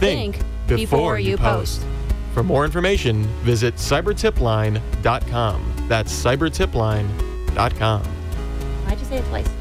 Think, 0.00 0.38
before 0.66 1.18
you 1.18 1.38
post. 1.38 1.82
For 2.34 2.42
more 2.42 2.66
information, 2.66 3.24
visit 3.42 3.76
cybertipline.com. 3.76 5.74
That's 5.88 6.12
cybertipline.com. 6.12 8.02
Why'd 8.04 8.98
you 8.98 9.04
say 9.06 9.16
it 9.16 9.24
twice? 9.26 9.53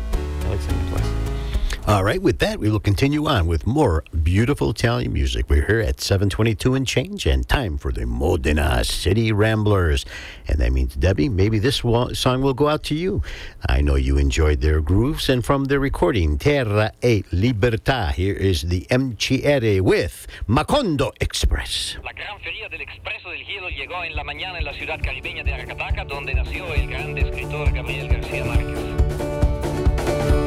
All 1.85 2.05
right, 2.05 2.21
with 2.21 2.39
that, 2.39 2.59
we 2.59 2.71
will 2.71 2.79
continue 2.79 3.27
on 3.27 3.45
with 3.45 3.67
more 3.67 4.05
beautiful 4.23 4.69
Italian 4.69 5.11
music. 5.11 5.49
We're 5.49 5.65
here 5.65 5.81
at 5.81 5.99
722 5.99 6.75
and 6.75 6.87
change, 6.87 7.25
and 7.25 7.45
time 7.45 7.77
for 7.77 7.91
the 7.91 8.05
Modena 8.05 8.85
City 8.85 9.33
Ramblers. 9.33 10.05
And 10.47 10.59
that 10.59 10.71
means, 10.71 10.95
Debbie, 10.95 11.27
maybe 11.27 11.59
this 11.59 11.77
song 11.77 12.41
will 12.41 12.53
go 12.53 12.69
out 12.69 12.83
to 12.83 12.95
you. 12.95 13.21
I 13.67 13.81
know 13.81 13.95
you 13.95 14.17
enjoyed 14.17 14.61
their 14.61 14.79
grooves, 14.79 15.27
and 15.27 15.43
from 15.43 15.65
their 15.65 15.81
recording, 15.81 16.37
Terra 16.37 16.93
e 17.01 17.23
Libertà, 17.33 18.13
here 18.13 18.33
is 18.33 18.61
the 18.61 18.87
MCR 18.89 19.81
with 19.81 20.25
Macondo 20.47 21.11
Express. 21.19 21.97
La 22.01 22.13
gran 22.13 22.39
feria 22.39 22.69
del 22.69 22.79
del 22.79 23.45
Hielo 23.45 23.69
llegó 23.69 24.03
en 24.05 24.15
la 24.15 24.23
mañana 24.23 24.57
en 24.57 24.65
la 24.65 24.73
ciudad 24.73 25.01
caribeña 25.01 25.43
de 25.43 25.53
Aracataca, 25.53 26.05
donde 26.05 26.33
nació 26.33 26.73
el 26.73 26.87
grande 26.87 27.21
escritor 27.21 27.73
Gabriel 27.73 28.07
García 28.07 28.45
Márquez. 28.45 30.42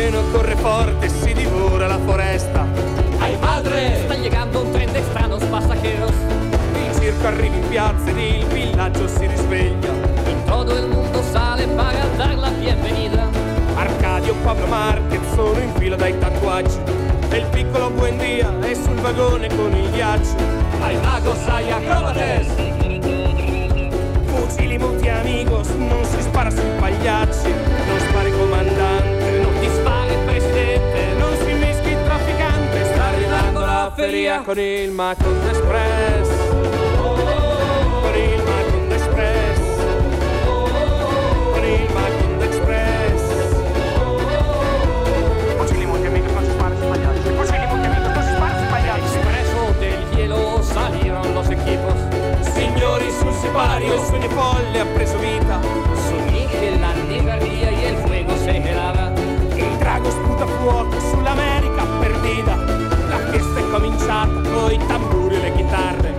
Treno 0.00 0.22
corre 0.32 0.56
forte, 0.56 1.10
si 1.10 1.34
divora 1.34 1.86
la 1.86 1.98
foresta. 1.98 2.66
¡Ay, 3.20 3.36
madre! 3.36 4.00
Está 4.00 4.14
llegando 4.14 4.62
un 4.62 4.72
tren 4.72 4.90
de 4.94 5.00
extraños 5.00 5.42
pasajeros. 5.44 6.12
Il 6.74 6.98
circo 6.98 7.26
arriva 7.26 7.54
in 7.54 7.68
piazza 7.68 8.08
ed 8.08 8.16
il 8.16 8.46
villaggio 8.46 9.06
si 9.06 9.26
risveglia. 9.26 9.92
Y 10.26 10.34
todo 10.46 10.78
el 10.78 10.86
mundo 10.88 11.22
sale 11.30 11.66
para 11.76 12.06
dar 12.16 12.34
la 12.38 12.48
bienvenida. 12.48 13.26
Arcadio, 13.76 14.34
Pablo 14.42 14.66
Marquez 14.68 15.20
sono 15.34 15.60
in 15.60 15.72
fila 15.74 15.96
dai 15.96 16.18
tatuaggi. 16.18 16.78
E 17.28 17.36
il 17.36 17.46
piccolo 17.50 17.90
Buendia 17.90 18.50
è 18.60 18.72
sul 18.72 18.98
vagone 19.00 19.48
con 19.48 19.70
il 19.76 19.90
ghiaccio. 19.90 20.34
¡Ay, 20.80 20.96
magos, 21.02 21.46
hay 21.46 21.70
acróbates! 21.70 22.46
Fucili 24.24 24.78
muti 24.78 25.08
amigos, 25.10 25.68
non 25.76 26.02
si 26.04 26.22
spara 26.22 26.50
sui 26.50 26.70
pagliacci. 26.78 27.52
Non 27.86 27.98
spari 27.98 28.32
comandante, 28.32 29.09
feria 34.00 34.40
con 34.40 34.58
il 34.58 34.90
Macondo 34.90 35.48
Express. 35.48 36.28
Con 36.96 38.14
il 38.16 38.42
Macondo 38.42 38.94
Express. 38.94 39.60
Con 41.52 41.64
il 41.64 41.92
Macondo 41.92 42.44
Express. 42.44 43.22
Fucili 45.58 45.86
muti 45.86 46.06
amigos, 46.06 46.32
non 46.32 46.44
si 46.44 46.50
spara 46.50 46.74
sui 46.76 46.88
pagliacci. 46.88 47.20
Fucili 47.20 47.66
muti 47.66 47.86
amigos, 47.86 48.12
non 48.14 48.22
si 48.22 48.32
spara 48.34 48.56
sui 48.56 48.66
pagliacci. 48.68 49.14
Expreso 49.16 49.74
del 49.78 50.04
hielo 50.14 50.62
salieron 50.62 51.34
los 51.34 51.48
equipos. 51.50 51.98
Signori 52.54 53.10
sul 53.10 53.32
sipario, 53.34 53.94
il 53.94 54.00
sogno 54.00 54.28
folle 54.30 54.80
ha 54.80 54.86
preso 54.86 55.18
vita. 55.18 55.60
Soñé 56.08 56.46
que 56.46 56.76
la 56.80 56.94
nevaría 56.94 57.70
y 57.70 57.84
el 57.84 57.96
fuego 57.96 58.36
se 58.36 58.56
helaba. 58.56 59.09
Drago 59.80 60.10
sputa 60.10 60.46
fuoco 60.46 61.00
sull'America 61.00 61.84
perdita. 61.98 62.54
La 63.08 63.18
fiesta 63.30 63.60
è 63.60 63.70
cominciata 63.70 64.40
coi 64.52 64.78
tamburi 64.86 65.36
e 65.36 65.40
le 65.40 65.54
chitarre. 65.54 66.14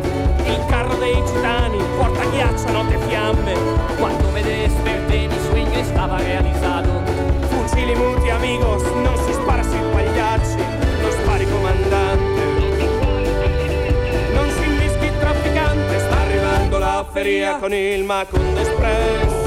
Il 0.48 0.66
carro 0.68 0.96
dei 0.96 1.14
gitani 1.24 1.78
porta 1.96 2.26
ghiaccio, 2.26 2.72
notte 2.72 2.96
e 2.96 3.00
fiamme. 3.08 3.54
Cuando 3.98 4.32
me 4.32 4.42
desperté, 4.42 5.28
mi 5.28 5.40
sueño 5.48 5.78
estaba 5.80 6.18
realizado. 6.18 6.90
Fucili 7.50 7.94
muti 7.94 8.30
amigos, 8.32 8.82
non 8.96 9.16
si 9.26 9.32
spara 9.32 9.62
sui 9.62 9.80
pagliacci. 9.94 10.58
Non 11.02 11.12
spari 11.12 11.46
comandante. 11.48 12.42
Non 14.34 14.50
si 14.50 14.64
invischi 14.66 15.12
trafficante. 15.20 16.00
Sta 16.00 16.20
arrivando 16.20 16.78
la 16.80 17.06
feria 17.12 17.58
con 17.58 17.72
il 17.72 18.04
Macondo 18.04 18.60
Express. 18.60 19.40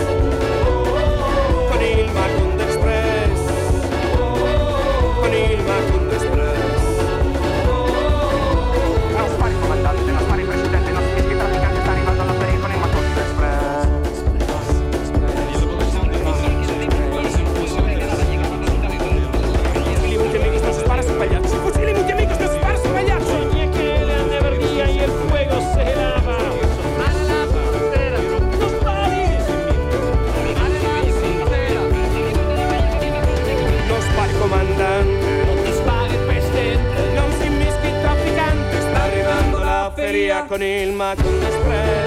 Con 40.46 40.62
il 40.62 40.92
Macondo 40.92 41.46
Express. 41.46 42.03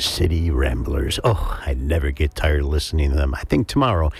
City 0.00 0.50
Ramblers. 0.50 1.20
Oh, 1.24 1.60
I 1.64 1.74
never 1.74 2.10
get 2.10 2.34
tired 2.34 2.60
of 2.60 2.66
listening 2.66 3.10
to 3.10 3.16
them. 3.16 3.34
I 3.34 3.42
think 3.42 3.68
tomorrow 3.68 4.10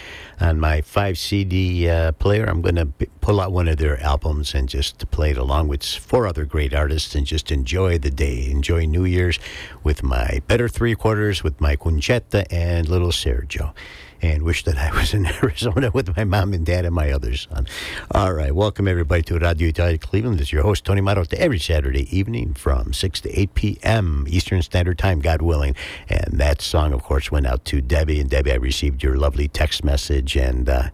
on 0.41 0.61
my 0.61 0.81
five 0.81 1.19
CD 1.19 1.89
uh, 1.89 2.13
player, 2.13 2.45
I'm 2.45 2.63
going 2.63 2.77
to 2.77 2.87
pull 3.21 3.41
out 3.41 3.53
one 3.53 3.69
of 3.69 3.79
their 3.79 4.01
albums 4.01 4.55
and 4.55 4.69
just 4.69 5.11
play 5.11 5.31
it 5.31 5.39
along 5.39 5.69
with 5.69 5.85
four 5.85 6.27
other 6.27 6.45
great 6.45 6.75
artists 6.75 7.15
and 7.15 7.27
just 7.27 7.51
enjoy 7.51 7.99
the 7.99 8.11
day, 8.11 8.51
enjoy 8.51 8.85
New 8.85 9.05
Year's 9.05 9.39
with 9.83 10.03
my 10.03 10.41
better 10.47 10.69
three 10.69 10.95
quarters, 10.95 11.43
with 11.43 11.61
my 11.61 11.77
Conchetta 11.77 12.47
and 12.51 12.89
little 12.89 13.11
Sergio 13.11 13.75
and 14.23 14.43
wish 14.43 14.65
that 14.65 14.77
I 14.77 14.91
was 14.99 15.15
in 15.15 15.27
Arizona 15.27 15.91
with 15.93 16.17
my 16.17 16.25
mom 16.25 16.53
and 16.53 16.65
dad 16.65 16.85
and 16.85 16.95
my 16.95 17.11
other 17.11 17.37
son. 17.37 17.67
All 18.13 18.33
right, 18.33 18.55
welcome 18.55 18.87
everybody 18.87 19.23
to 19.25 19.39
Radio 19.39 19.69
Italia 19.69 19.99
Cleveland. 19.99 20.39
This 20.39 20.49
is 20.49 20.53
your 20.53 20.63
host, 20.63 20.85
Tony 20.85 21.01
Marotta, 21.01 21.35
every 21.35 21.59
Saturday 21.59 22.15
evening 22.17 22.55
from 22.55 22.93
6 22.93 23.21
to 23.23 23.41
8 23.41 23.55
p.m. 23.55 24.27
Eastern 24.29 24.63
Standard 24.63 24.99
Time, 24.99 25.21
God 25.21 25.43
willing. 25.43 25.75
And 26.09 26.39
that 26.39 26.61
song, 26.61 26.93
of 26.93 27.03
course, 27.03 27.31
went 27.31 27.47
out 27.47 27.65
to 27.67 27.81
Debbie. 27.81 28.21
And 28.21 28.29
Debbie, 28.29 28.53
I 28.53 28.57
received 28.57 29.03
your 29.03 29.17
lovely 29.17 29.49
text 29.49 29.85
message, 29.85 30.37
and 30.37 30.69
uh, 30.69 30.91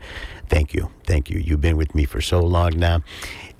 thank 0.49 0.75
you. 0.75 0.91
Thank 1.05 1.31
you. 1.31 1.39
You've 1.39 1.61
been 1.61 1.77
with 1.77 1.95
me 1.95 2.05
for 2.05 2.21
so 2.21 2.41
long 2.41 2.79
now 2.79 3.03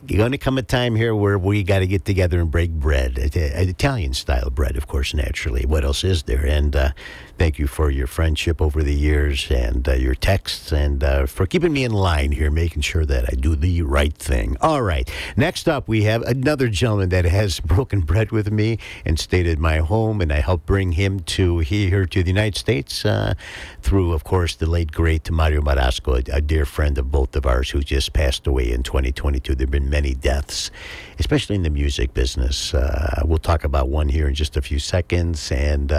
you're 0.09 0.19
going 0.19 0.33
to 0.33 0.39
come 0.39 0.59
a 0.59 0.63
time 0.63 0.95
here 0.95 1.15
where 1.15 1.39
we 1.39 1.63
got 1.63 1.81
to 1.81 1.87
get 1.87 2.05
together 2.05 2.41
and 2.41 2.51
break 2.51 2.71
bread, 2.71 3.19
Italian 3.19 4.15
style 4.15 4.51
bread, 4.51 4.77
of 4.77 4.87
course, 4.87 5.15
naturally. 5.15 5.67
What 5.67 5.85
else 5.85 6.05
is 6.05 6.25
there? 6.25 6.47
And 6.47 6.77
uh, 6.77 6.91
thank 7.39 7.59
you 7.59 7.67
for 7.67 7.91
your 7.91 8.07
friendship 8.07 8.61
over 8.63 8.83
the 8.83 8.95
years 8.95 9.51
and 9.51 9.89
uh, 9.89 9.93
your 9.93 10.15
texts 10.15 10.73
and 10.73 11.05
uh, 11.05 11.27
for 11.27 11.47
keeping 11.47 11.73
me 11.73 11.85
in 11.85 11.93
line 11.93 12.33
here, 12.33 12.51
making 12.51 12.83
sure 12.83 13.05
that 13.05 13.27
I 13.31 13.35
do 13.37 13.55
the 13.55 13.83
right 13.83 14.15
thing. 14.15 14.57
All 14.61 14.83
right. 14.83 15.11
Next 15.37 15.69
up, 15.69 15.87
we 15.87 16.05
have 16.05 16.23
another 16.23 16.69
gentleman 16.69 17.11
that 17.11 17.25
has 17.25 17.61
broken 17.75 18.01
bread 18.01 18.33
with 18.33 18.51
me 18.51 18.79
and 19.05 19.19
stayed 19.19 19.47
at 19.47 19.59
my 19.59 19.79
home, 19.79 20.21
and 20.21 20.33
I 20.33 20.41
helped 20.41 20.67
bring 20.67 20.93
him 20.93 21.21
to 21.21 21.59
here 21.59 22.07
to 22.07 22.23
the 22.23 22.29
United 22.29 22.57
States 22.57 23.05
uh, 23.05 23.35
through, 23.83 24.13
of 24.13 24.25
course, 24.25 24.55
the 24.57 24.67
late 24.67 24.93
great 24.93 25.31
Mario 25.31 25.61
Marasco, 25.61 26.29
a, 26.29 26.37
a 26.37 26.41
dear 26.41 26.65
friend 26.65 26.97
of 26.99 27.11
both 27.11 27.37
of 27.37 27.47
ours 27.47 27.71
who 27.71 27.81
just 27.81 28.13
passed 28.13 28.47
away 28.47 28.71
in 28.71 28.83
2022. 28.83 29.55
There 29.55 29.65
have 29.67 29.71
been 29.71 29.91
many 29.91 30.15
deaths, 30.15 30.71
especially 31.19 31.57
in 31.57 31.63
the 31.63 31.71
music 31.71 32.15
business. 32.15 32.73
Uh, 32.73 33.23
we'll 33.25 33.39
talk 33.39 33.65
about 33.65 33.89
one 33.89 34.09
here 34.09 34.27
in 34.27 34.35
just 34.35 34.57
a 34.57 34.63
few 34.63 34.79
seconds, 34.79 35.53
and. 35.53 35.93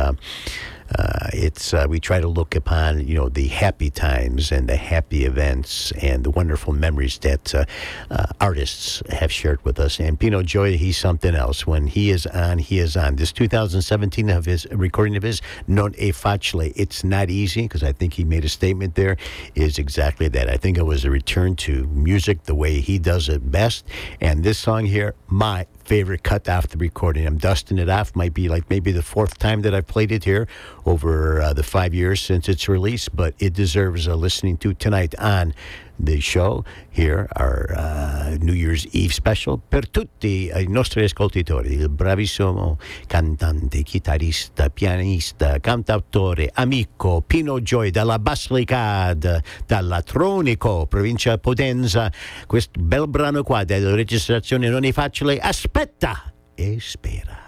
Uh, 0.97 1.27
it's 1.33 1.73
uh, 1.73 1.85
we 1.89 1.99
try 1.99 2.19
to 2.19 2.27
look 2.27 2.55
upon 2.55 3.07
you 3.07 3.15
know 3.15 3.29
the 3.29 3.47
happy 3.47 3.89
times 3.89 4.51
and 4.51 4.67
the 4.69 4.75
happy 4.75 5.25
events 5.25 5.91
and 6.01 6.23
the 6.23 6.29
wonderful 6.29 6.73
memories 6.73 7.17
that 7.19 7.53
uh, 7.53 7.65
uh 8.11 8.25
artists 8.39 9.03
have 9.09 9.31
shared 9.31 9.63
with 9.65 9.79
us. 9.79 9.99
And 9.99 10.19
Pino 10.19 10.43
Joy, 10.43 10.77
he's 10.77 10.97
something 10.97 11.35
else. 11.35 11.67
When 11.67 11.87
he 11.87 12.09
is 12.09 12.25
on, 12.27 12.57
he 12.59 12.79
is 12.79 12.95
on. 12.95 13.15
This 13.15 13.31
2017 13.31 14.29
of 14.29 14.45
his 14.45 14.67
recording 14.71 15.15
of 15.15 15.23
his 15.23 15.41
Non 15.67 15.93
e 15.97 16.11
facile. 16.11 16.71
It's 16.75 17.03
not 17.03 17.29
easy 17.29 17.63
because 17.63 17.83
I 17.83 17.91
think 17.91 18.13
he 18.13 18.23
made 18.23 18.45
a 18.45 18.49
statement 18.49 18.95
there. 18.95 19.17
Is 19.55 19.77
exactly 19.77 20.27
that. 20.29 20.49
I 20.49 20.57
think 20.57 20.77
it 20.77 20.83
was 20.83 21.05
a 21.05 21.11
return 21.11 21.55
to 21.57 21.85
music 21.87 22.43
the 22.43 22.55
way 22.55 22.79
he 22.79 22.99
does 22.99 23.29
it 23.29 23.51
best. 23.51 23.85
And 24.21 24.43
this 24.43 24.57
song 24.57 24.85
here, 24.85 25.15
my 25.27 25.65
favorite 25.87 26.21
cut 26.21 26.43
the 26.43 26.77
recording. 26.77 27.25
I'm 27.25 27.37
dusting 27.37 27.77
it 27.77 27.87
off. 27.87 28.13
Might 28.13 28.33
be 28.33 28.49
like 28.49 28.69
maybe 28.69 28.91
the 28.91 29.01
fourth 29.01 29.39
time 29.39 29.61
that 29.61 29.73
I've 29.73 29.87
played 29.87 30.11
it 30.11 30.25
here 30.25 30.45
over 30.85 31.41
uh, 31.41 31.53
the 31.53 31.63
five 31.63 31.93
years 31.93 32.21
since 32.21 32.49
its 32.49 32.67
release, 32.67 33.07
but 33.07 33.33
it 33.39 33.53
deserves 33.53 34.05
a 34.05 34.17
listening 34.17 34.57
to 34.57 34.73
tonight 34.73 35.15
on 35.17 35.53
the 35.99 36.19
show 36.19 36.63
here, 36.89 37.27
our 37.35 37.73
uh, 37.75 38.37
New 38.39 38.53
Year's 38.53 38.87
Eve 38.91 39.11
special 39.11 39.59
per 39.59 39.89
tutti 39.89 40.51
i 40.53 40.65
nostri 40.67 41.03
ascoltatori, 41.03 41.73
il 41.73 41.89
bravissimo 41.89 42.77
cantante, 43.07 43.83
chitarrista, 43.83 44.69
pianista, 44.69 45.59
cantautore, 45.59 46.49
amico 46.53 47.21
Pino 47.25 47.59
Joy 47.59 47.89
dalla 47.89 48.19
Basilicata, 48.19 49.41
dalla 49.65 50.01
Tronico, 50.01 50.85
provincia 50.87 51.37
Potenza. 51.37 52.11
Questo 52.45 52.79
bel 52.79 53.07
brano 53.07 53.43
qua 53.43 53.63
della 53.63 53.95
registrazione 53.95 54.69
non 54.69 54.83
è 54.83 54.91
facile, 54.91 55.37
aspetta 55.39 56.31
e 56.55 56.77
spera. 56.79 57.46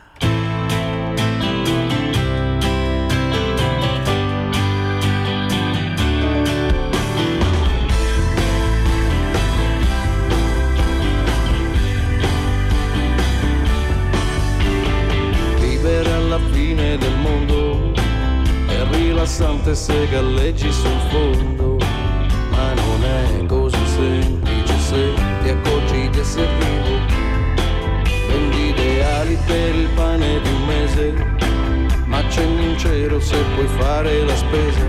Del 16.79 17.15
mondo 17.17 17.91
è 18.67 18.85
rilassante 18.91 19.75
se 19.75 20.07
galleggi 20.07 20.71
sul 20.71 20.99
fondo, 21.09 21.77
ma 22.51 22.73
non 22.73 23.03
è 23.03 23.45
così 23.45 23.85
semplice 23.85 24.79
se 24.79 25.13
ti 25.43 25.49
accorgi 25.49 26.09
di 26.09 26.19
essere 26.19 26.47
vivo. 26.59 26.97
Vendi 28.27 28.69
ideali 28.69 29.37
per 29.45 29.75
il 29.75 29.89
pane 29.93 30.41
di 30.41 30.49
un 30.49 30.65
mese, 30.65 31.13
ma 32.05 32.17
accendi 32.19 32.67
un 32.67 32.77
cielo 32.77 33.19
se 33.19 33.37
puoi 33.55 33.67
fare 33.77 34.23
la 34.23 34.35
spesa. 34.35 34.85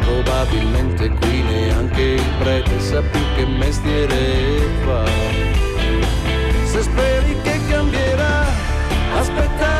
Probabilmente 0.00 1.08
qui 1.08 1.42
neanche 1.42 2.02
il 2.02 2.30
prete 2.38 2.78
sa 2.80 3.00
più 3.00 3.20
che 3.36 3.46
mestiere 3.46 4.68
fa. 4.84 5.04
Se 6.64 6.82
speri 6.82 7.36
che 7.42 7.58
cambierà, 7.68 8.44
aspetta 9.18 9.73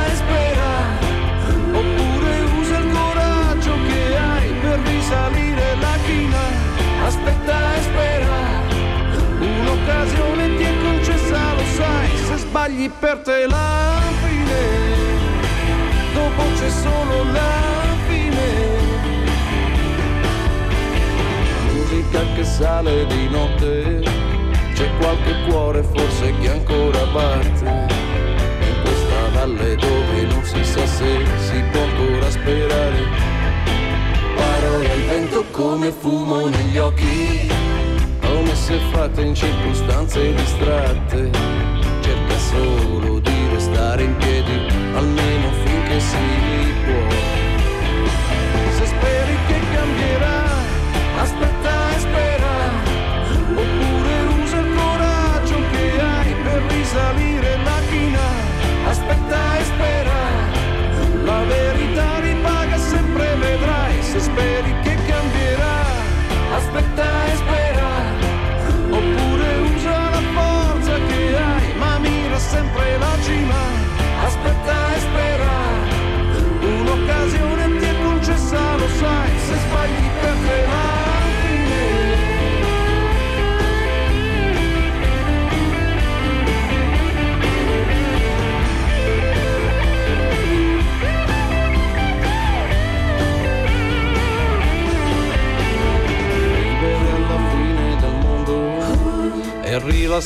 un'occasione 10.04 10.56
ti 10.56 10.62
è 10.62 10.82
concessa, 10.82 11.54
lo 11.54 11.62
sai, 11.74 12.08
se 12.26 12.36
sbagli 12.36 12.90
per 12.90 13.18
te 13.18 13.46
la 13.46 14.02
fine, 14.22 14.62
dopo 16.12 16.42
c'è 16.58 16.68
solo 16.68 17.24
la 17.32 17.96
fine. 18.06 18.46
Musica 21.72 22.20
che 22.34 22.44
sale 22.44 23.06
di 23.06 23.28
notte, 23.28 24.02
c'è 24.74 24.90
qualche 24.98 25.34
cuore 25.48 25.82
forse 25.82 26.34
che 26.40 26.50
ancora 26.50 27.04
batte. 27.06 27.92
In 28.60 28.80
questa 28.82 29.28
valle 29.32 29.76
dove 29.76 30.22
non 30.22 30.44
si 30.44 30.64
sa 30.64 30.86
se 30.86 31.24
si 31.38 31.62
può 31.70 31.82
ancora 31.82 32.30
sperare 32.30 33.32
parole 34.36 34.90
al 34.90 35.00
vento 35.02 35.44
come 35.50 35.90
fumo 35.92 36.46
negli 36.48 36.76
occhi, 36.76 37.48
promesse 38.64 38.78
fatte 38.92 39.22
in 39.22 39.34
circostanze 39.34 40.34
distratte, 40.34 41.30
cerca 42.00 42.38
solo 42.38 43.20
di 43.20 43.48
restare 43.52 44.04
in 44.04 44.16
piedi, 44.16 44.66
almeno 44.94 45.50
finché 45.64 46.00
si 46.00 46.16
può. 46.84 47.08
Se 48.78 48.86
speri 48.86 49.33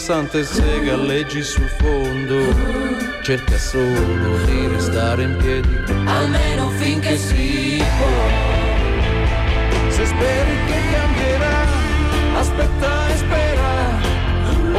passante 0.09 0.43
se 0.43 0.81
galleggi 0.85 1.43
sul 1.43 1.69
fondo. 1.69 2.39
Cerca 3.21 3.59
solo 3.59 4.39
di 4.47 4.67
restare 4.69 5.25
in 5.25 5.37
piedi. 5.37 5.83
Almeno 6.07 6.71
finché 6.71 7.15
si 7.19 7.83
può. 7.99 8.09
Se 9.91 10.07
speri 10.07 10.57
che 10.67 10.81
cambierà 10.93 11.61
aspetta 12.39 13.09
e 13.09 13.17
spera. 13.19 13.71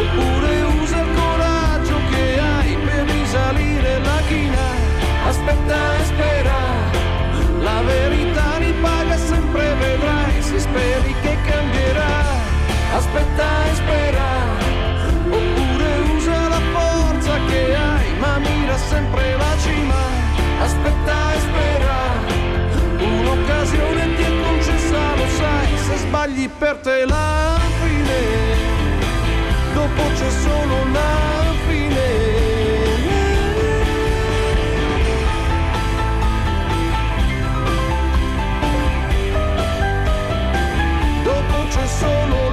Oppure 0.01 0.61
usa 0.81 0.99
il 0.99 1.13
coraggio 1.13 1.97
che 2.09 2.39
hai 2.39 2.75
per 2.85 3.05
risalire 3.11 3.99
la 3.99 4.21
china. 4.27 4.65
Aspetta 5.27 5.95
e 5.99 6.05
spera. 6.05 6.57
La 7.61 7.81
verità 7.83 8.57
li 8.57 8.73
paga 8.81 9.15
sempre 9.15 9.75
vedrai. 9.75 10.41
Se 10.41 10.59
speri 10.59 11.13
che 11.21 11.37
cambierà 11.45 12.47
aspetta 12.95 13.65
e 13.68 13.68
sempre 18.99 19.37
la 19.37 19.55
cima, 19.57 20.01
aspetta 20.61 21.33
e 21.33 21.39
spera, 21.39 21.99
un'occasione 22.99 24.15
ti 24.15 24.23
è 24.23 24.41
concessa, 24.43 25.15
lo 25.15 25.27
sai, 25.37 25.77
se 25.87 25.95
sbagli 25.97 26.49
per 26.49 26.75
te 26.77 27.05
la 27.05 27.57
fine, 27.81 28.19
dopo 29.73 30.01
c'è 30.15 30.29
solo 30.29 30.75
una 30.83 31.11
fine. 31.65 32.07
Dopo 41.23 41.67
c'è 41.69 41.87
solo 41.87 42.48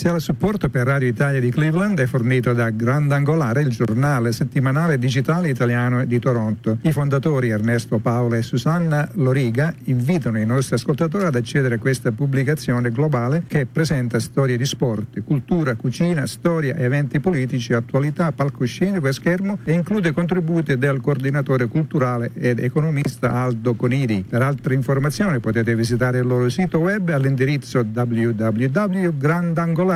Parziale 0.00 0.24
supporto 0.24 0.70
per 0.70 0.86
Radio 0.86 1.08
Italia 1.08 1.40
di 1.40 1.50
Cleveland 1.50 2.00
è 2.00 2.06
fornito 2.06 2.54
da 2.54 2.70
Grandangolare, 2.70 3.60
il 3.60 3.68
giornale 3.68 4.32
settimanale 4.32 4.98
digitale 4.98 5.50
italiano 5.50 6.06
di 6.06 6.18
Toronto. 6.18 6.78
I 6.80 6.90
fondatori 6.90 7.50
Ernesto 7.50 7.98
Paola 7.98 8.38
e 8.38 8.42
Susanna 8.42 9.06
Loriga 9.16 9.74
invitano 9.84 10.38
i 10.38 10.46
nostri 10.46 10.76
ascoltatori 10.76 11.26
ad 11.26 11.34
accedere 11.34 11.74
a 11.74 11.78
questa 11.78 12.12
pubblicazione 12.12 12.90
globale 12.90 13.42
che 13.46 13.66
presenta 13.66 14.18
storie 14.20 14.56
di 14.56 14.64
sport, 14.64 15.22
cultura, 15.22 15.74
cucina, 15.74 16.26
storia, 16.26 16.76
eventi 16.76 17.20
politici, 17.20 17.74
attualità, 17.74 18.32
palcoscenico 18.32 19.06
e 19.06 19.12
schermo 19.12 19.58
e 19.64 19.74
include 19.74 20.12
contributi 20.12 20.78
del 20.78 21.02
coordinatore 21.02 21.66
culturale 21.66 22.30
ed 22.32 22.58
economista 22.58 23.32
Aldo 23.32 23.74
Conidi. 23.74 24.24
Per 24.26 24.40
altre 24.40 24.72
informazioni 24.72 25.40
potete 25.40 25.74
visitare 25.74 26.20
il 26.20 26.26
loro 26.26 26.48
sito 26.48 26.78
web 26.78 27.10
all'indirizzo 27.10 27.80
www.grandangolare.com. 27.80 29.88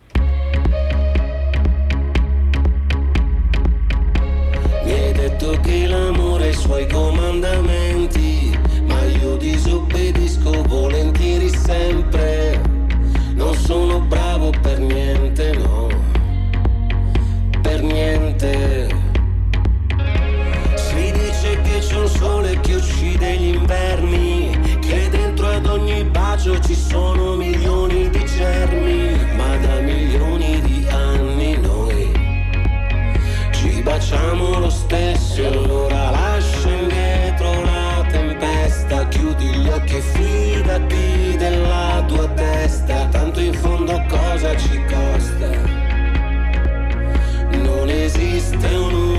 Mi 4.84 4.92
hai 4.92 5.14
detto 5.14 5.58
che 5.62 5.88
l'amore 5.88 6.50
ha 6.50 6.54
suoi 6.54 6.86
comandamenti, 6.86 8.60
ma 8.84 9.02
io 9.06 9.38
disobbedisco 9.38 10.64
volentieri 10.64 11.48
sempre. 11.48 12.62
Non 13.36 13.56
sono 13.56 14.02
bravo 14.02 14.50
per 14.62 14.80
niente, 14.80 15.54
no, 15.54 15.88
per 17.62 17.82
niente. 17.82 18.71
Un 22.02 22.08
sole 22.08 22.60
che 22.62 22.74
uccide 22.76 23.38
gli 23.38 23.54
inverni, 23.54 24.78
che 24.82 25.08
dentro 25.10 25.48
ad 25.48 25.68
ogni 25.68 26.04
bacio 26.06 26.60
ci 26.60 26.74
sono 26.74 27.36
milioni 27.36 28.10
di 28.10 28.26
germi, 28.26 29.18
ma 29.36 29.56
da 29.58 29.80
milioni 29.82 30.60
di 30.62 30.86
anni 30.90 31.58
noi 31.60 32.12
ci 33.52 33.82
baciamo 33.84 34.60
lo 34.60 34.70
stesso, 34.70 35.46
allora 35.46 36.10
lascia 36.10 36.70
indietro 36.70 37.62
la 37.62 38.04
tempesta, 38.10 39.08
chiudi 39.10 39.46
gli 39.46 39.68
occhi 39.68 39.98
e 39.98 40.02
fidati 40.02 41.36
della 41.38 42.04
tua 42.08 42.28
testa, 42.30 43.06
tanto 43.12 43.40
in 43.40 43.54
fondo 43.54 44.04
cosa 44.08 44.58
ci 44.58 44.82
costa? 44.86 45.50
Non 47.52 47.90
esiste 47.90 48.68
un'unica 48.68 49.11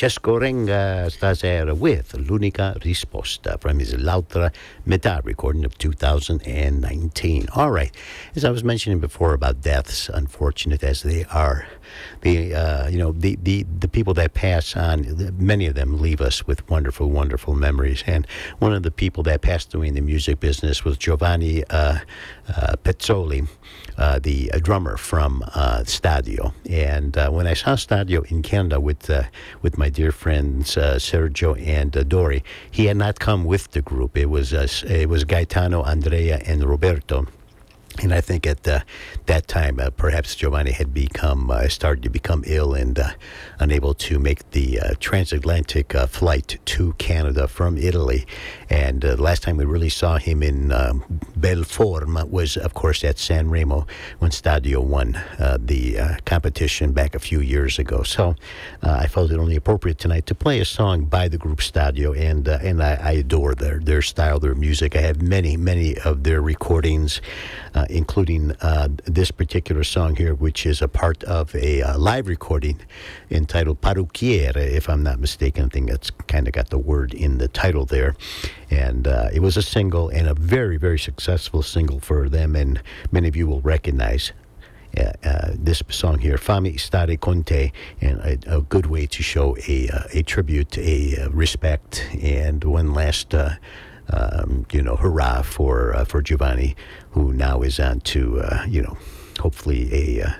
Francesco 0.00 0.38
Renga 0.38 1.10
stasera 1.10 1.76
with 1.76 2.14
L'unica 2.14 2.74
risposta 2.80 3.58
from 3.60 3.80
his 3.80 3.94
L'altra 3.98 4.50
metà 4.86 5.20
recording 5.22 5.62
of 5.66 5.76
2019. 5.76 7.48
All 7.54 7.70
right, 7.70 7.94
as 8.34 8.42
I 8.42 8.50
was 8.50 8.64
mentioning 8.64 8.98
before 8.98 9.34
about 9.34 9.60
deaths, 9.60 10.08
unfortunate 10.08 10.82
as 10.82 11.02
they 11.02 11.26
are, 11.26 11.66
the 12.22 12.54
uh, 12.54 12.88
you 12.88 12.98
know 12.98 13.12
the, 13.12 13.36
the 13.42 13.64
the 13.78 13.88
people 13.88 14.14
that 14.14 14.34
pass 14.34 14.76
on, 14.76 15.34
many 15.38 15.66
of 15.66 15.74
them 15.74 16.00
leave 16.00 16.20
us 16.20 16.46
with 16.46 16.68
wonderful, 16.68 17.10
wonderful 17.10 17.54
memories. 17.54 18.04
And 18.06 18.26
one 18.58 18.72
of 18.72 18.82
the 18.82 18.90
people 18.90 19.22
that 19.24 19.40
passed 19.42 19.74
away 19.74 19.88
in 19.88 19.94
the 19.94 20.00
music 20.00 20.40
business 20.40 20.84
was 20.84 20.98
Giovanni 20.98 21.64
uh, 21.70 21.98
uh, 22.48 22.76
Pezzoli, 22.84 23.48
uh, 23.98 24.18
the 24.18 24.50
uh, 24.52 24.58
drummer 24.58 24.96
from 24.96 25.42
uh, 25.54 25.80
Stadio. 25.84 26.52
And 26.68 27.16
when 27.34 27.46
I 27.46 27.54
saw 27.54 27.74
Stadio 27.76 28.30
in 28.30 28.42
Canada 28.42 28.80
with 28.80 29.10
with 29.62 29.78
my 29.78 29.88
dear 29.88 30.12
friends 30.12 30.76
Sergio 30.76 31.54
and 31.66 31.92
Dori, 32.08 32.42
he 32.70 32.86
had 32.86 32.96
not 32.96 33.18
come 33.18 33.44
with 33.44 33.70
the 33.72 33.82
group. 33.82 34.16
It 34.16 34.26
was 34.26 34.52
it 34.52 35.08
was 35.08 35.24
Gaetano, 35.24 35.82
Andrea, 35.82 36.40
and 36.46 36.64
Roberto. 36.64 37.26
And 38.02 38.14
I 38.14 38.20
think 38.20 38.46
at 38.46 38.66
uh, 38.66 38.80
that 39.26 39.46
time, 39.46 39.78
uh, 39.78 39.90
perhaps 39.90 40.34
Giovanni 40.34 40.72
had 40.72 40.94
become 40.94 41.50
uh, 41.50 41.68
started 41.68 42.02
to 42.04 42.10
become 42.10 42.42
ill 42.46 42.72
and 42.72 42.98
uh, 42.98 43.10
unable 43.60 43.92
to 43.92 44.18
make 44.18 44.50
the 44.50 44.80
uh, 44.80 44.94
transatlantic 45.00 45.94
uh, 45.94 46.06
flight 46.06 46.58
to 46.64 46.94
Canada 46.94 47.46
from 47.46 47.76
Italy. 47.76 48.26
And 48.70 49.04
uh, 49.04 49.16
last 49.16 49.42
time 49.42 49.58
we 49.58 49.64
really 49.66 49.90
saw 49.90 50.16
him 50.16 50.42
in 50.42 50.72
um, 50.72 51.04
was, 52.30 52.56
of 52.56 52.74
course, 52.74 53.04
at 53.04 53.18
San 53.18 53.50
Remo 53.50 53.86
when 54.18 54.30
Stadio 54.30 54.82
won 54.82 55.16
uh, 55.16 55.58
the 55.60 55.98
uh, 55.98 56.16
competition 56.24 56.92
back 56.92 57.14
a 57.14 57.18
few 57.18 57.40
years 57.40 57.78
ago. 57.78 58.02
So 58.02 58.34
uh, 58.82 58.92
I 58.92 59.06
felt 59.06 59.30
it 59.30 59.38
only 59.38 59.56
appropriate 59.56 59.98
tonight 59.98 60.26
to 60.26 60.34
play 60.34 60.60
a 60.60 60.64
song 60.64 61.04
by 61.04 61.28
the 61.28 61.38
group 61.38 61.58
Stadio, 61.58 62.18
and 62.18 62.48
and 62.48 62.82
I, 62.82 62.94
I 62.94 63.12
adore 63.12 63.54
their 63.54 63.78
their 63.78 64.02
style, 64.02 64.38
their 64.40 64.54
music. 64.54 64.96
I 64.96 65.00
have 65.00 65.20
many 65.22 65.56
many 65.56 65.98
of 65.98 66.22
their 66.22 66.40
recordings, 66.40 67.20
including 67.88 68.54
this 69.04 69.30
particular 69.30 69.84
song 69.84 70.16
here, 70.16 70.34
which 70.34 70.64
is 70.64 70.80
a 70.80 70.88
part 70.88 71.22
of 71.24 71.54
a 71.54 71.82
live 71.96 72.26
recording 72.28 72.80
entitled 73.50 73.80
Parrucchiere, 73.80 74.56
if 74.56 74.88
I'm 74.88 75.02
not 75.02 75.18
mistaken. 75.18 75.64
I 75.64 75.68
think 75.70 75.90
that's 75.90 76.12
kind 76.28 76.46
of 76.46 76.52
got 76.52 76.70
the 76.70 76.78
word 76.78 77.12
in 77.12 77.38
the 77.38 77.48
title 77.48 77.84
there. 77.84 78.14
And 78.70 79.08
uh, 79.08 79.28
it 79.32 79.40
was 79.40 79.56
a 79.56 79.62
single 79.62 80.08
and 80.08 80.28
a 80.28 80.34
very, 80.34 80.76
very 80.76 81.00
successful 81.00 81.60
single 81.64 81.98
for 81.98 82.28
them, 82.28 82.54
and 82.54 82.80
many 83.10 83.26
of 83.26 83.34
you 83.34 83.48
will 83.48 83.60
recognize 83.62 84.32
uh, 84.96 85.12
uh, 85.24 85.50
this 85.52 85.82
song 85.88 86.20
here, 86.20 86.36
Fammi 86.36 86.78
Stare 86.78 87.16
Con 87.16 87.42
Te, 87.42 87.72
and 88.00 88.20
a, 88.20 88.58
a 88.58 88.60
good 88.60 88.86
way 88.86 89.06
to 89.06 89.20
show 89.20 89.56
a, 89.66 89.88
uh, 89.88 90.02
a 90.12 90.22
tribute, 90.22 90.78
a 90.78 91.16
uh, 91.16 91.30
respect, 91.30 92.06
and 92.22 92.62
one 92.62 92.94
last, 92.94 93.34
uh, 93.34 93.56
um, 94.12 94.64
you 94.70 94.80
know, 94.80 94.94
hurrah 94.94 95.42
for 95.42 95.96
uh, 95.96 96.04
for 96.04 96.22
Giovanni, 96.22 96.76
who 97.10 97.32
now 97.32 97.62
is 97.62 97.80
on 97.80 98.00
to, 98.12 98.40
uh, 98.42 98.64
you 98.68 98.80
know, 98.80 98.96
hopefully 99.40 99.88
a 99.92 100.22
uh, 100.22 100.32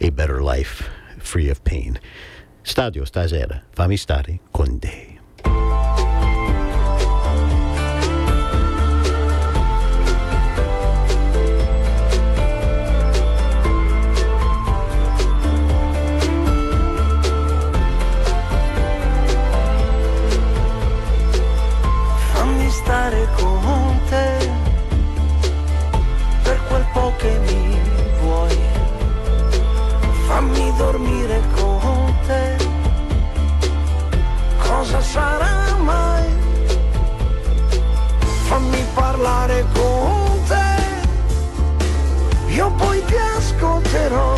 a 0.00 0.10
better 0.10 0.40
life, 0.40 0.88
free 1.18 1.48
of 1.48 1.64
pain. 1.64 1.98
Stadio 2.66 3.04
stasera, 3.04 3.62
Fami 3.72 3.98
Stare 3.98 4.40
Con 4.50 4.78
Te. 4.78 5.13
sarà 35.14 35.76
mai. 35.76 36.26
Fammi 38.48 38.84
parlare 38.94 39.64
con 39.72 40.42
te, 40.48 40.70
io 42.52 42.68
poi 42.72 42.98
ti 43.04 43.16
ascolterò. 43.36 44.34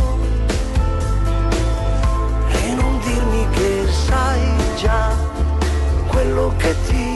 E 2.63 2.75
non 2.81 3.01
dirmi 3.09 3.49
che 3.57 3.87
sai 4.07 4.43
già 4.83 5.05
quello 6.09 6.53
che 6.59 6.75
ti 6.87 7.16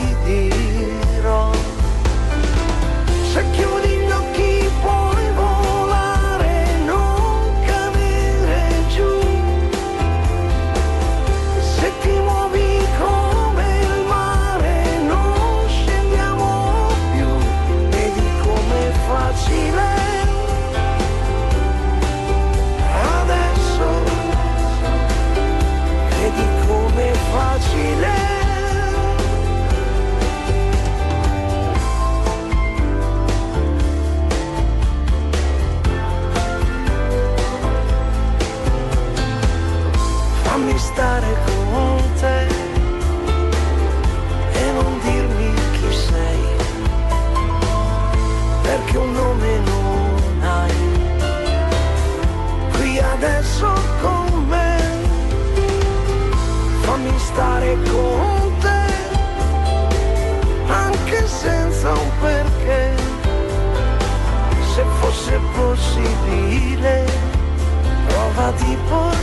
I'll. 68.53 69.20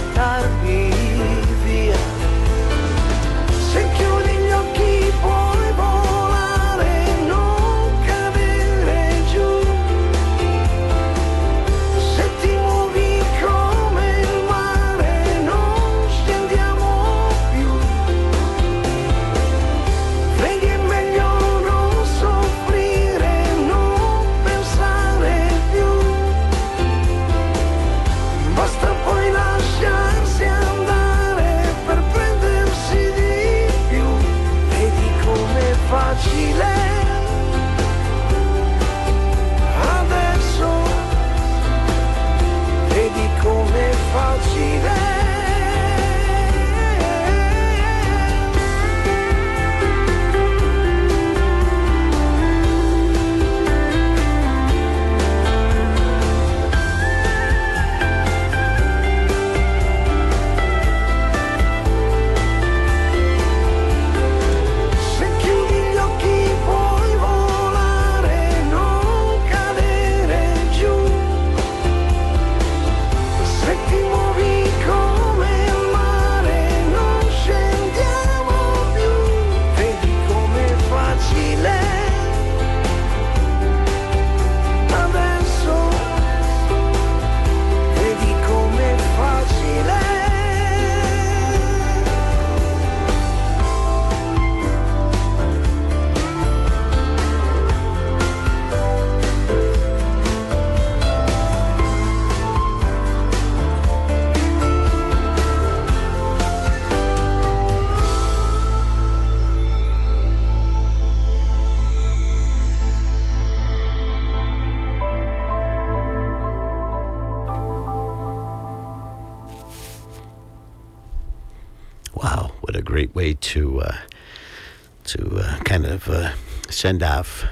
Send 126.88 127.02
off 127.02 127.44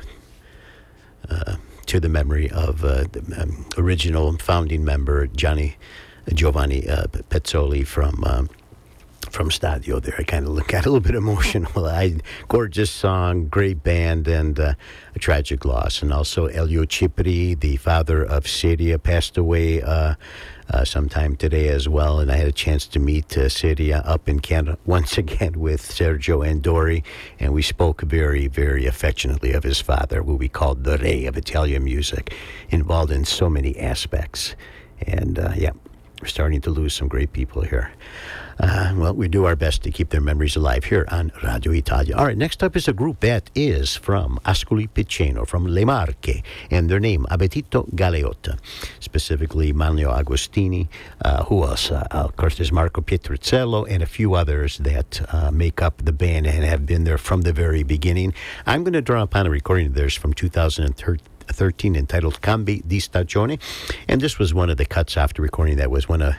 uh, 1.28 1.56
to 1.84 2.00
the 2.00 2.08
memory 2.08 2.50
of 2.52 2.82
uh, 2.82 3.04
the 3.12 3.20
um, 3.38 3.66
original 3.76 4.34
founding 4.38 4.82
member 4.82 5.26
Johnny 5.26 5.76
Giovanni 6.32 6.88
uh, 6.88 7.04
Pezzoli 7.28 7.86
from. 7.86 8.24
Um, 8.24 8.48
from 9.28 9.50
Stadio 9.50 10.00
there. 10.00 10.14
I 10.18 10.22
kind 10.22 10.46
of 10.46 10.52
look 10.52 10.68
got 10.68 10.86
a 10.86 10.88
little 10.88 11.00
bit 11.00 11.16
emotional. 11.16 11.84
I 12.02 12.20
gorgeous 12.48 12.90
song, 12.90 13.48
great 13.48 13.82
band, 13.82 14.28
and 14.28 14.58
uh, 14.58 14.74
a 15.14 15.18
tragic 15.18 15.64
loss. 15.64 16.00
And 16.00 16.12
also 16.12 16.46
Elio 16.46 16.84
Cipri, 16.84 17.58
the 17.58 17.76
father 17.76 18.22
of 18.22 18.46
Syria, 18.46 18.98
passed 18.98 19.36
away 19.36 19.82
uh, 20.72 20.76
uh, 20.76 20.84
sometime 20.84 21.36
today 21.36 21.68
as 21.68 21.88
well. 21.88 22.20
And 22.20 22.30
I 22.30 22.36
had 22.36 22.48
a 22.48 22.52
chance 22.52 22.86
to 22.88 22.98
meet 22.98 23.36
uh, 23.36 23.48
Syria 23.48 24.02
up 24.04 24.28
in 24.28 24.40
Canada 24.40 24.78
once 24.86 25.16
again 25.16 25.58
with 25.58 25.80
Sergio 25.80 26.46
and 26.46 26.62
Dori, 26.62 27.02
and 27.40 27.52
we 27.52 27.62
spoke 27.62 28.02
very, 28.02 28.46
very 28.46 28.86
affectionately 28.86 29.52
of 29.52 29.64
his 29.64 29.80
father, 29.80 30.22
who 30.22 30.36
we 30.36 30.48
called 30.48 30.84
the 30.84 30.98
Rey 30.98 31.24
of 31.24 31.36
Italian 31.36 31.84
music, 31.84 32.34
involved 32.68 33.10
in 33.10 33.24
so 33.24 33.48
many 33.48 33.78
aspects. 33.78 34.54
And 35.06 35.38
uh, 35.38 35.52
yeah, 35.56 35.72
we're 36.20 36.28
starting 36.28 36.60
to 36.62 36.70
lose 36.70 36.94
some 36.94 37.08
great 37.08 37.32
people 37.32 37.62
here. 37.62 37.90
Uh, 38.58 38.94
well, 38.96 39.14
we 39.14 39.28
do 39.28 39.44
our 39.44 39.56
best 39.56 39.82
to 39.82 39.90
keep 39.90 40.10
their 40.10 40.20
memories 40.20 40.56
alive 40.56 40.84
here 40.84 41.06
on 41.10 41.30
Radio 41.42 41.72
Italia. 41.72 42.16
All 42.16 42.24
right, 42.24 42.36
next 42.36 42.62
up 42.62 42.76
is 42.76 42.88
a 42.88 42.92
group 42.92 43.20
that 43.20 43.50
is 43.54 43.96
from 43.96 44.38
Ascoli 44.44 44.88
Piceno, 44.88 45.46
from 45.46 45.66
Le 45.66 45.84
Marche, 45.84 46.42
and 46.70 46.88
their 46.88 47.00
name, 47.00 47.26
Appetito 47.30 47.88
Galeotta. 47.94 48.58
Specifically, 49.00 49.72
Manlio 49.72 50.10
Agostini, 50.10 50.88
uh, 51.24 51.44
who 51.44 51.64
else? 51.64 51.90
Uh, 51.90 52.06
of 52.10 52.36
course, 52.36 52.56
there's 52.56 52.72
Marco 52.72 53.00
Pietruzzello 53.00 53.86
and 53.88 54.02
a 54.02 54.06
few 54.06 54.34
others 54.34 54.78
that 54.78 55.20
uh, 55.32 55.50
make 55.50 55.82
up 55.82 56.04
the 56.04 56.12
band 56.12 56.46
and 56.46 56.64
have 56.64 56.86
been 56.86 57.04
there 57.04 57.18
from 57.18 57.42
the 57.42 57.52
very 57.52 57.82
beginning. 57.82 58.32
I'm 58.66 58.84
going 58.84 58.94
to 58.94 59.02
draw 59.02 59.22
upon 59.22 59.46
a 59.46 59.50
recording 59.50 59.88
of 59.88 59.94
theirs 59.94 60.14
from 60.14 60.32
2013. 60.32 61.35
13 61.48 61.96
entitled 61.96 62.40
Cambi 62.40 62.82
di 62.86 62.98
Stagione. 62.98 63.58
And 64.08 64.20
this 64.20 64.38
was 64.38 64.52
one 64.54 64.70
of 64.70 64.76
the 64.76 64.86
cuts 64.86 65.16
after 65.16 65.42
recording 65.42 65.76
that 65.76 65.90
was 65.90 66.08
one 66.08 66.22
of 66.22 66.34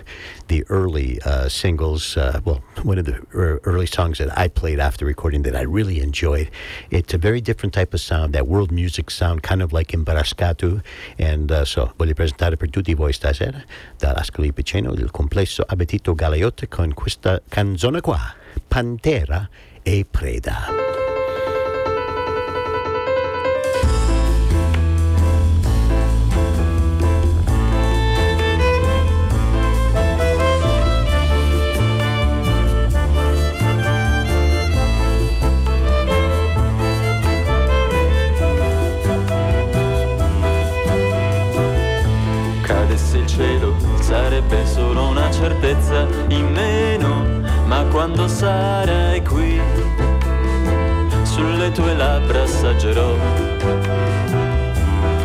the 0.47 0.63
early 0.69 1.19
uh, 1.23 1.49
singles, 1.49 2.17
uh, 2.17 2.39
well, 2.43 2.61
one 2.84 2.97
of 2.97 3.05
the 3.05 3.19
early 3.34 3.85
songs 3.85 4.17
that 4.17 4.38
I 4.38 4.47
played 4.47 4.79
after 4.79 5.05
recording 5.05 5.43
that 5.43 5.55
I 5.55 5.61
really 5.61 5.99
enjoyed. 5.99 6.49
It's 6.89 7.13
a 7.13 7.17
very 7.17 7.41
different 7.41 7.73
type 7.73 7.93
of 7.93 8.01
sound, 8.01 8.34
that 8.34 8.47
world 8.47 8.71
music 8.71 9.09
sound, 9.11 9.43
kind 9.43 9.61
of 9.61 9.73
like 9.73 9.93
in 9.93 10.03
Imbarascatu. 10.03 10.81
And 11.17 11.51
uh, 11.51 11.65
so 11.65 11.93
voglio 11.97 12.13
presentare 12.13 12.57
per 12.57 12.69
tutti 12.69 12.93
voi 12.93 13.13
stasera 13.13 13.63
dall'Ascoli 13.97 14.53
Piceno 14.53 14.93
il 14.93 15.11
complesso 15.11 15.63
Appetito 15.65 16.13
Galeotta 16.15 16.67
con 16.67 16.93
questa 16.93 17.41
canzone 17.47 18.01
qua, 18.01 18.34
Pantera 18.67 19.49
e 19.84 20.05
Preda. 20.09 20.97
Cielo 43.38 43.76
sarebbe 43.99 44.65
solo 44.65 45.09
una 45.09 45.30
certezza 45.30 46.07
in 46.30 46.51
meno, 46.51 47.23
ma 47.68 47.84
quando 47.91 48.27
sarai 48.27 49.22
qui, 49.22 49.61
sulle 51.22 51.72
tue 51.72 51.93
labbra 51.93 52.41
assaggerò 52.41 53.14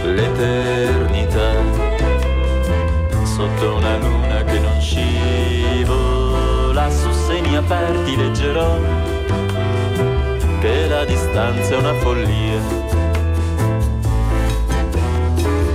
l'eternità, 0.05 1.53
sotto 3.23 3.77
una 3.77 3.97
luna 3.97 4.45
che 4.45 4.59
non 4.59 4.79
scivola, 4.79 6.91
su 6.91 7.11
seni 7.13 7.57
aperti 7.57 8.15
leggerò 8.15 8.77
che 10.61 10.87
la 10.87 11.07
distanza 11.07 11.75
è 11.75 11.79
una 11.79 11.95
follia. 11.95 12.61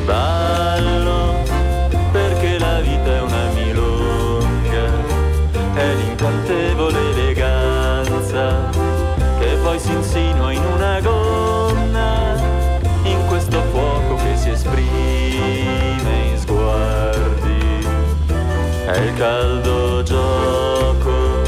Ballo 0.05 1.26
caldo 19.17 20.03
gioco 20.03 21.41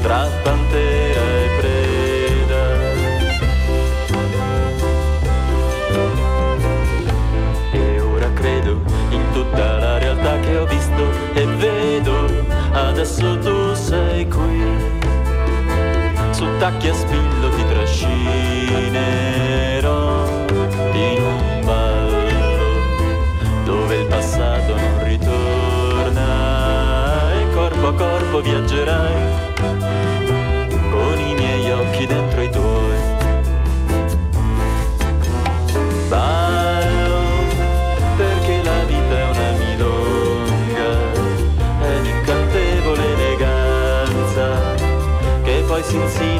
tra 0.00 0.26
pantera 0.42 1.20
e 1.20 1.48
preda. 1.58 2.62
E 7.72 8.00
ora 8.00 8.32
credo 8.32 8.80
in 9.10 9.22
tutta 9.32 9.76
la 9.78 9.98
realtà 9.98 10.40
che 10.40 10.56
ho 10.56 10.64
visto 10.64 11.10
e 11.34 11.44
vedo, 11.44 12.26
adesso 12.72 13.38
tu 13.38 13.74
sei 13.74 14.26
qui. 14.26 14.62
Su 16.30 16.46
tacchi 16.58 16.88
a 16.88 16.94
spillo 16.94 17.48
ti 17.50 17.64
trascinerò 17.68 19.33
corpo 28.34 28.40
viaggerai 28.40 29.14
con 30.90 31.18
i 31.20 31.34
miei 31.34 31.70
occhi 31.70 32.06
dentro 32.06 32.42
i 32.42 32.50
tuoi. 32.50 32.98
Ballo 36.08 37.22
perché 38.16 38.62
la 38.62 38.84
vita 38.86 39.18
è 39.18 39.24
una 39.30 39.50
milonga, 39.64 40.90
è 41.80 42.00
l'incantevole 42.00 43.12
eleganza 43.12 44.74
che 45.42 45.64
poi 45.66 45.82
si 45.84 45.96
insinua 45.96 46.33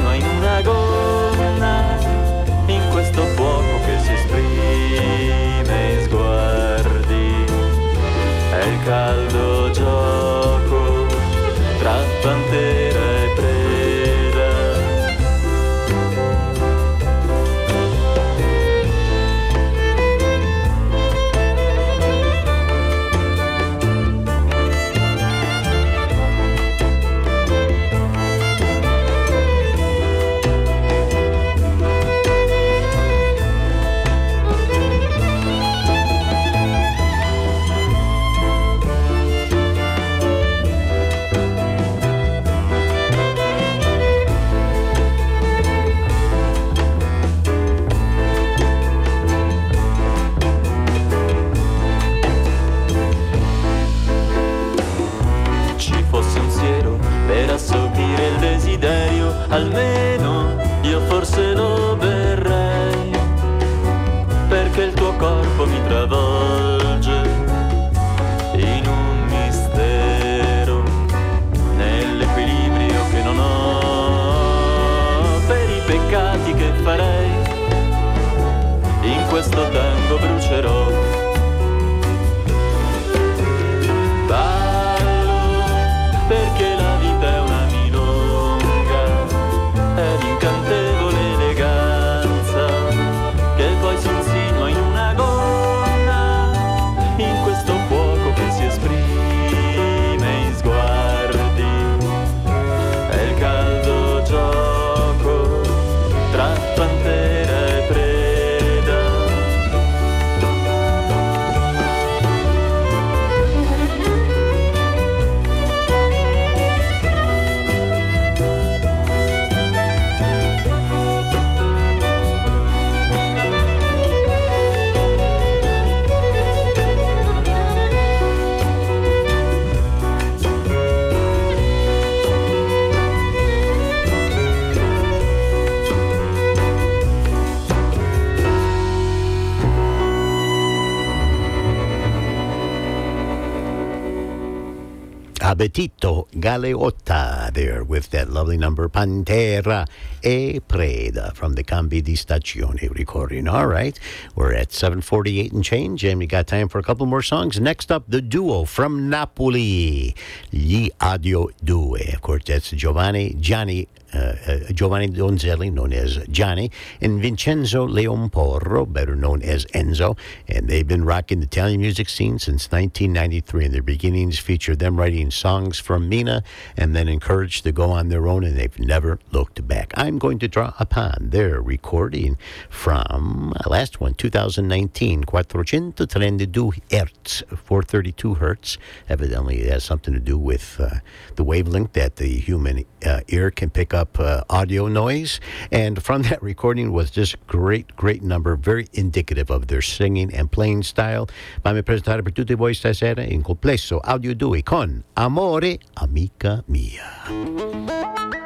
Appetito 145.64 146.28
Galeotta 146.32 147.50
there 147.54 147.82
with 147.82 148.10
that 148.10 148.28
lovely 148.28 148.58
number 148.58 148.86
Pantera 148.86 149.86
e 150.22 150.60
Preda 150.60 151.34
from 151.34 151.54
the 151.54 151.64
Cambi 151.64 152.02
di 152.02 152.14
Stagione 152.14 152.94
recording. 152.94 153.48
All 153.48 153.66
right, 153.66 153.98
we're 154.34 154.52
at 154.52 154.72
748 154.72 155.52
and 155.52 155.64
change, 155.64 156.04
and 156.04 156.18
we 156.18 156.26
got 156.26 156.46
time 156.46 156.68
for 156.68 156.78
a 156.78 156.82
couple 156.82 157.06
more 157.06 157.22
songs. 157.22 157.58
Next 157.58 157.90
up, 157.90 158.04
the 158.08 158.20
duo 158.20 158.64
from 158.64 159.08
Napoli, 159.08 160.14
Gli 160.52 160.90
Audio 161.00 161.48
2. 161.64 161.96
Of 162.12 162.20
course, 162.20 162.42
that's 162.44 162.70
Giovanni 162.70 163.34
Gianni 163.40 163.88
uh, 164.14 164.36
uh, 164.46 164.58
Giovanni 164.72 165.08
Donzelli, 165.08 165.72
known 165.72 165.92
as 165.92 166.18
Johnny, 166.28 166.70
and 167.00 167.20
Vincenzo 167.20 167.86
Leomporro, 167.86 168.90
better 168.90 169.16
known 169.16 169.42
as 169.42 169.64
Enzo. 169.66 170.16
And 170.48 170.68
they've 170.68 170.86
been 170.86 171.04
rocking 171.04 171.40
the 171.40 171.46
Italian 171.46 171.80
music 171.80 172.08
scene 172.08 172.38
since 172.38 172.70
1993. 172.70 173.66
And 173.66 173.74
their 173.74 173.82
beginnings 173.82 174.38
feature 174.38 174.76
them 174.76 174.98
writing 174.98 175.30
songs 175.30 175.78
from 175.78 176.08
Mina 176.08 176.42
and 176.76 176.94
then 176.94 177.08
encouraged 177.08 177.64
to 177.64 177.72
go 177.72 177.90
on 177.90 178.08
their 178.08 178.28
own, 178.28 178.44
and 178.44 178.56
they've 178.56 178.78
never 178.78 179.18
looked 179.32 179.66
back. 179.66 179.92
I'm 179.96 180.18
going 180.18 180.38
to 180.40 180.48
draw 180.48 180.74
upon 180.78 181.30
their 181.30 181.60
recording 181.60 182.38
from 182.70 183.52
uh, 183.56 183.68
last 183.68 184.00
one, 184.00 184.14
2019, 184.14 185.24
432 185.24 186.72
hertz, 186.90 187.42
432 187.48 188.34
hertz. 188.34 188.78
Evidently, 189.08 189.60
it 189.62 189.70
has 189.70 189.84
something 189.84 190.14
to 190.14 190.20
do 190.20 190.38
with 190.38 190.76
uh, 190.78 190.96
the 191.36 191.44
wavelength 191.44 191.92
that 191.94 192.16
the 192.16 192.38
human 192.38 192.84
uh, 193.04 193.20
ear 193.28 193.50
can 193.50 193.70
pick 193.70 193.94
up 193.94 194.03
uh, 194.18 194.42
audio 194.48 194.88
noise. 194.88 195.40
And 195.70 196.02
from 196.02 196.22
that 196.22 196.42
recording 196.42 196.92
was 196.92 197.10
this 197.12 197.34
great, 197.46 197.96
great 197.96 198.22
number, 198.22 198.56
very 198.56 198.86
indicative 198.92 199.50
of 199.50 199.66
their 199.66 199.82
singing 199.82 200.32
and 200.34 200.50
playing 200.50 200.82
style. 200.82 201.28
Fammi 201.62 201.82
presentare 201.82 202.22
per 202.22 202.32
tutti 202.32 202.54
voi 202.54 202.74
stasera 202.74 203.22
in 203.22 203.42
complesso 203.42 204.00
Audio 204.02 204.34
2 204.34 204.62
con 204.62 205.02
Amore, 205.14 205.78
amica 205.94 206.62
mia. 206.66 208.43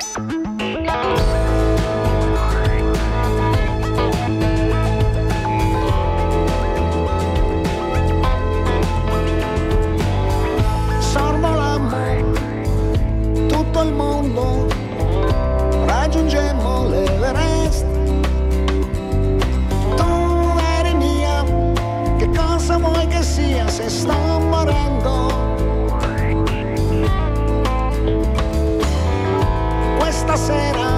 Sera, 30.39 30.91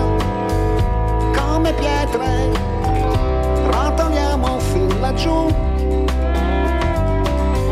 come 1.34 1.72
pietre, 1.72 2.50
rotoliamo 3.70 4.58
fin 4.58 5.00
laggiù. 5.00 5.46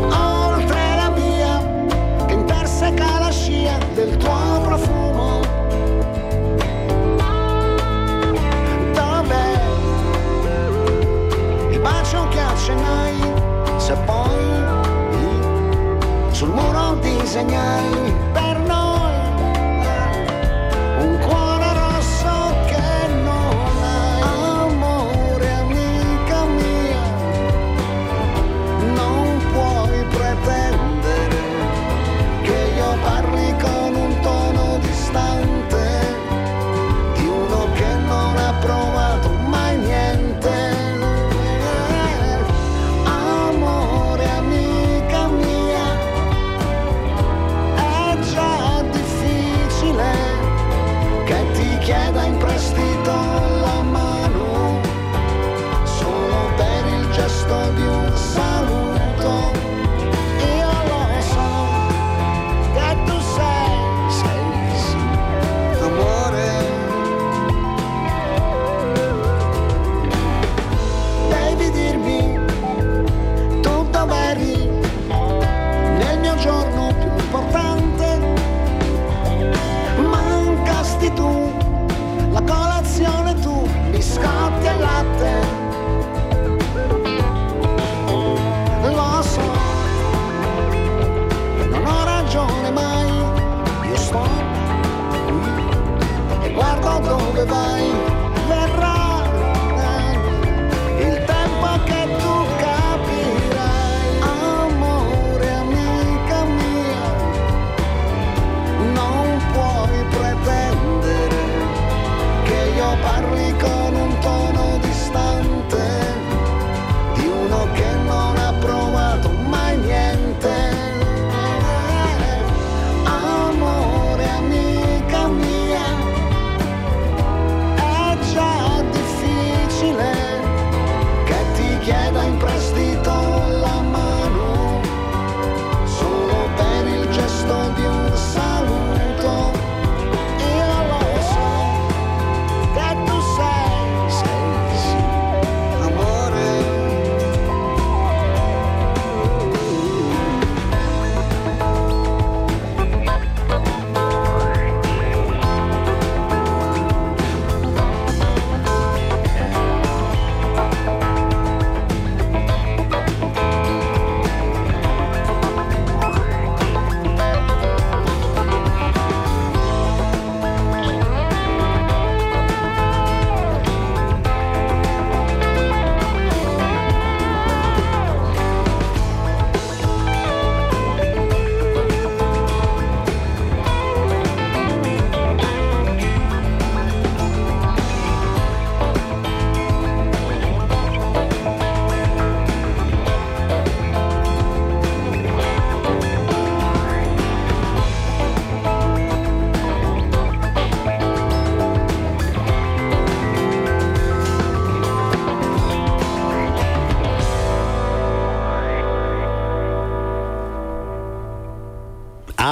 Oltre 0.09 0.95
la 0.95 1.11
via 1.13 1.61
che 2.25 2.33
interseca 2.33 3.19
la 3.19 3.31
scia 3.31 3.77
del 3.93 4.17
tuo 4.17 4.61
profumo. 4.63 5.41
Dov'è 8.93 9.59
il 11.69 11.79
bacio 11.79 12.27
che 12.29 12.39
accennai 12.39 13.33
se 13.77 13.95
poi 14.05 14.47
sul 16.31 16.49
muro 16.49 16.95
disegnai 16.95 18.27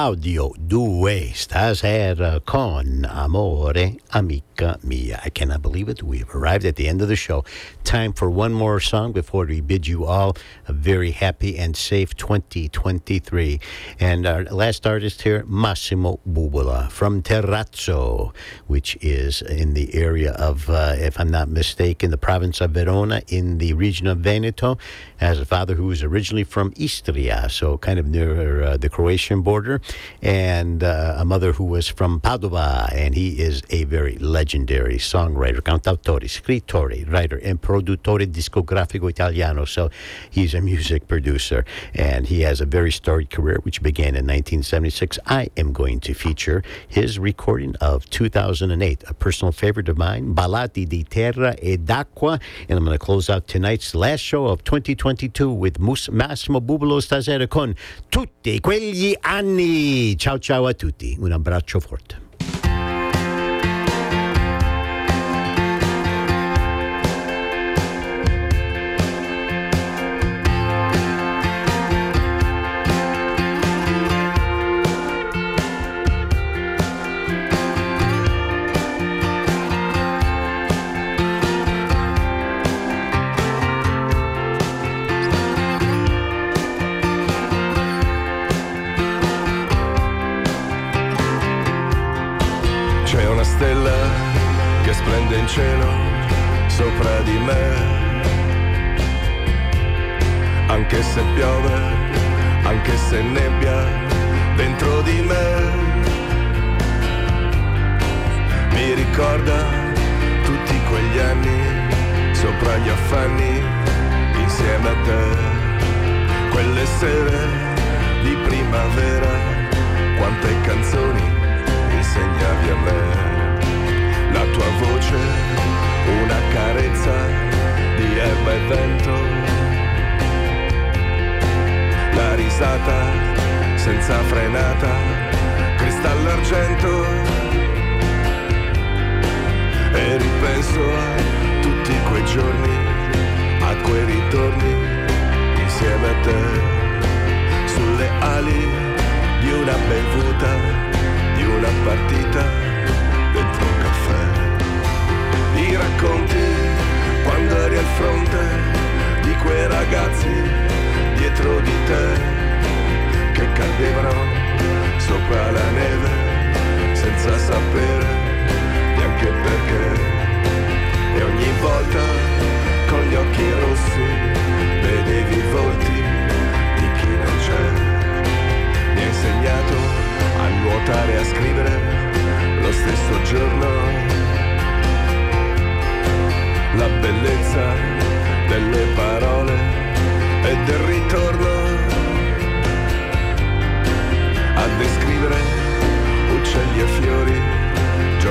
Audio 0.08 0.54
2 0.56 1.32
stasera 1.34 2.36
uh, 2.36 2.40
con 2.42 3.04
Amore 3.04 3.96
Amica 4.12 4.78
Mia. 4.80 5.20
I 5.22 5.28
cannot 5.28 5.60
believe 5.60 5.90
it. 5.90 6.02
We've 6.02 6.34
arrived 6.34 6.64
at 6.64 6.76
the 6.76 6.88
end 6.88 7.02
of 7.02 7.08
the 7.08 7.14
show. 7.14 7.44
Time 7.88 8.12
for 8.12 8.28
one 8.28 8.52
more 8.52 8.80
song 8.80 9.12
before 9.12 9.46
we 9.46 9.62
bid 9.62 9.86
you 9.86 10.04
all 10.04 10.36
a 10.66 10.74
very 10.74 11.12
happy 11.12 11.56
and 11.56 11.74
safe 11.74 12.14
2023. 12.16 13.58
And 13.98 14.26
our 14.26 14.44
last 14.44 14.86
artist 14.86 15.22
here, 15.22 15.42
Massimo 15.46 16.20
Bubola 16.30 16.90
from 16.90 17.22
Terrazzo, 17.22 18.34
which 18.66 18.98
is 19.00 19.40
in 19.40 19.72
the 19.72 19.94
area 19.94 20.32
of, 20.32 20.68
uh, 20.68 20.96
if 20.98 21.18
I'm 21.18 21.30
not 21.30 21.48
mistaken, 21.48 22.10
the 22.10 22.18
province 22.18 22.60
of 22.60 22.72
Verona 22.72 23.22
in 23.28 23.56
the 23.56 23.72
region 23.72 24.06
of 24.06 24.18
Veneto. 24.18 24.76
Has 25.16 25.40
a 25.40 25.46
father 25.46 25.74
who 25.74 25.86
was 25.86 26.02
originally 26.02 26.44
from 26.44 26.74
Istria, 26.78 27.48
so 27.48 27.78
kind 27.78 27.98
of 27.98 28.06
near 28.06 28.62
uh, 28.62 28.76
the 28.76 28.90
Croatian 28.90 29.40
border, 29.40 29.80
and 30.20 30.84
uh, 30.84 31.14
a 31.16 31.24
mother 31.24 31.52
who 31.52 31.64
was 31.64 31.88
from 31.88 32.20
Padova, 32.20 32.92
and 32.92 33.14
he 33.14 33.40
is 33.40 33.62
a 33.70 33.84
very 33.84 34.16
legendary 34.18 34.98
songwriter, 34.98 35.60
cantautore, 35.60 36.28
scrittore, 36.28 37.10
writer, 37.10 37.38
and 37.38 37.62
produttore 37.78 38.26
discografico 38.26 39.08
italiano. 39.08 39.64
So 39.64 39.90
he's 40.30 40.54
a 40.54 40.60
music 40.60 41.06
producer, 41.06 41.64
and 41.94 42.26
he 42.26 42.42
has 42.42 42.60
a 42.60 42.66
very 42.66 42.90
storied 42.90 43.30
career, 43.30 43.58
which 43.62 43.82
began 43.82 44.16
in 44.16 44.26
1976. 44.26 45.18
I 45.26 45.48
am 45.56 45.72
going 45.72 46.00
to 46.00 46.14
feature 46.14 46.62
his 46.88 47.18
recording 47.18 47.74
of 47.80 48.08
2008, 48.10 49.04
a 49.08 49.14
personal 49.14 49.52
favorite 49.52 49.88
of 49.88 49.96
mine, 49.96 50.34
Ballate 50.34 50.86
di 50.86 51.04
Terra 51.04 51.54
e 51.62 51.76
d'Acqua, 51.76 52.38
and 52.68 52.78
I'm 52.78 52.84
going 52.84 52.98
to 52.98 53.04
close 53.04 53.30
out 53.30 53.46
tonight's 53.46 53.94
last 53.94 54.20
show 54.20 54.46
of 54.46 54.64
2022 54.64 55.50
with 55.50 55.78
Mus- 55.78 56.10
Massimo 56.10 56.60
Bubola 56.60 57.00
stasera 57.00 57.46
con 57.48 57.74
Tutti 58.08 58.60
quegli 58.60 59.16
anni. 59.20 60.16
Ciao 60.16 60.38
ciao 60.38 60.66
a 60.66 60.74
tutti, 60.74 61.16
un 61.18 61.32
abbraccio 61.32 61.80
forte. 61.80 62.27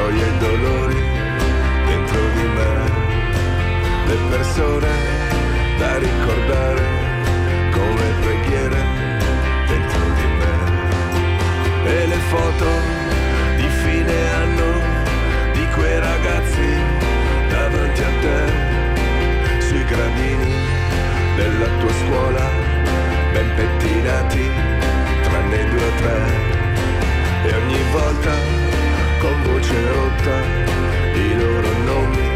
Gioie 0.07 0.25
e 0.25 0.37
dolori 0.37 1.01
dentro 1.85 2.19
di 2.35 2.47
me. 2.55 2.71
Le 4.07 4.15
persone 4.29 4.87
da 5.77 5.97
ricordare 5.97 6.83
come 7.71 8.05
preghiere 8.21 8.81
dentro 9.67 10.03
di 10.19 10.27
me 10.39 11.89
e 11.91 12.07
le 12.07 12.19
foto 12.29 12.65
di 13.57 13.67
fine 13.83 14.15
anno 14.43 14.71
di 15.53 15.67
quei 15.75 15.99
ragazzi 15.99 16.69
davanti 17.49 18.01
a 18.01 18.11
te 18.21 19.61
sui 19.61 19.83
gradini 19.83 20.53
della 21.35 21.67
tua 21.79 21.93
scuola 21.93 22.49
ben 23.33 23.49
pettinati 23.55 24.49
tranne 25.23 25.69
due 25.69 25.83
o 25.83 25.91
tre 25.97 26.21
e 27.43 27.55
ogni 27.55 27.81
volta 27.91 28.76
con 29.19 29.43
voce 29.43 29.91
rotta, 29.91 30.41
di 31.13 31.35
loro 31.37 31.77
non 31.85 32.26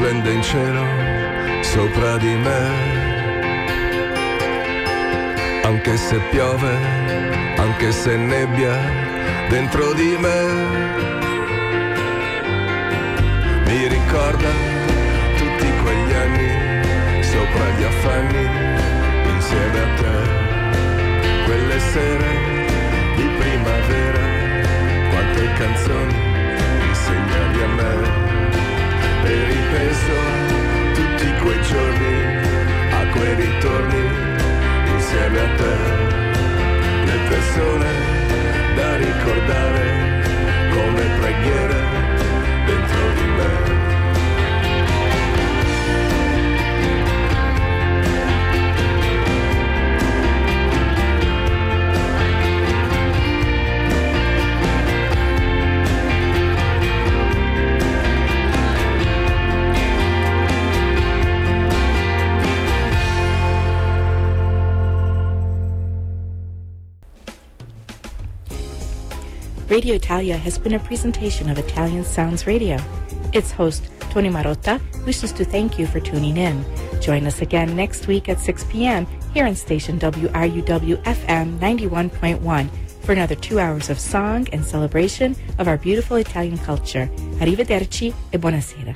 splende 0.00 0.32
in 0.32 0.42
cielo 0.42 0.82
sopra 1.60 2.16
di 2.16 2.34
me. 2.34 2.60
Anche 5.62 5.94
se 5.98 6.18
piove, 6.30 6.74
anche 7.58 7.92
se 7.92 8.16
nebbia 8.16 8.78
dentro 9.50 9.92
di 9.92 10.16
me. 10.18 10.38
Mi 13.66 13.88
ricorda 13.88 14.48
tutti 15.36 15.68
quegli 15.82 16.12
anni 16.24 17.22
sopra 17.22 17.68
gli 17.76 17.84
affanni 17.84 18.44
insieme 19.34 19.78
a 19.80 19.88
te. 20.00 21.44
Quelle 21.44 21.78
sere 21.78 22.32
di 23.16 23.28
primavera, 23.38 24.24
quante 25.10 25.52
canzoni 25.58 26.29
a 29.88 30.92
tutti 30.92 31.32
quei 31.42 31.62
giorni, 31.62 32.14
a 32.92 33.06
torni 33.60 34.02
insieme 34.92 35.40
a 35.40 35.54
te. 35.56 35.76
Le 37.04 37.18
persone 37.28 37.90
da 38.76 38.96
ricordare 38.96 39.84
come 40.70 41.02
preghiere 41.18 41.78
dentro 42.66 43.12
di 43.14 43.26
me. 43.36 43.79
Radio 69.70 69.94
Italia 69.94 70.36
has 70.36 70.58
been 70.58 70.74
a 70.74 70.80
presentation 70.80 71.48
of 71.48 71.56
Italian 71.56 72.02
Sounds 72.02 72.44
Radio. 72.44 72.76
Its 73.32 73.52
host, 73.52 73.84
Tony 74.10 74.28
Marotta, 74.28 74.80
wishes 75.06 75.30
to 75.30 75.44
thank 75.44 75.78
you 75.78 75.86
for 75.86 76.00
tuning 76.00 76.38
in. 76.38 76.64
Join 77.00 77.24
us 77.24 77.40
again 77.40 77.76
next 77.76 78.08
week 78.08 78.28
at 78.28 78.40
6 78.40 78.64
p.m. 78.64 79.06
here 79.32 79.46
on 79.46 79.54
station 79.54 79.96
WRUW 80.00 80.96
FM 81.04 81.60
91.1 81.60 82.68
for 83.04 83.12
another 83.12 83.36
two 83.36 83.60
hours 83.60 83.90
of 83.90 84.00
song 84.00 84.44
and 84.52 84.64
celebration 84.64 85.36
of 85.60 85.68
our 85.68 85.78
beautiful 85.78 86.16
Italian 86.16 86.58
culture. 86.58 87.08
Arrivederci 87.38 88.12
e 88.30 88.38
buonasera. 88.38 88.92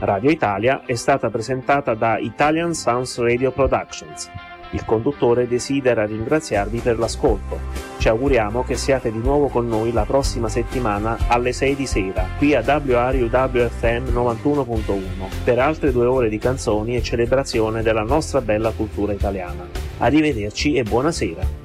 Radio 0.00 0.30
Italia 0.30 0.86
è 0.86 0.94
stata 0.94 1.28
presentata 1.28 1.92
da 1.92 2.16
Italian 2.16 2.72
Sounds 2.72 3.18
Radio 3.18 3.52
Productions. 3.52 4.30
Il 4.70 4.86
conduttore 4.86 5.46
desidera 5.46 6.06
ringraziarvi 6.06 6.78
per 6.78 6.98
l'ascolto. 6.98 7.87
Ci 7.98 8.08
auguriamo 8.08 8.62
che 8.62 8.76
siate 8.76 9.10
di 9.10 9.18
nuovo 9.18 9.48
con 9.48 9.66
noi 9.66 9.90
la 9.90 10.04
prossima 10.04 10.48
settimana 10.48 11.18
alle 11.26 11.52
6 11.52 11.74
di 11.74 11.84
sera, 11.84 12.28
qui 12.38 12.54
a 12.54 12.60
WRUWFM 12.60 14.14
91.1, 14.14 15.02
per 15.42 15.58
altre 15.58 15.90
due 15.90 16.06
ore 16.06 16.28
di 16.28 16.38
canzoni 16.38 16.94
e 16.94 17.02
celebrazione 17.02 17.82
della 17.82 18.04
nostra 18.04 18.40
bella 18.40 18.70
cultura 18.70 19.12
italiana. 19.12 19.66
Arrivederci 19.98 20.74
e 20.74 20.84
buonasera. 20.84 21.57